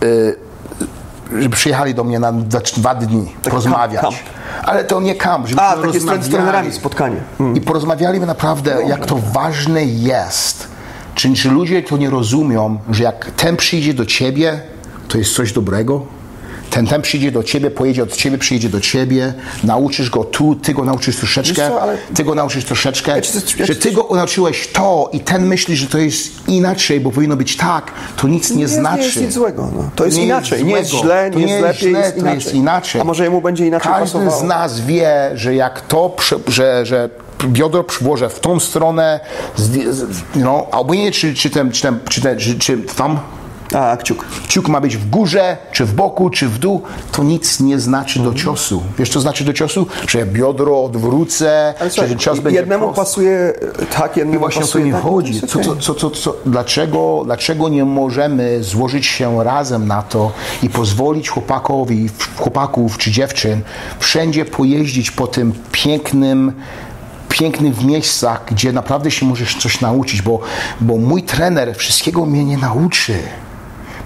Y, 0.02 0.36
żeby 1.38 1.56
przyjechali 1.56 1.94
do 1.94 2.04
mnie 2.04 2.18
na 2.18 2.32
dwa, 2.76 2.94
dni 2.94 3.32
porozmawiać. 3.42 4.00
kamp. 4.00 4.16
Ale 4.64 4.84
to 4.84 5.00
nie 5.00 5.14
kamp, 5.14 5.46
żeby 5.46 5.60
A, 5.60 5.76
takie 5.76 6.00
z 6.00 6.28
trenerami 6.30 6.72
spotkanie. 6.72 7.16
Mm. 7.40 7.56
I 7.56 7.60
porozmawialiśmy 7.60 8.26
naprawdę, 8.26 8.76
jak 8.88 9.06
to 9.06 9.16
ważne 9.32 9.84
jest. 9.84 10.68
Czy, 11.20 11.34
czy 11.34 11.48
ludzie 11.50 11.82
to 11.82 11.96
nie 11.96 12.10
rozumią, 12.10 12.78
że 12.90 13.02
jak 13.02 13.30
ten 13.30 13.56
przyjdzie 13.56 13.94
do 13.94 14.06
ciebie, 14.06 14.60
to 15.08 15.18
jest 15.18 15.34
coś 15.34 15.52
dobrego? 15.52 16.06
Ten, 16.70 16.86
ten 16.86 17.02
przyjdzie 17.02 17.32
do 17.32 17.42
ciebie, 17.42 17.70
pojedzie 17.70 18.02
od 18.02 18.16
ciebie, 18.16 18.38
przyjedzie 18.38 18.68
do 18.68 18.80
ciebie, 18.80 19.34
nauczysz 19.64 20.10
go 20.10 20.24
tu, 20.24 20.54
ty 20.54 20.74
go 20.74 20.84
nauczysz 20.84 21.16
troszeczkę, 21.16 21.68
co, 21.68 21.82
ale- 21.82 21.98
ty 22.14 22.24
go 22.24 22.34
nauczysz 22.34 22.64
troszeczkę, 22.64 23.10
Ja 23.10 23.16
ja 23.58 23.66
że 23.66 23.74
ty 23.74 23.92
go 23.92 24.08
nauczyłeś 24.14 24.68
to 24.72 25.10
i 25.12 25.20
ten 25.20 25.46
myśli, 25.46 25.76
że 25.76 25.86
to 25.86 25.98
jest 25.98 26.48
inaczej, 26.48 27.00
bo 27.00 27.10
powinno 27.10 27.36
być 27.36 27.56
tak, 27.56 27.92
to 28.16 28.28
nic 28.28 28.50
nie, 28.50 28.56
Nie, 28.56 28.68
znaczy. 28.68 28.98
nie 29.00 29.04
jest 29.04 29.20
nic 29.20 29.32
złego. 29.32 29.68
No. 29.76 29.90
To 29.96 30.04
jest 30.04 30.16
Nie 30.16 30.24
inaczej. 30.24 30.64
nie 30.64 30.72
jest 30.74 30.90
źle, 30.90 31.30
To 31.32 31.38
nie 31.38 31.46
jest 31.46 31.62
lepiej, 31.62 31.88
źle, 31.90 32.00
jest 32.00 32.14
to 32.14 32.20
inaczej. 32.20 32.34
jest 32.38 32.54
inaczej. 32.54 33.00
A 33.00 33.04
może 33.04 33.24
jemu 33.24 33.40
będzie 33.42 33.66
inaczej 33.66 33.92
Każdy 33.92 34.18
pasowało? 34.18 34.40
z 34.40 34.42
nas 34.42 34.80
wie, 34.80 35.30
że 35.34 35.54
jak 35.54 35.80
to, 35.80 36.16
że, 36.48 36.86
że 36.86 37.10
biodro 37.48 37.84
przyłożę 37.84 38.28
w 38.28 38.40
tą 38.40 38.60
stronę, 38.60 39.20
no, 40.34 40.66
obojętnie 40.70 41.12
czy, 41.12 41.34
czy, 41.34 41.50
ten, 41.50 41.72
czy, 41.72 41.82
ten, 41.82 42.00
czy, 42.08 42.20
ten, 42.20 42.38
czy, 42.38 42.58
czy 42.58 42.78
tam 42.78 43.18
A, 43.74 43.96
kciuk. 43.96 44.24
kciuk 44.48 44.68
ma 44.68 44.80
być 44.80 44.96
w 44.96 45.10
górze, 45.10 45.56
czy 45.72 45.84
w 45.84 45.94
boku, 45.94 46.30
czy 46.30 46.48
w 46.48 46.58
dół, 46.58 46.82
to 47.12 47.22
nic 47.22 47.60
nie 47.60 47.78
znaczy 47.78 48.20
do 48.20 48.34
ciosu. 48.34 48.82
Wiesz, 48.98 49.10
co 49.10 49.20
znaczy 49.20 49.44
do 49.44 49.52
ciosu? 49.52 49.86
Że 50.08 50.26
biodro 50.26 50.84
odwrócę, 50.84 51.74
Ale 51.80 52.08
że 52.08 52.16
cios 52.16 52.40
będzie 52.40 52.60
jednemu 52.60 52.92
pasuje 52.92 53.52
tak, 53.96 54.16
jednemu 54.16 54.36
I 54.36 54.38
właśnie 54.38 54.58
o 54.58 54.62
to 54.62 54.66
pasuje 54.66 54.84
mi 54.84 54.92
tak. 54.92 55.02
chodzi. 55.02 55.40
Co, 55.40 55.46
co, 55.60 55.76
co, 55.76 55.94
co, 55.94 56.10
co, 56.10 56.36
dlaczego, 56.46 57.22
dlaczego 57.24 57.68
nie 57.68 57.84
możemy 57.84 58.62
złożyć 58.64 59.06
się 59.06 59.44
razem 59.44 59.88
na 59.88 60.02
to 60.02 60.32
i 60.62 60.68
pozwolić 60.68 61.28
chłopakowi, 61.28 62.10
chłopaków 62.36 62.98
czy 62.98 63.10
dziewczyn 63.10 63.60
wszędzie 63.98 64.44
pojeździć 64.44 65.10
po 65.10 65.26
tym 65.26 65.52
pięknym 65.72 66.52
pięknych 67.30 67.84
miejscach, 67.84 68.44
gdzie 68.46 68.72
naprawdę 68.72 69.10
się 69.10 69.26
możesz 69.26 69.56
coś 69.56 69.80
nauczyć, 69.80 70.22
bo, 70.22 70.40
bo 70.80 70.96
mój 70.96 71.22
trener 71.22 71.76
wszystkiego 71.76 72.26
mnie 72.26 72.44
nie 72.44 72.58
nauczy. 72.58 73.18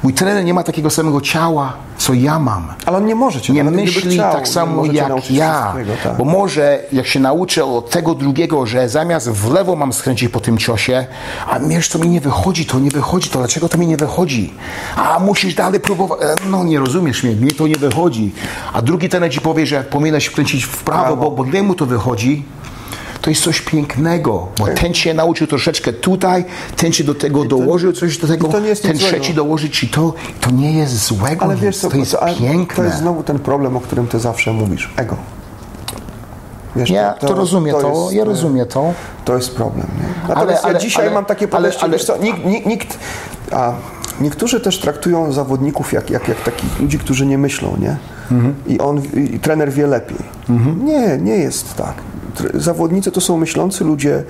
Mój 0.02 0.14
trener 0.14 0.44
nie 0.44 0.54
ma 0.54 0.62
takiego 0.62 0.90
samego 0.90 1.20
ciała, 1.20 1.72
co 1.98 2.14
ja 2.14 2.38
mam 2.38 2.74
Ale 2.86 2.96
on 2.96 3.06
nie 3.06 3.14
może 3.14 3.40
cię 3.40 3.52
nie 3.52 3.64
myśli 3.64 4.14
chciał, 4.14 4.32
tak 4.32 4.48
samo 4.48 4.84
jak 4.84 5.30
ja. 5.30 5.74
tak. 6.04 6.16
Bo 6.16 6.24
może 6.24 6.78
jak 6.92 7.06
się 7.06 7.20
nauczę 7.20 7.64
od 7.64 7.90
tego 7.90 8.14
drugiego, 8.14 8.66
że 8.66 8.88
zamiast 8.88 9.30
w 9.30 9.52
lewo 9.52 9.76
mam 9.76 9.92
skręcić 9.92 10.28
po 10.28 10.40
tym 10.40 10.58
ciosie, 10.58 11.06
a 11.50 11.60
wiesz, 11.60 11.88
to 11.88 11.98
mi 11.98 12.08
nie 12.08 12.20
wychodzi, 12.20 12.66
to 12.66 12.78
nie 12.78 12.90
wychodzi, 12.90 13.30
to 13.30 13.38
dlaczego 13.38 13.68
to 13.68 13.78
mi 13.78 13.86
nie 13.86 13.96
wychodzi? 13.96 14.54
A 14.96 15.18
musisz 15.18 15.54
dalej 15.54 15.80
próbować. 15.80 16.20
E, 16.22 16.34
No 16.50 16.64
nie 16.64 16.78
rozumiesz 16.78 17.22
mnie, 17.22 17.36
mi 17.36 17.50
to 17.50 17.66
nie 17.66 17.76
wychodzi. 17.76 18.32
A 18.72 18.82
drugi 18.82 19.08
ten 19.08 19.30
ci 19.30 19.40
powie, 19.40 19.66
że 19.66 19.84
powinieneś 19.84 20.26
wkręcić 20.26 20.64
w 20.64 20.76
prawo, 20.82 21.16
bo, 21.16 21.30
bo 21.30 21.62
mu 21.62 21.74
to 21.74 21.86
wychodzi. 21.86 22.44
To 23.24 23.30
jest 23.30 23.42
coś 23.42 23.60
pięknego, 23.60 24.48
bo 24.58 24.66
Tak. 24.66 24.78
ten 24.78 24.94
cię 24.94 25.14
nauczył 25.14 25.46
troszeczkę 25.46 25.92
tutaj, 25.92 26.44
ten 26.76 26.92
ci 26.92 27.04
do 27.04 27.14
tego 27.14 27.44
dołożył 27.44 27.92
coś 27.92 28.18
do 28.18 28.26
tego, 28.28 28.46
to 28.46 28.52
ten 28.52 28.64
nic 28.64 28.80
złego. 28.82 28.98
trzeci 28.98 29.34
dołoży 29.34 29.70
ci 29.70 29.88
to. 29.88 30.12
To 30.40 30.50
nie 30.50 30.72
jest 30.78 30.96
złego, 31.06 31.44
Ale 31.44 31.56
wiesz 31.56 31.76
co, 31.78 31.90
to 31.90 31.96
jest 31.96 32.12
to, 32.12 32.22
ale 32.22 32.34
piękne. 32.36 32.76
to 32.76 32.84
jest 32.84 32.96
znowu 32.98 33.22
ten 33.22 33.38
problem, 33.38 33.76
o 33.76 33.80
którym 33.80 34.06
ty 34.06 34.18
zawsze 34.20 34.52
mówisz. 34.52 34.90
Ego. 34.96 35.16
Wiesz, 36.76 36.90
Ja 36.90 37.12
to, 37.12 37.34
rozumiem 37.34 37.76
to, 37.80 37.88
jest, 37.88 38.12
ja 38.12 38.22
e, 38.22 38.24
rozumiem 38.24 38.66
to. 38.66 38.92
To 39.24 39.36
jest 39.36 39.54
problem. 39.54 39.86
Nie? 40.00 40.28
Natomiast 40.34 40.64
ale- 40.64 40.72
ja 40.74 40.78
dzisiaj 40.80 41.04
ale- 41.06 41.14
mam 41.14 41.24
takie 41.24 41.44
ale- 41.44 41.48
podejście, 41.52 41.82
ale- 41.82 41.92
wiesz 41.92 42.04
co, 42.04 42.16
nikt, 42.16 42.44
nikt, 42.44 42.66
nikt 42.66 42.98
a 43.52 43.72
niektórzy 44.20 44.60
też 44.60 44.80
traktują 44.80 45.32
zawodników 45.32 45.92
jak, 45.92 46.10
jak, 46.10 46.28
jak 46.28 46.40
takich 46.42 46.80
ludzi, 46.80 46.98
którzy 46.98 47.26
nie 47.26 47.38
myślą, 47.38 47.76
nie? 47.80 47.96
Mhm. 48.32 48.54
I 48.66 48.78
on, 48.78 49.02
i 49.34 49.38
trener 49.38 49.72
wie 49.72 49.86
lepiej. 49.86 50.18
Nie, 50.84 51.18
nie 51.18 51.36
jest 51.36 51.74
tak. 51.74 51.94
Zawodnicy 52.54 53.10
to 53.10 53.20
są 53.20 53.36
myślący 53.38 53.84
ludzie, 53.84 54.24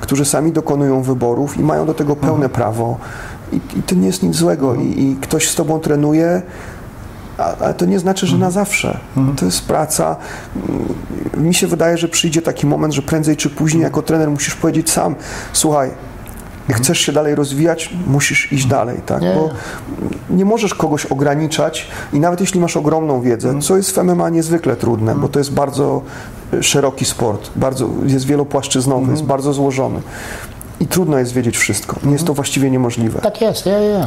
którzy 0.00 0.24
sami 0.24 0.52
dokonują 0.52 1.02
wyborów 1.02 1.56
i 1.56 1.62
mają 1.62 1.86
do 1.86 1.94
tego 1.94 2.16
pełne 2.16 2.32
Mhm. 2.46 2.50
prawo. 2.50 2.96
I, 3.52 3.56
I 3.78 3.82
to 3.82 3.94
nie 3.94 4.06
jest 4.06 4.22
nic 4.22 4.36
złego. 4.36 4.74
I, 4.74 4.80
I 5.02 5.16
ktoś 5.20 5.48
z 5.50 5.54
tobą 5.54 5.80
trenuje, 5.80 6.42
ale 7.60 7.74
to 7.74 7.84
nie 7.86 7.98
znaczy, 7.98 8.26
że 8.26 8.34
Mhm. 8.34 8.48
na 8.48 8.50
zawsze. 8.50 8.98
To 9.36 9.44
jest 9.44 9.62
praca. 9.66 10.16
Mm, 10.68 11.44
Mi 11.48 11.54
się 11.54 11.66
wydaje, 11.66 11.98
że 11.98 12.08
przyjdzie 12.08 12.42
taki 12.42 12.66
moment, 12.66 12.94
że 12.94 13.02
prędzej 13.02 13.36
czy 13.36 13.50
później 13.50 13.82
jako 13.82 14.02
trener 14.02 14.30
musisz 14.30 14.54
powiedzieć 14.54 14.90
sam, 14.90 15.14
słuchaj, 15.52 15.90
chcesz 16.72 16.98
się 16.98 17.12
dalej 17.12 17.34
rozwijać, 17.34 17.94
musisz 18.06 18.52
iść 18.52 18.66
dalej, 18.66 19.00
tak? 19.06 19.22
Nie. 19.22 19.34
Bo 19.34 19.50
nie 20.30 20.44
możesz 20.44 20.74
kogoś 20.74 21.06
ograniczać 21.06 21.86
i 22.12 22.20
nawet 22.20 22.40
jeśli 22.40 22.60
masz 22.60 22.76
ogromną 22.76 23.20
wiedzę, 23.20 23.60
co 23.60 23.76
jest 23.76 23.90
w 23.90 24.02
MMA 24.04 24.28
niezwykle 24.28 24.76
trudne, 24.76 25.14
bo 25.14 25.28
to 25.28 25.38
jest 25.38 25.52
bardzo 25.52 26.02
szeroki 26.60 27.04
sport, 27.04 27.50
bardzo, 27.56 27.88
jest 28.06 28.26
wielopłaszczyznowy, 28.26 29.10
jest 29.10 29.22
bardzo 29.24 29.52
złożony. 29.52 30.00
I 30.80 30.86
trudno 30.86 31.18
jest 31.18 31.32
wiedzieć 31.32 31.56
wszystko. 31.56 31.96
Nie 32.02 32.12
jest 32.12 32.26
to 32.26 32.34
właściwie 32.34 32.70
niemożliwe 32.70 33.20
Tak 33.20 33.40
jest, 33.40 33.66
ja, 33.66 33.78
ja. 33.78 34.06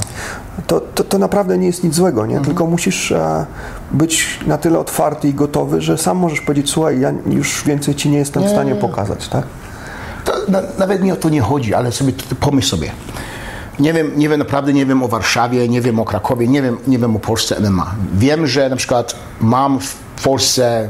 to, 0.68 0.82
to, 0.96 1.04
to 1.04 1.18
naprawdę 1.18 1.58
nie 1.58 1.68
jest 1.68 1.84
nic 1.84 1.96
złego, 1.96 2.26
nie? 2.26 2.39
tylko 2.39 2.66
musisz 2.68 3.12
e, 3.12 3.46
być 3.92 4.39
na 4.48 4.58
tyle 4.58 4.80
otwarty 4.80 5.28
i 5.28 5.34
gotowy, 5.34 5.82
że 5.82 5.98
sam 5.98 6.18
możesz 6.18 6.42
powiedzieć, 6.42 6.70
słuchaj, 6.70 7.00
ja 7.00 7.14
już 7.26 7.64
więcej 7.66 7.96
ci 7.96 8.10
nie 8.10 8.18
jestem 8.18 8.44
w 8.44 8.46
Nie, 8.46 8.52
stanie 8.52 8.74
nie. 8.74 8.80
pokazać. 8.80 9.28
Tak? 9.28 9.44
To, 10.26 10.34
na, 10.48 10.62
nawet 10.78 11.02
mi 11.04 11.12
o 11.12 11.16
to 11.16 11.30
nie 11.30 11.42
chodzi, 11.42 11.74
ale 11.74 11.92
sobie 11.92 12.14
pomyśl 12.39 12.70
sobie. 12.70 12.92
Nie 13.80 13.94
wiem, 13.94 14.12
nie 14.16 14.30
wiem, 14.30 14.39
naprawdę 14.39 14.74
nie 14.74 14.86
wiem 14.86 15.04
o 15.04 15.08
Warszawie, 15.08 15.70
nie 15.70 15.82
wiem 15.82 16.00
o 16.00 16.06
Krakowie, 16.06 16.48
nie 16.48 16.62
wiem, 16.62 16.78
nie 16.88 17.00
wiem 17.00 17.16
o 17.16 17.20
Polsce 17.20 17.60
MMA. 17.60 17.96
Wiem, 18.14 18.48
że 18.48 18.70
na 18.70 18.76
przykład 18.76 19.16
mam 19.42 19.80
w 19.80 19.96
Polsce, 20.24 20.89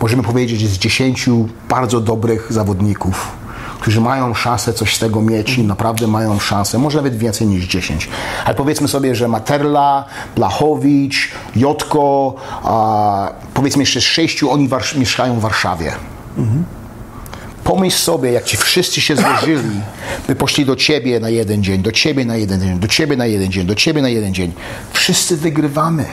możemy 0.00 0.22
powiedzieć, 0.22 0.62
jest 0.62 0.78
10 0.78 1.26
bardzo 1.68 2.00
dobrych 2.00 2.52
zawodników, 2.52 3.28
którzy 3.80 4.00
mają 4.00 4.34
szansę 4.34 4.72
coś 4.72 4.96
z 4.96 4.98
tego 4.98 5.22
mieć 5.22 5.58
i 5.58 5.62
naprawdę 5.62 6.06
mają 6.06 6.38
szansę, 6.38 6.78
może 6.78 6.96
nawet 6.98 7.18
więcej 7.18 7.46
niż 7.46 7.64
10. 7.66 8.08
Ale 8.44 8.54
powiedzmy 8.54 8.88
sobie, 8.88 9.14
że 9.14 9.28
Materla, 9.28 10.04
Blachowicz, 10.36 11.30
Jotko, 11.56 12.34
a, 12.64 13.32
powiedzmy 13.54 13.82
jeszcze 13.82 14.00
sześciu, 14.00 14.50
oni 14.50 14.68
warsz- 14.68 14.98
mieszkają 14.98 15.34
w 15.34 15.40
Warszawie. 15.40 15.92
Pomyśl 17.64 17.96
sobie, 17.98 18.32
jak 18.32 18.44
ci 18.44 18.56
wszyscy 18.56 19.00
się 19.00 19.16
złożyli, 19.16 19.80
by 20.28 20.34
poszli 20.34 20.64
do 20.66 20.76
ciebie 20.76 21.20
na 21.20 21.28
jeden 21.28 21.62
dzień, 21.62 21.82
do 21.82 21.92
ciebie 21.92 22.24
na 22.24 22.36
jeden 22.36 22.60
dzień, 22.60 22.78
do 22.78 22.88
ciebie 22.88 23.16
na 23.16 23.26
jeden 23.26 23.52
dzień, 23.52 23.66
do 23.66 23.74
ciebie 23.74 24.02
na 24.02 24.08
jeden 24.08 24.34
dzień. 24.34 24.52
Wszyscy 24.92 25.36
wygrywamy. 25.36 26.04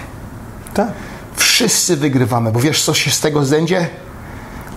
Tak. 0.73 0.91
Wszyscy 1.35 1.97
wygrywamy, 1.97 2.51
bo 2.51 2.59
wiesz, 2.59 2.81
co 2.83 2.93
się 2.93 3.11
z 3.11 3.19
tego 3.19 3.45
zędzie? 3.45 3.87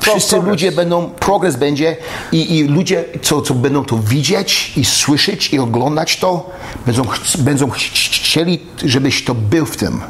Wszyscy 0.00 0.36
ludzie 0.50 0.72
będą, 0.72 1.10
progres 1.10 1.56
będzie 1.56 1.96
i, 2.32 2.56
i 2.58 2.64
ludzie, 2.64 3.04
co, 3.22 3.42
co 3.42 3.54
będą 3.54 3.84
to 3.84 3.98
widzieć 3.98 4.72
i 4.76 4.84
słyszeć 4.84 5.52
i 5.52 5.58
oglądać 5.58 6.16
to, 6.16 6.50
będą, 6.86 7.02
będą 7.38 7.70
ch- 7.70 7.76
chcieli, 8.12 8.60
żebyś 8.84 9.24
to 9.24 9.34
był 9.34 9.66
w 9.66 9.76
tym. 9.76 10.00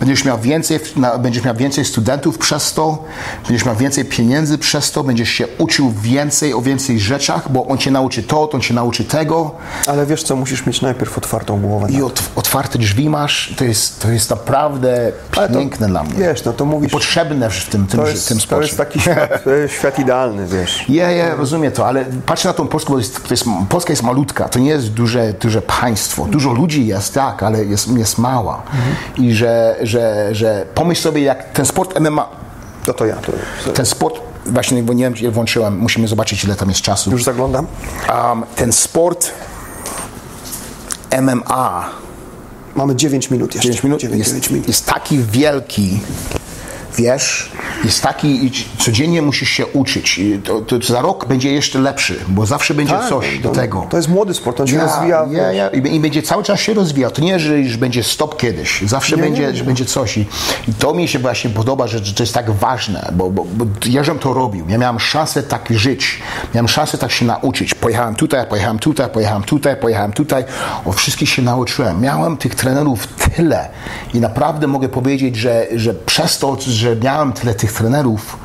Będziesz 0.00 0.24
miał, 0.24 0.38
więcej, 0.38 0.78
będziesz 1.18 1.44
miał 1.44 1.54
więcej 1.54 1.84
studentów 1.84 2.38
przez 2.38 2.72
to, 2.74 3.04
będziesz 3.48 3.66
miał 3.66 3.76
więcej 3.76 4.04
pieniędzy 4.04 4.58
przez 4.58 4.92
to, 4.92 5.04
będziesz 5.04 5.28
się 5.28 5.46
uczył 5.58 5.90
więcej 6.02 6.54
o 6.54 6.60
więcej 6.62 7.00
rzeczach, 7.00 7.52
bo 7.52 7.66
on 7.66 7.78
cię 7.78 7.90
nauczy 7.90 8.22
to, 8.22 8.50
on 8.50 8.60
cię 8.60 8.74
nauczy 8.74 9.04
tego 9.04 9.54
Ale 9.86 10.06
wiesz 10.06 10.22
co, 10.22 10.36
musisz 10.36 10.66
mieć 10.66 10.80
najpierw 10.82 11.18
otwartą 11.18 11.60
głowę. 11.60 11.86
i 11.90 12.02
ot, 12.02 12.22
otwarte 12.36 12.78
drzwi 12.78 13.08
masz. 13.10 13.54
To 13.56 13.64
jest, 13.64 14.00
to 14.02 14.10
jest 14.10 14.30
naprawdę 14.30 15.12
Ale 15.36 15.48
to- 15.48 15.58
piękne 15.58 15.88
dla 15.88 16.02
mnie. 16.04 16.14
Wiesz, 16.14 16.44
no 16.44 16.52
to 16.52 16.64
mówisz, 16.64 16.92
Potrzebne 16.92 17.50
w 17.50 17.68
tym, 17.68 17.86
tym, 17.86 18.00
to 18.00 18.06
jest, 18.08 18.28
tym 18.28 18.36
to 18.38 18.42
sporcie. 18.42 18.66
jest 18.66 18.78
taki 18.78 19.00
świat, 19.04 19.30
świat 19.78 19.98
idealny, 19.98 20.46
wiesz. 20.46 20.84
Ja, 20.88 21.10
ja 21.10 21.34
rozumiem 21.34 21.72
to, 21.72 21.86
ale 21.86 22.04
patrzę 22.26 22.48
na 22.48 22.54
tą 22.54 22.66
Polskę, 22.68 22.92
bo 22.92 22.98
jest, 22.98 23.22
to 23.22 23.34
jest, 23.34 23.44
Polska 23.68 23.92
jest 23.92 24.02
malutka, 24.02 24.48
to 24.48 24.58
nie 24.58 24.70
jest 24.70 24.88
duże, 24.90 25.32
duże 25.40 25.62
państwo. 25.62 26.24
Dużo 26.24 26.52
ludzi 26.52 26.86
jest, 26.86 27.14
tak, 27.14 27.42
ale 27.42 27.64
jest, 27.64 27.88
jest 27.96 28.18
mała. 28.18 28.62
I 29.18 29.32
że, 29.34 29.76
że, 29.90 30.28
że 30.34 30.66
pomyśl 30.74 31.02
sobie, 31.02 31.22
jak 31.22 31.52
ten 31.52 31.66
sport 31.66 32.00
MMA, 32.00 32.28
To 32.84 32.94
to 32.94 33.06
ja. 33.06 33.16
To, 33.64 33.72
ten 33.72 33.86
sport, 33.86 34.20
właśnie 34.46 34.82
bo 34.82 34.92
nie 34.92 35.04
wiem, 35.04 35.16
ile 35.16 35.30
włączyłem, 35.30 35.78
musimy 35.78 36.08
zobaczyć, 36.08 36.44
ile 36.44 36.56
tam 36.56 36.68
jest 36.68 36.80
czasu. 36.80 37.10
już 37.10 37.24
zaglądam? 37.24 37.66
Um, 38.08 38.44
ten 38.56 38.72
sport 38.72 39.30
MMA, 41.22 41.90
Mamy 42.74 42.96
9 42.96 43.30
minut 43.30 43.54
jeszcze. 43.54 43.68
9 43.68 43.84
minut, 43.84 44.00
9, 44.00 44.18
jest, 44.18 44.30
9 44.30 44.50
minut. 44.50 44.68
jest 44.68 44.86
taki 44.86 45.18
wielki, 45.18 46.00
wiesz, 46.96 47.50
jest 47.84 48.02
taki, 48.02 48.46
i 48.46 48.52
codziennie 48.78 49.22
musisz 49.22 49.48
się 49.48 49.66
uczyć. 49.66 50.20
To, 50.44 50.60
to 50.60 50.76
za 50.92 51.00
rok 51.00 51.26
będzie 51.28 51.52
jeszcze 51.52 51.78
lepszy, 51.78 52.18
bo 52.28 52.46
zawsze 52.46 52.74
będzie 52.74 52.92
Tak, 52.92 53.08
coś 53.08 53.38
do 53.38 53.48
tego. 53.48 53.86
To 53.90 53.96
jest 53.96 54.08
młody 54.08 54.34
sport, 54.34 54.60
on 54.60 54.66
się 54.66 54.76
Ja, 54.76 54.82
rozwija. 54.84 55.26
ja, 55.30 55.52
ja. 55.52 55.68
I, 55.68 55.94
I 55.94 56.00
będzie 56.00 56.22
cały 56.22 56.42
czas 56.42 56.60
się 56.60 56.74
rozwijał. 56.74 57.10
To 57.10 57.22
nie, 57.22 57.38
że 57.38 57.58
już 57.58 57.76
będzie 57.76 58.02
stop 58.02 58.36
kiedyś. 58.36 58.82
Zawsze 58.86 59.16
Nie, 59.16 59.22
będzie, 59.22 59.46
nie, 59.46 59.52
nie. 59.52 59.64
będzie 59.64 59.84
coś. 59.84 60.18
I, 60.18 60.26
I 60.68 60.74
to 60.74 60.94
mi 60.94 61.08
się 61.08 61.18
właśnie 61.18 61.50
podoba, 61.50 61.86
że, 61.86 61.98
że 62.04 62.14
to 62.14 62.22
jest 62.22 62.34
tak 62.34 62.50
ważne, 62.50 63.08
bo, 63.12 63.30
bo, 63.30 63.44
bo 63.44 63.66
ja 63.86 64.04
żem 64.04 64.18
to 64.18 64.34
robił. 64.34 64.66
Ja 64.68 64.78
miałem 64.78 65.00
szansę 65.00 65.42
tak 65.42 65.68
żyć. 65.70 66.18
Miałem 66.54 66.68
szansę 66.68 66.98
tak 66.98 67.12
się 67.12 67.24
nauczyć. 67.24 67.74
Pojechałem 67.74 68.14
tutaj, 68.14 68.46
pojechałem 68.46 68.78
tutaj, 68.78 69.08
pojechałem 69.10 69.42
tutaj, 69.42 69.76
pojechałem 69.76 70.12
tutaj. 70.12 70.44
O 70.84 70.92
wszystkich 70.92 71.28
się 71.28 71.42
nauczyłem. 71.42 72.00
Miałem 72.00 72.36
tych 72.36 72.54
trenerów 72.54 73.06
tyle. 73.06 73.68
I 74.14 74.20
naprawdę 74.20 74.66
mogę 74.66 74.88
powiedzieć, 74.88 75.36
że, 75.36 75.66
że 75.74 75.94
przez 75.94 76.38
to, 76.38 76.56
że 76.80 76.96
miałem 76.96 77.32
tyle 77.32 77.54
tych 77.54 77.72
trenerów, 77.72 78.36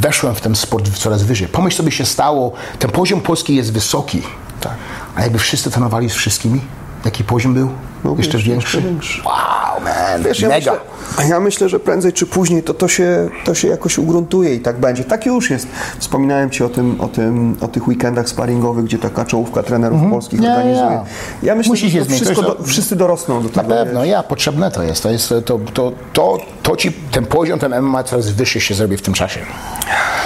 weszłem 0.00 0.34
w 0.34 0.40
ten 0.40 0.54
sport 0.56 0.90
coraz 0.98 1.22
wyżej. 1.22 1.48
Pomyśl 1.48 1.76
sobie 1.76 1.92
się 1.92 2.04
stało, 2.04 2.52
ten 2.78 2.90
poziom 2.90 3.20
polski 3.20 3.54
jest 3.54 3.72
wysoki. 3.72 4.22
Tak. 4.60 4.74
A 5.14 5.22
jakby 5.22 5.38
wszyscy 5.38 5.70
trenowali 5.70 6.10
z 6.10 6.14
wszystkimi? 6.14 6.60
Jaki 7.04 7.24
poziom 7.24 7.54
był? 7.54 7.70
Byłby 8.02 8.22
jeszcze 8.22 8.38
większy? 8.38 8.80
większy. 8.80 9.22
Wow, 9.24 9.80
man, 9.84 10.22
Wiesz, 10.22 10.40
ja 10.40 10.48
mega. 10.48 10.72
Myślę, 11.18 11.28
ja 11.34 11.40
myślę, 11.40 11.68
że 11.68 11.80
prędzej 11.80 12.12
czy 12.12 12.26
później 12.26 12.62
to, 12.62 12.74
to, 12.74 12.88
się, 12.88 13.28
to 13.44 13.54
się 13.54 13.68
jakoś 13.68 13.98
ugruntuje 13.98 14.54
i 14.54 14.60
tak 14.60 14.80
będzie. 14.80 15.04
Tak 15.04 15.26
już 15.26 15.50
jest. 15.50 15.66
Wspominałem 15.98 16.50
Ci 16.50 16.64
o, 16.64 16.68
tym, 16.68 17.00
o, 17.00 17.08
tym, 17.08 17.56
o 17.60 17.68
tych 17.68 17.88
weekendach 17.88 18.28
sparingowych, 18.28 18.84
gdzie 18.84 18.98
taka 18.98 19.24
czołówka 19.24 19.62
trenerów 19.62 20.00
polskich 20.10 20.40
Ja, 20.40 20.50
organizuje. 20.50 20.90
ja. 20.90 21.04
Ja 21.42 21.54
myślę, 21.54 21.70
Musi 21.70 21.86
że 21.86 21.92
się 21.92 21.98
to 21.98 22.04
zmienić. 22.04 22.24
wszystko 22.24 22.42
do, 22.54 22.64
wszyscy 22.64 22.96
dorosną 22.96 23.42
do 23.42 23.48
Na 23.48 23.54
tego. 23.54 23.68
pewno, 23.68 24.04
ja, 24.04 24.22
potrzebne 24.22 24.70
to 24.70 24.82
jest. 24.82 25.02
To, 25.02 25.10
jest 25.10 25.28
to, 25.28 25.58
to, 25.74 25.92
to, 26.12 26.38
to 26.62 26.76
ci, 26.76 26.92
ten 26.92 27.26
poziom, 27.26 27.58
ten 27.58 27.80
MMA 27.82 28.04
coraz 28.04 28.30
wyższy 28.30 28.60
się 28.60 28.74
zrobi 28.74 28.96
w 28.96 29.02
tym 29.02 29.14
czasie. 29.14 29.40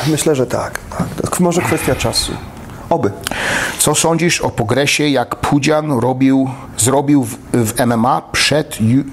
Myślę, 0.06 0.34
że 0.34 0.46
tak. 0.46 0.80
tak. 1.22 1.40
Może 1.40 1.62
kwestia 1.62 1.94
czasu. 1.94 2.32
Oby. 2.90 3.10
Co 3.78 3.94
sądzisz 3.94 4.40
o 4.40 4.50
progresie, 4.50 5.08
jak 5.08 5.36
Pudzian 5.36 5.92
robił, 5.98 6.50
zrobił 6.78 7.24
w, 7.24 7.36
w 7.52 7.86
MMA 7.86 8.22
przed, 8.32 8.80
ju, 8.80 9.04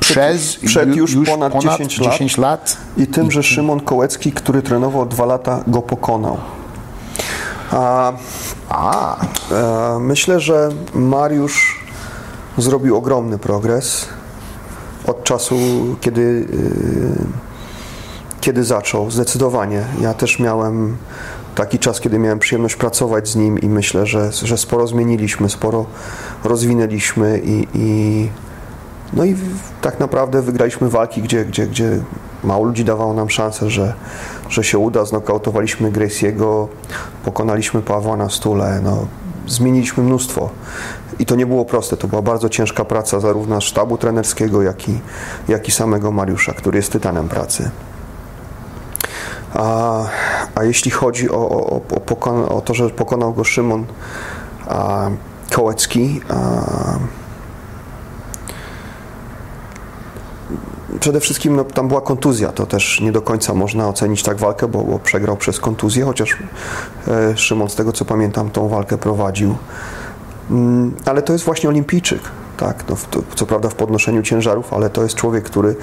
przez 0.00 0.56
przed 0.56 0.88
ju- 0.88 0.96
już 0.96 1.28
ponad 1.28 1.58
10 1.58 1.98
lat. 2.00 2.12
10 2.12 2.38
lat? 2.38 2.76
I 2.96 3.06
tym, 3.06 3.30
że 3.30 3.42
Szymon 3.42 3.80
Kołecki, 3.80 4.32
który 4.32 4.62
trenował 4.62 5.06
dwa 5.06 5.24
lata, 5.26 5.64
go 5.66 5.82
pokonał. 5.82 6.38
A, 7.72 8.12
A, 8.68 9.16
e, 9.52 9.98
myślę, 10.00 10.40
że 10.40 10.68
Mariusz 10.94 11.84
zrobił 12.58 12.96
ogromny 12.96 13.38
progres 13.38 14.08
od 15.06 15.24
czasu, 15.24 15.56
kiedy, 16.00 16.20
y, 16.20 17.26
kiedy 18.40 18.64
zaczął. 18.64 19.10
Zdecydowanie. 19.10 19.84
Ja 20.00 20.14
też 20.14 20.38
miałem 20.38 20.96
taki 21.58 21.78
czas, 21.78 22.00
kiedy 22.00 22.18
miałem 22.18 22.38
przyjemność 22.38 22.76
pracować 22.76 23.28
z 23.28 23.36
nim 23.36 23.58
i 23.58 23.68
myślę, 23.68 24.06
że, 24.06 24.32
że 24.32 24.58
sporo 24.58 24.86
zmieniliśmy, 24.86 25.48
sporo 25.48 25.86
rozwinęliśmy 26.44 27.40
i, 27.44 27.66
i 27.74 28.28
no 29.12 29.24
i 29.24 29.36
tak 29.80 30.00
naprawdę 30.00 30.42
wygraliśmy 30.42 30.88
walki, 30.88 31.22
gdzie, 31.22 31.44
gdzie, 31.44 31.66
gdzie 31.66 32.00
mało 32.44 32.64
ludzi 32.64 32.84
dawało 32.84 33.14
nam 33.14 33.30
szansę, 33.30 33.70
że, 33.70 33.94
że 34.48 34.64
się 34.64 34.78
uda. 34.78 35.04
Znokautowaliśmy 35.04 35.92
Graciego, 35.92 36.68
pokonaliśmy 37.24 37.82
Pawła 37.82 38.16
na 38.16 38.28
stule. 38.30 38.80
No, 38.84 39.06
zmieniliśmy 39.46 40.02
mnóstwo. 40.02 40.50
I 41.18 41.26
to 41.26 41.36
nie 41.36 41.46
było 41.46 41.64
proste. 41.64 41.96
To 41.96 42.08
była 42.08 42.22
bardzo 42.22 42.48
ciężka 42.48 42.84
praca 42.84 43.20
zarówno 43.20 43.60
sztabu 43.60 43.98
trenerskiego, 43.98 44.62
jak 44.62 44.88
i, 44.88 45.00
jak 45.48 45.68
i 45.68 45.72
samego 45.72 46.12
Mariusza, 46.12 46.52
który 46.52 46.76
jest 46.76 46.92
tytanem 46.92 47.28
pracy. 47.28 47.70
A, 49.54 50.04
a 50.54 50.64
jeśli 50.64 50.90
chodzi 50.90 51.30
o, 51.30 51.48
o, 51.48 51.80
o, 52.20 52.48
o, 52.48 52.60
to, 52.60 52.74
że 52.74 52.90
pokonał 52.90 53.32
go 53.32 53.44
Szymon 53.44 53.86
a, 54.66 55.10
Kołecki, 55.50 56.20
a, 56.28 56.38
Przede 61.00 61.20
wszystkim 61.20 61.56
no, 61.56 61.64
tam 61.64 61.88
była 61.88 62.00
kontuzja, 62.00 62.52
to 62.52 62.66
też 62.66 63.00
nie 63.00 63.12
do 63.12 63.22
końca 63.22 63.54
można 63.54 63.88
ocenić 63.88 64.22
tak 64.22 64.36
walkę, 64.36 64.68
bo, 64.68 64.84
bo 64.84 64.98
przegrał 64.98 65.36
przez 65.36 65.60
kontuzję, 65.60 66.04
chociaż 66.04 66.36
e, 67.08 67.36
Szymon 67.36 67.68
z 67.68 67.74
tego 67.74 67.92
co 67.92 68.04
pamiętam 68.04 68.50
tą 68.50 68.68
walkę 68.68 68.98
prowadził. 68.98 69.56
Mm, 70.50 70.94
ale 71.04 71.22
to 71.22 71.32
jest 71.32 71.44
właśnie 71.44 71.68
olimpijczyk, 71.68 72.20
tak, 72.58 72.84
no, 72.88 72.96
co 73.34 73.46
prawda 73.46 73.68
w 73.68 73.74
podnoszeniu 73.74 74.22
ciężarów, 74.22 74.72
ale 74.72 74.90
to 74.90 75.02
jest 75.02 75.14
człowiek, 75.14 75.44
który 75.44 75.76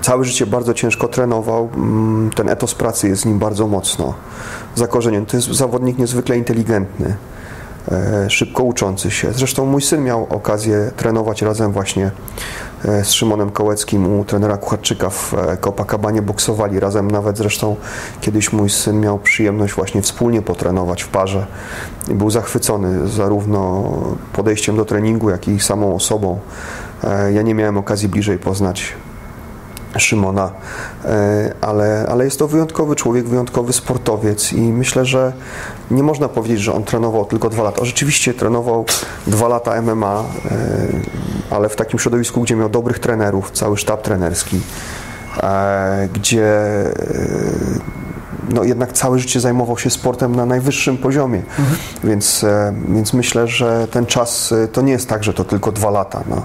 całe 0.00 0.24
życie 0.24 0.46
bardzo 0.46 0.74
ciężko 0.74 1.08
trenował, 1.08 1.68
mm, 1.76 2.30
ten 2.30 2.48
etos 2.48 2.74
pracy 2.74 3.08
jest 3.08 3.22
z 3.22 3.24
nim 3.24 3.38
bardzo 3.38 3.66
mocno 3.66 4.14
zakorzeniony. 4.74 5.26
To 5.26 5.36
jest 5.36 5.48
zawodnik 5.48 5.98
niezwykle 5.98 6.38
inteligentny 6.38 7.16
e, 7.92 8.30
szybko 8.30 8.62
uczący 8.62 9.10
się. 9.10 9.32
Zresztą 9.32 9.66
mój 9.66 9.82
syn 9.82 10.04
miał 10.04 10.26
okazję 10.30 10.90
trenować 10.96 11.42
razem 11.42 11.72
właśnie 11.72 12.10
z 12.84 13.10
Szymonem 13.10 13.50
Kołeckim 13.50 14.18
u 14.20 14.24
trenera 14.24 14.56
Kucharczyka 14.56 15.10
w 15.10 15.34
e, 15.34 15.56
Copacabanie, 15.56 16.22
boksowali 16.22 16.80
razem. 16.80 17.10
Nawet 17.10 17.38
zresztą 17.38 17.76
kiedyś 18.20 18.52
mój 18.52 18.70
syn 18.70 19.00
miał 19.00 19.18
przyjemność 19.18 19.74
właśnie 19.74 20.02
wspólnie 20.02 20.42
potrenować 20.42 21.02
w 21.02 21.08
parze. 21.08 21.46
I 22.08 22.14
był 22.14 22.30
zachwycony 22.30 23.08
zarówno 23.08 23.92
podejściem 24.32 24.76
do 24.76 24.84
treningu, 24.84 25.30
jak 25.30 25.48
i 25.48 25.60
samą 25.60 25.94
osobą. 25.94 26.38
E, 27.04 27.32
Ja 27.32 27.42
nie 27.42 27.54
miałem 27.54 27.78
okazji 27.78 28.08
bliżej 28.08 28.38
poznać 28.38 28.94
Szymona, 29.98 30.50
e, 31.04 31.54
ale, 31.60 32.06
ale 32.08 32.24
jest 32.24 32.38
to 32.38 32.48
wyjątkowy 32.48 32.96
człowiek, 32.96 33.28
wyjątkowy 33.28 33.72
sportowiec 33.72 34.52
i 34.52 34.60
myślę, 34.60 35.04
że 35.04 35.32
nie 35.90 36.02
można 36.02 36.28
powiedzieć, 36.28 36.60
że 36.60 36.72
on 36.72 36.84
trenował 36.84 37.24
tylko 37.24 37.50
dwa 37.50 37.62
lata. 37.62 37.80
On 37.80 37.86
rzeczywiście 37.86 38.34
trenował 38.34 38.84
dwa 39.26 39.48
lata 39.48 39.82
MMA, 39.82 40.24
e, 40.50 40.56
ale 41.50 41.68
w 41.68 41.76
takim 41.76 41.98
środowisku, 41.98 42.40
gdzie 42.40 42.56
miał 42.56 42.68
dobrych 42.68 42.98
trenerów, 42.98 43.50
cały 43.50 43.76
sztab 43.76 44.02
trenerski, 44.02 44.60
e, 45.42 46.08
gdzie 46.12 46.52
no 48.48 48.64
jednak 48.64 48.92
całe 48.92 49.18
życie 49.18 49.40
zajmował 49.40 49.78
się 49.78 49.90
sportem 49.90 50.36
na 50.36 50.46
najwyższym 50.46 50.98
poziomie. 50.98 51.42
Więc, 52.04 52.44
e, 52.44 52.74
więc 52.88 53.12
myślę, 53.12 53.48
że 53.48 53.88
ten 53.90 54.06
czas 54.06 54.54
to 54.72 54.82
nie 54.82 54.92
jest 54.92 55.08
tak, 55.08 55.24
że 55.24 55.34
to 55.34 55.44
tylko 55.44 55.72
dwa 55.72 55.90
lata. 55.90 56.24
No. 56.30 56.42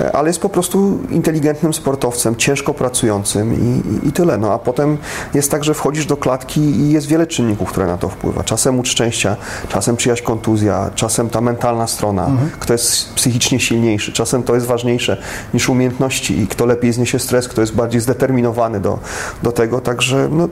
E, 0.00 0.16
Ale 0.16 0.28
jest 0.28 0.40
po 0.40 0.48
prostu 0.48 0.98
inteligentnym 1.10 1.74
sportowcem, 1.74 2.36
ciężko 2.36 2.74
pracującym 2.74 3.54
i, 3.54 4.04
i, 4.06 4.08
i 4.08 4.12
tyle. 4.12 4.38
No. 4.38 4.52
A 4.52 4.58
potem 4.58 4.98
jest 5.34 5.50
tak, 5.50 5.64
że 5.64 5.74
wchodzisz 5.74 6.06
do 6.06 6.16
klatki 6.16 6.60
i 6.60 6.90
jest 6.92 7.06
wiele 7.06 7.26
czynników, 7.26 7.70
które 7.70 7.86
na 7.86 7.98
to 7.98 8.08
wpływa. 8.08 8.44
Czasem 8.44 8.76
łód 8.76 8.88
szczęścia, 8.88 9.36
czasem 9.68 9.96
czyjaś 9.96 10.22
kontuzja, 10.22 10.90
czasem 10.94 11.30
ta 11.30 11.40
mentalna 11.40 11.86
strona, 11.86 12.30
kto 12.60 12.72
jest 12.72 13.14
psychicznie 13.14 13.60
silniejszy, 13.60 14.12
czasem 14.12 14.42
to 14.42 14.54
jest 14.54 14.66
ważniejsze 14.66 15.16
niż 15.54 15.68
umiejętności 15.68 16.40
i 16.40 16.46
kto 16.46 16.66
lepiej 16.66 16.92
zniesie 16.92 17.18
stres, 17.18 17.48
kto 17.48 17.60
jest 17.60 17.74
bardziej 17.74 18.00
zdeterminowany 18.00 18.80
do, 18.80 18.98
do 19.42 19.52
tego. 19.52 19.80
Także 19.80 20.28
no, 20.32 20.48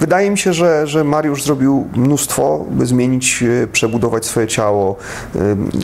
wydaje 0.00 0.30
mi 0.30 0.38
się, 0.38 0.52
że, 0.52 0.86
że 0.86 1.04
Mariusz 1.04 1.42
zrobił 1.44 1.88
mnóstwo, 1.96 2.64
by 2.70 2.86
zmienić, 2.86 3.42
e, 3.62 3.66
przebudować 3.66 4.24
swoje 4.24 4.46
ciało. 4.46 4.96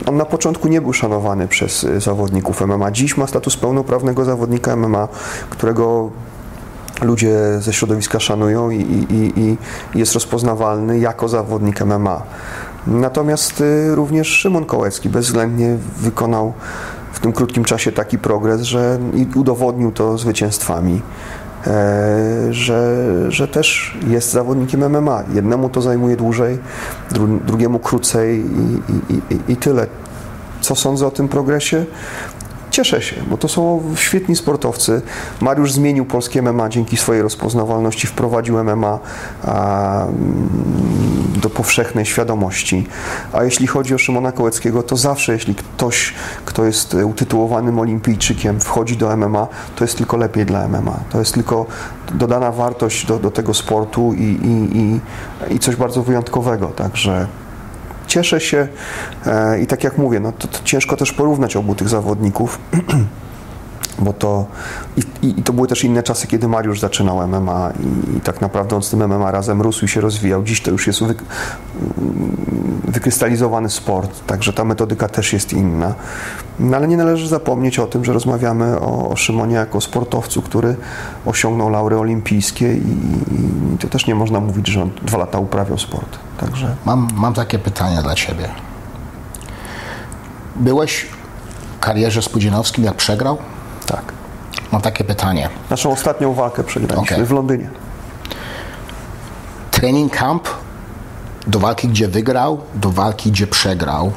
On 0.05 0.17
na 0.17 0.25
początku 0.25 0.67
nie 0.67 0.81
był 0.81 0.93
szanowany 0.93 1.47
przez 1.47 1.83
e, 1.83 2.01
zawodników 2.43 2.67
MMA. 2.67 2.91
Dziś 2.91 3.17
ma 3.17 3.27
status 3.27 3.57
pełnoprawnego 3.57 4.25
zawodnika 4.25 4.75
MMA, 4.75 5.07
którego 5.49 6.09
ludzie 7.01 7.35
ze 7.59 7.73
środowiska 7.73 8.19
szanują 8.19 8.69
i, 8.69 8.81
i, 9.09 9.39
i, 9.39 9.57
jest 9.99 10.13
rozpoznawalny 10.13 10.99
jako 10.99 11.27
zawodnik 11.27 11.81
MMA. 11.81 12.21
Natomiast 12.87 13.61
y, 13.61 13.95
również 13.95 14.27
Szymon 14.27 14.65
Kołecki 14.65 15.09
bezwzględnie 15.09 15.77
wykonał 15.97 16.53
w 17.13 17.19
tym 17.19 17.33
krótkim 17.33 17.63
czasie 17.63 17.91
taki 17.91 18.17
progres, 18.17 18.61
że 18.61 18.99
udowodnił 19.35 19.91
to 19.91 20.17
zwycięstwami, 20.17 21.01
e, 21.67 22.47
że, 22.49 23.07
że 23.31 23.47
też 23.47 23.97
jest 24.07 24.31
zawodnikiem 24.31 24.89
MMA. 24.89 25.23
Jednemu 25.33 25.69
to 25.69 25.81
zajmuje 25.81 26.15
dłużej, 26.15 26.57
dru, 27.11 27.27
drugiemu 27.47 27.79
krócej 27.79 28.39
i, 28.39 29.13
i, 29.13 29.33
i, 29.33 29.51
i 29.51 29.55
tyle. 29.55 29.87
Co 30.63 30.75
sądzę 30.75 31.07
o 31.07 31.11
tym 31.11 31.27
progresie? 31.27 31.85
Cieszę 32.73 33.01
się, 33.01 33.15
bo 33.29 33.37
to 33.37 33.47
są 33.47 33.83
świetni 33.95 34.35
sportowcy. 34.35 35.01
Mariusz 35.41 35.71
zmienił 35.71 36.05
polskie 36.05 36.41
MMA 36.41 36.69
dzięki 36.69 36.97
swojej 36.97 37.21
rozpoznawalności, 37.21 38.07
wprowadził 38.07 38.63
MMA 38.63 38.99
mm, 39.43 40.09
do 41.41 41.49
powszechnej 41.49 42.05
świadomości. 42.05 42.87
A 43.33 43.43
jeśli 43.43 43.67
chodzi 43.67 43.95
o 43.95 43.97
Szymona 43.97 44.31
Kołeckiego, 44.31 44.83
to 44.83 44.97
zawsze, 44.97 45.33
jeśli 45.33 45.55
ktoś, 45.55 46.13
kto 46.45 46.65
jest 46.65 46.93
utytułowanym 46.93 47.79
olimpijczykiem, 47.79 48.59
wchodzi 48.59 48.97
do 48.97 49.17
MMA, 49.17 49.47
to 49.75 49.83
jest 49.83 49.97
tylko 49.97 50.17
lepiej 50.17 50.45
dla 50.45 50.67
MMA. 50.67 50.99
To 51.09 51.19
jest 51.19 51.33
tylko 51.33 51.65
dodana 52.13 52.51
wartość 52.51 53.05
do, 53.05 53.19
do 53.19 53.31
tego 53.31 53.53
sportu 53.53 54.13
i, 54.13 54.23
i, 54.23 54.77
i, 54.77 54.99
i 55.55 55.59
coś 55.59 55.75
bardzo 55.75 56.03
wyjątkowego. 56.03 56.67
Także 56.67 57.27
cieszę 58.13 58.39
się 58.39 58.67
e, 59.25 59.59
i 59.59 59.67
tak 59.67 59.83
jak 59.83 59.97
mówię, 59.97 60.19
no 60.19 60.31
to, 60.31 60.47
to 60.47 60.59
ciężko 60.63 60.97
też 60.97 61.11
porównać 61.11 61.55
obu 61.55 61.75
tych 61.75 61.89
zawodników, 61.89 62.59
bo 63.99 64.13
to 64.13 64.45
i, 64.97 65.27
i, 65.27 65.33
to 65.43 65.53
były 65.53 65.67
też 65.67 65.83
inne 65.83 66.03
czasy, 66.03 66.27
kiedy 66.27 66.47
Mariusz 66.47 66.79
zaczynał 66.79 67.27
MMA 67.27 67.71
i, 67.79 68.17
i, 68.17 68.21
tak 68.21 68.41
naprawdę 68.41 68.75
on 68.75 68.83
z 68.83 68.89
tym 68.89 69.07
MMA 69.07 69.31
razem 69.31 69.61
rósł 69.61 69.85
i 69.85 69.87
się 69.87 70.01
rozwijał. 70.01 70.43
Dziś 70.43 70.61
to 70.61 70.71
już 70.71 70.87
jest 70.87 71.03
wy, 71.03 71.15
wykrystalizowany 72.87 73.69
sport, 73.69 74.25
także 74.25 74.53
ta 74.53 74.65
metodyka 74.65 75.07
też 75.07 75.33
jest 75.33 75.53
inna. 75.53 75.93
No, 76.59 76.77
ale 76.77 76.87
nie 76.87 76.97
należy 76.97 77.27
zapomnieć 77.27 77.79
o 77.79 77.87
tym, 77.87 78.05
że 78.05 78.13
rozmawiamy 78.13 78.79
o, 78.79 79.09
o 79.09 79.15
Szymonie 79.15 79.55
jako 79.55 79.81
sportowcu, 79.81 80.41
który 80.41 80.75
osiągnął 81.25 81.69
laury 81.69 81.99
olimpijskie 81.99 82.73
i, 82.73 82.77
i 83.73 83.77
to 83.77 83.87
też 83.87 84.07
nie 84.07 84.15
można 84.15 84.39
mówić, 84.39 84.67
że 84.67 84.81
on 84.81 84.89
dwa 85.01 85.17
lata 85.17 85.39
uprawiał 85.39 85.77
sport. 85.77 86.17
Także... 86.37 86.75
Mam, 86.85 87.07
mam 87.15 87.33
takie 87.33 87.59
pytanie 87.59 88.01
dla 88.03 88.15
Ciebie. 88.15 88.49
Byłeś 90.55 91.05
w 91.77 91.79
karierze 91.79 92.21
Spółdzielowskim, 92.21 92.83
jak 92.83 92.95
przegrał? 92.95 93.37
Tak. 93.95 94.13
Mam 94.71 94.81
takie 94.81 95.03
pytanie. 95.03 95.49
Naszą 95.69 95.91
ostatnią 95.91 96.33
walkę 96.33 96.63
przegraliśmy 96.63 97.15
Okej. 97.15 97.25
w 97.27 97.31
Londynie. 97.31 97.69
Training 99.71 100.17
camp 100.17 100.47
do 101.47 101.59
walki, 101.59 101.87
gdzie 101.87 102.07
wygrał, 102.07 102.61
do 102.75 102.89
walki, 102.91 103.31
gdzie 103.31 103.47
przegrał. 103.47 104.11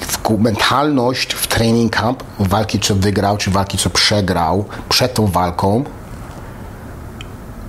W- 0.00 0.38
Mentalność 0.38 1.32
w 1.34 1.46
training 1.46 1.92
camp, 1.96 2.22
walki, 2.38 2.80
co 2.80 2.94
wygrał, 2.94 3.36
czy 3.36 3.50
walki, 3.50 3.78
co 3.78 3.90
przegrał 3.90 4.64
przed 4.88 5.14
tą 5.14 5.26
walką. 5.26 5.84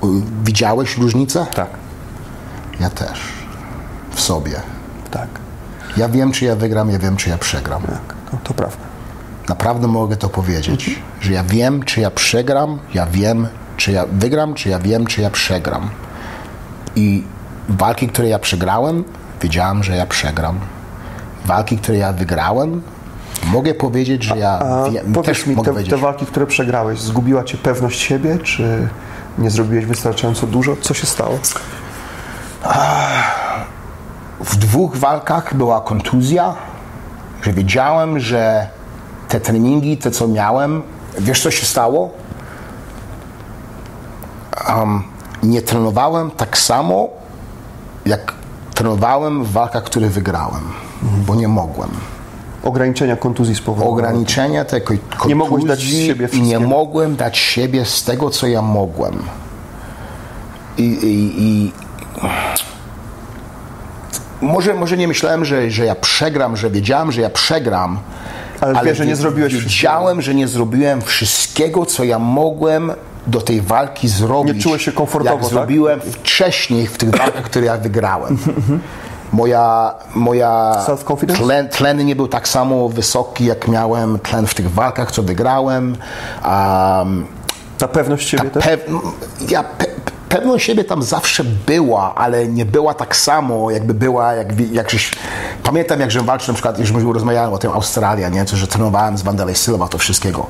y, 0.04 0.08
Widziałeś 0.44 0.98
różnicę? 0.98 1.46
Tak, 1.56 1.70
Ja 2.80 2.90
też. 2.90 3.20
W 4.12 4.22
sobie. 4.22 4.62
tak, 5.12 5.28
Ja 5.98 6.10
wiem, 6.10 6.32
czy 6.32 6.46
ja 6.46 6.56
wygram, 6.56 6.90
ja 6.90 7.00
wiem, 7.00 7.18
czy 7.18 7.30
ja 7.30 7.38
przegram. 7.38 7.82
tak. 7.82 8.40
To 8.44 8.54
prawda. 8.54 8.78
Naprawdę 9.50 9.88
mogę 9.88 10.18
to 10.18 10.30
powiedzieć, 10.30 11.00
że 11.22 11.34
ja 11.34 11.44
wiem, 11.44 11.84
czy 11.84 12.02
ja 12.02 12.12
przegram, 12.12 12.80
ja 12.94 13.06
wiem, 13.06 13.48
czy 13.78 13.92
ja 13.92 14.06
wygram, 14.12 14.54
czy 14.54 14.70
ja 14.70 14.80
wiem, 14.80 15.06
czy 15.06 15.22
ja 15.22 15.30
przegram. 15.30 15.90
I 16.96 17.24
walki, 17.70 18.08
które 18.08 18.28
ja 18.28 18.40
przegrałem, 18.40 19.04
wiedziałem, 19.42 19.84
że 19.84 19.96
ja 19.96 20.06
przegram. 20.06 20.60
Walki, 21.46 21.78
które 21.78 21.98
ja 21.98 22.14
wygrałem, 22.14 22.82
mogę 23.46 23.74
powiedzieć, 23.74 24.24
że 24.24 24.38
ja 24.38 24.60
A 24.60 24.90
wiem, 24.90 25.14
powiedz 25.14 25.26
też 25.26 25.48
mi, 25.48 25.56
mogę 25.56 25.66
te, 25.66 25.74
powiedzieć. 25.74 25.92
te 25.92 25.98
walki, 25.98 26.26
które 26.26 26.46
przegrałeś, 26.46 27.00
zgubiła 27.00 27.44
Cię 27.44 27.58
pewność 27.58 28.00
siebie, 28.02 28.38
czy 28.38 28.88
nie 29.38 29.50
zrobiłeś 29.50 29.86
wystarczająco 29.86 30.48
dużo? 30.48 30.76
Co 30.82 30.94
się 30.94 31.08
stało? 31.08 31.40
W 34.40 34.56
dwóch 34.56 34.98
walkach 34.98 35.54
była 35.54 35.82
kontuzja, 35.82 36.56
że 37.42 37.54
wiedziałem, 37.54 38.20
że 38.20 38.68
te 39.28 39.40
treningi, 39.40 39.98
te 39.98 40.12
co 40.12 40.28
miałem, 40.28 40.82
wiesz 41.20 41.44
co 41.44 41.52
się 41.52 41.66
stało? 41.66 42.10
Um, 44.70 45.04
nie 45.44 45.62
trenowałem 45.62 46.32
tak 46.32 46.58
samo, 46.58 47.10
jak 48.06 48.34
trenowałem 48.74 49.44
w 49.44 49.52
walkach, 49.52 49.84
które 49.84 50.10
wygrałem, 50.10 50.62
bo 51.02 51.36
nie 51.36 51.48
mogłem. 51.48 51.90
Ograniczenia 52.64 53.16
kontuzji 53.16 53.56
spowodowały. 53.56 53.94
Ograniczenia 53.94 54.66
ko- 54.66 54.70
kontuzji 54.80 55.28
Nie 55.28 55.36
mogłeś 55.36 55.64
dać 55.64 55.82
siebie 55.84 56.06
i 56.14 56.22
nie 56.22 56.28
wszystkiego. 56.28 56.60
mogłem 56.70 57.16
dać 57.16 57.38
siebie 57.38 57.86
z 57.86 58.04
tego, 58.04 58.30
co 58.30 58.48
ja 58.48 58.62
mogłem. 58.62 59.14
I, 60.78 60.84
i, 60.84 61.42
i 61.44 61.72
może, 64.42 64.74
może 64.74 64.98
nie 64.98 65.08
myślałem, 65.08 65.46
że, 65.46 65.72
że 65.72 65.86
ja 65.86 65.96
przegram, 65.96 66.58
że 66.58 66.70
wiedziałem, 66.70 67.12
że 67.12 67.22
ja 67.22 67.30
przegram, 67.30 68.00
Ale 68.62 68.84
wiesz, 68.84 68.98
że 68.98 69.06
nie 69.06 69.16
zrobiłeś 69.16 69.56
wiedziałem, 69.56 70.22
że 70.22 70.36
nie 70.36 70.48
zrobiłem 70.48 71.02
wszystkiego, 71.02 71.86
co 71.86 72.04
ja 72.04 72.20
mogłem 72.20 72.92
do 73.28 73.42
tej 73.42 73.62
walki 73.62 74.08
zrobić. 74.08 74.56
Nie 74.56 74.62
czułeś 74.62 74.86
się 74.86 74.92
komfortowo, 74.92 75.36
Jak 75.36 75.42
tak? 75.42 75.50
zrobiłem 75.50 76.00
wcześniej 76.02 76.88
w 76.88 76.98
tych 76.98 77.10
walkach, 77.10 77.44
które 77.44 77.66
ja 77.66 77.78
wygrałem. 77.78 78.38
Moja, 79.34 79.96
moja 80.16 80.76
tlen, 81.38 81.70
tlen 81.70 82.06
nie 82.06 82.16
był 82.16 82.28
tak 82.28 82.48
samo 82.48 82.90
wysoki, 82.90 83.46
jak 83.46 83.68
miałem 83.68 84.20
tlen 84.20 84.48
w 84.48 84.54
tych 84.54 84.72
walkach, 84.72 85.12
co 85.12 85.24
wygrałem. 85.24 85.96
Um, 86.46 87.26
Ta 87.78 87.88
pewność 87.88 88.30
siebie 88.30 88.50
też? 88.50 88.64
Pew, 88.64 88.80
ja, 89.50 89.64
pe, 89.64 89.86
pewność 90.30 90.66
siebie 90.66 90.84
tam 90.84 91.04
zawsze 91.04 91.44
była, 91.44 92.16
ale 92.16 92.48
nie 92.48 92.66
była 92.66 92.94
tak 92.94 93.16
samo, 93.16 93.72
jakby 93.72 93.94
była, 93.94 94.34
jak, 94.34 94.48
jak 94.72 94.90
żeś, 94.90 95.12
pamiętam 95.64 96.00
jak 96.00 96.12
żem 96.12 96.26
walczył, 96.26 96.48
na 96.48 96.54
przykład, 96.54 96.80
już 96.80 96.92
myśmy 96.92 97.14
rozmawiali 97.14 97.54
o 97.54 97.58
tym 97.58 97.72
Australia, 97.72 98.30
nie, 98.30 98.46
to, 98.46 98.58
że 98.58 98.68
trenowałem 98.68 99.18
z 99.18 99.22
Wanderlei 99.22 99.56
Silva, 99.56 99.88
to 99.88 99.98
wszystkiego. 99.98 100.48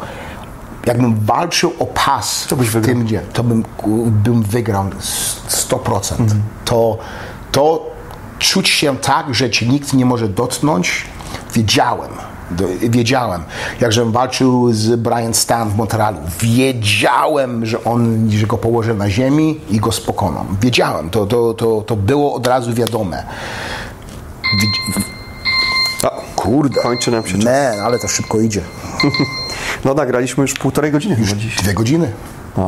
Jakbym 0.86 1.15
walczył 1.25 1.73
o 1.80 1.86
pas 1.86 2.47
To 2.47 2.55
byś 2.55 2.69
w 2.69 2.71
wygrał. 2.71 2.95
tym, 2.95 3.05
gdzie, 3.05 3.21
to 3.34 3.43
bym, 3.43 3.63
bym 4.07 4.43
wygrał 4.43 4.86
100%. 5.49 6.13
To, 6.65 6.97
to 7.51 7.86
czuć 8.39 8.69
się 8.69 8.97
tak, 8.97 9.36
że 9.36 9.49
ci 9.49 9.69
nikt 9.69 9.93
nie 9.93 10.05
może 10.05 10.30
dotknąć, 10.30 11.05
wiedziałem. 11.53 12.11
Wiedziałem, 12.89 13.43
jak 13.81 13.93
żem 13.93 14.11
walczył 14.11 14.73
z 14.73 14.95
Brian 14.95 15.33
Stan 15.33 15.69
w 15.69 15.75
Montrealu, 15.75 16.17
wiedziałem, 16.39 17.65
że 17.65 17.83
on, 17.83 18.31
że 18.31 18.47
go 18.47 18.57
położę 18.57 18.93
na 18.93 19.09
ziemi 19.09 19.59
i 19.69 19.79
go 19.79 19.91
spokonam. 19.91 20.57
Wiedziałem, 20.61 21.09
to, 21.09 21.25
to, 21.25 21.53
to, 21.53 21.81
to 21.81 21.95
było 21.95 22.33
od 22.33 22.47
razu 22.47 22.73
wiadome. 22.73 23.23
A, 26.03 26.09
Kurde. 26.35 26.81
Kończy 26.81 27.11
nam 27.11 27.27
się 27.27 27.37
czas. 27.37 27.45
Man, 27.45 27.79
ale 27.85 27.99
to 27.99 28.07
szybko 28.07 28.39
idzie. 28.39 28.61
no 29.85 29.93
nagraliśmy 29.93 30.41
już 30.41 30.53
półtorej 30.53 30.91
godziny 30.91 31.17
dziś. 31.35 31.55
Dwie 31.55 31.73
godziny. 31.73 32.11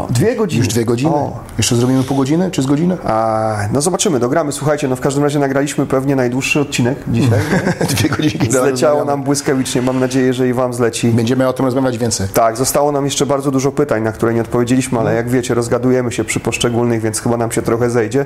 Dwie 0.10 0.36
godziny. 0.36 0.66
Już 0.66 0.74
dwie 0.74 0.86
godziny. 0.86 1.12
O. 1.12 1.40
Jeszcze 1.58 1.76
zrobimy 1.76 2.04
pół 2.04 2.18
godziny, 2.18 2.52
czy 2.52 2.62
z 2.62 2.66
godziny? 2.66 2.98
A, 3.06 3.58
no 3.74 3.82
zobaczymy, 3.82 4.20
dogramy. 4.20 4.52
Słuchajcie, 4.52 4.88
no 4.88 4.96
w 4.96 5.00
każdym 5.00 5.24
razie 5.24 5.40
nagraliśmy 5.40 5.86
pewnie 5.86 6.16
najdłuższy 6.16 6.60
odcinek 6.60 6.98
dzisiaj. 7.08 7.40
Dwie 7.96 8.10
godziny. 8.10 8.52
Zleciało 8.52 9.06
nam 9.06 9.24
błyskawicznie, 9.24 9.82
mam 9.82 10.00
nadzieję, 10.00 10.34
że 10.34 10.48
i 10.48 10.54
Wam 10.54 10.74
zleci. 10.74 11.08
Będziemy 11.08 11.48
o 11.48 11.54
tym 11.54 11.66
rozmawiać 11.66 11.98
więcej. 11.98 12.28
Tak, 12.34 12.58
zostało 12.58 12.92
nam 12.92 13.06
jeszcze 13.06 13.26
bardzo 13.26 13.52
dużo 13.52 13.72
pytań, 13.72 14.04
na 14.04 14.12
które 14.12 14.34
nie 14.34 14.42
odpowiedzieliśmy, 14.42 15.00
ale 15.00 15.16
jak 15.16 15.30
wiecie, 15.30 15.54
rozgadujemy 15.54 16.12
się 16.12 16.24
przy 16.24 16.40
poszczególnych, 16.40 17.02
więc 17.02 17.22
chyba 17.22 17.38
nam 17.38 17.52
się 17.52 17.62
trochę 17.62 17.90
zejdzie. 17.90 18.26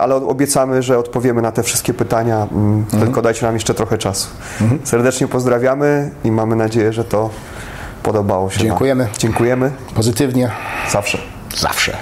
Ale 0.00 0.14
obiecamy, 0.14 0.82
że 0.82 0.98
odpowiemy 0.98 1.42
na 1.42 1.52
te 1.52 1.62
wszystkie 1.62 1.94
pytania, 1.94 2.46
mm, 2.52 2.84
tylko 3.00 3.22
dajcie 3.22 3.46
nam 3.46 3.54
jeszcze 3.54 3.74
trochę 3.74 3.98
czasu. 3.98 4.28
Serdecznie 4.84 5.28
pozdrawiamy 5.28 6.10
i 6.24 6.30
mamy 6.30 6.56
nadzieję, 6.56 6.92
że 6.92 7.04
to 7.04 7.30
podobało 8.02 8.50
się. 8.50 8.58
wam. 8.58 8.66
Dziękujemy. 8.66 9.08
Dziękujemy. 9.18 9.70
Pozytywnie. 9.94 10.50
Zawsze. 10.90 11.18
Zawsze. 11.56 11.96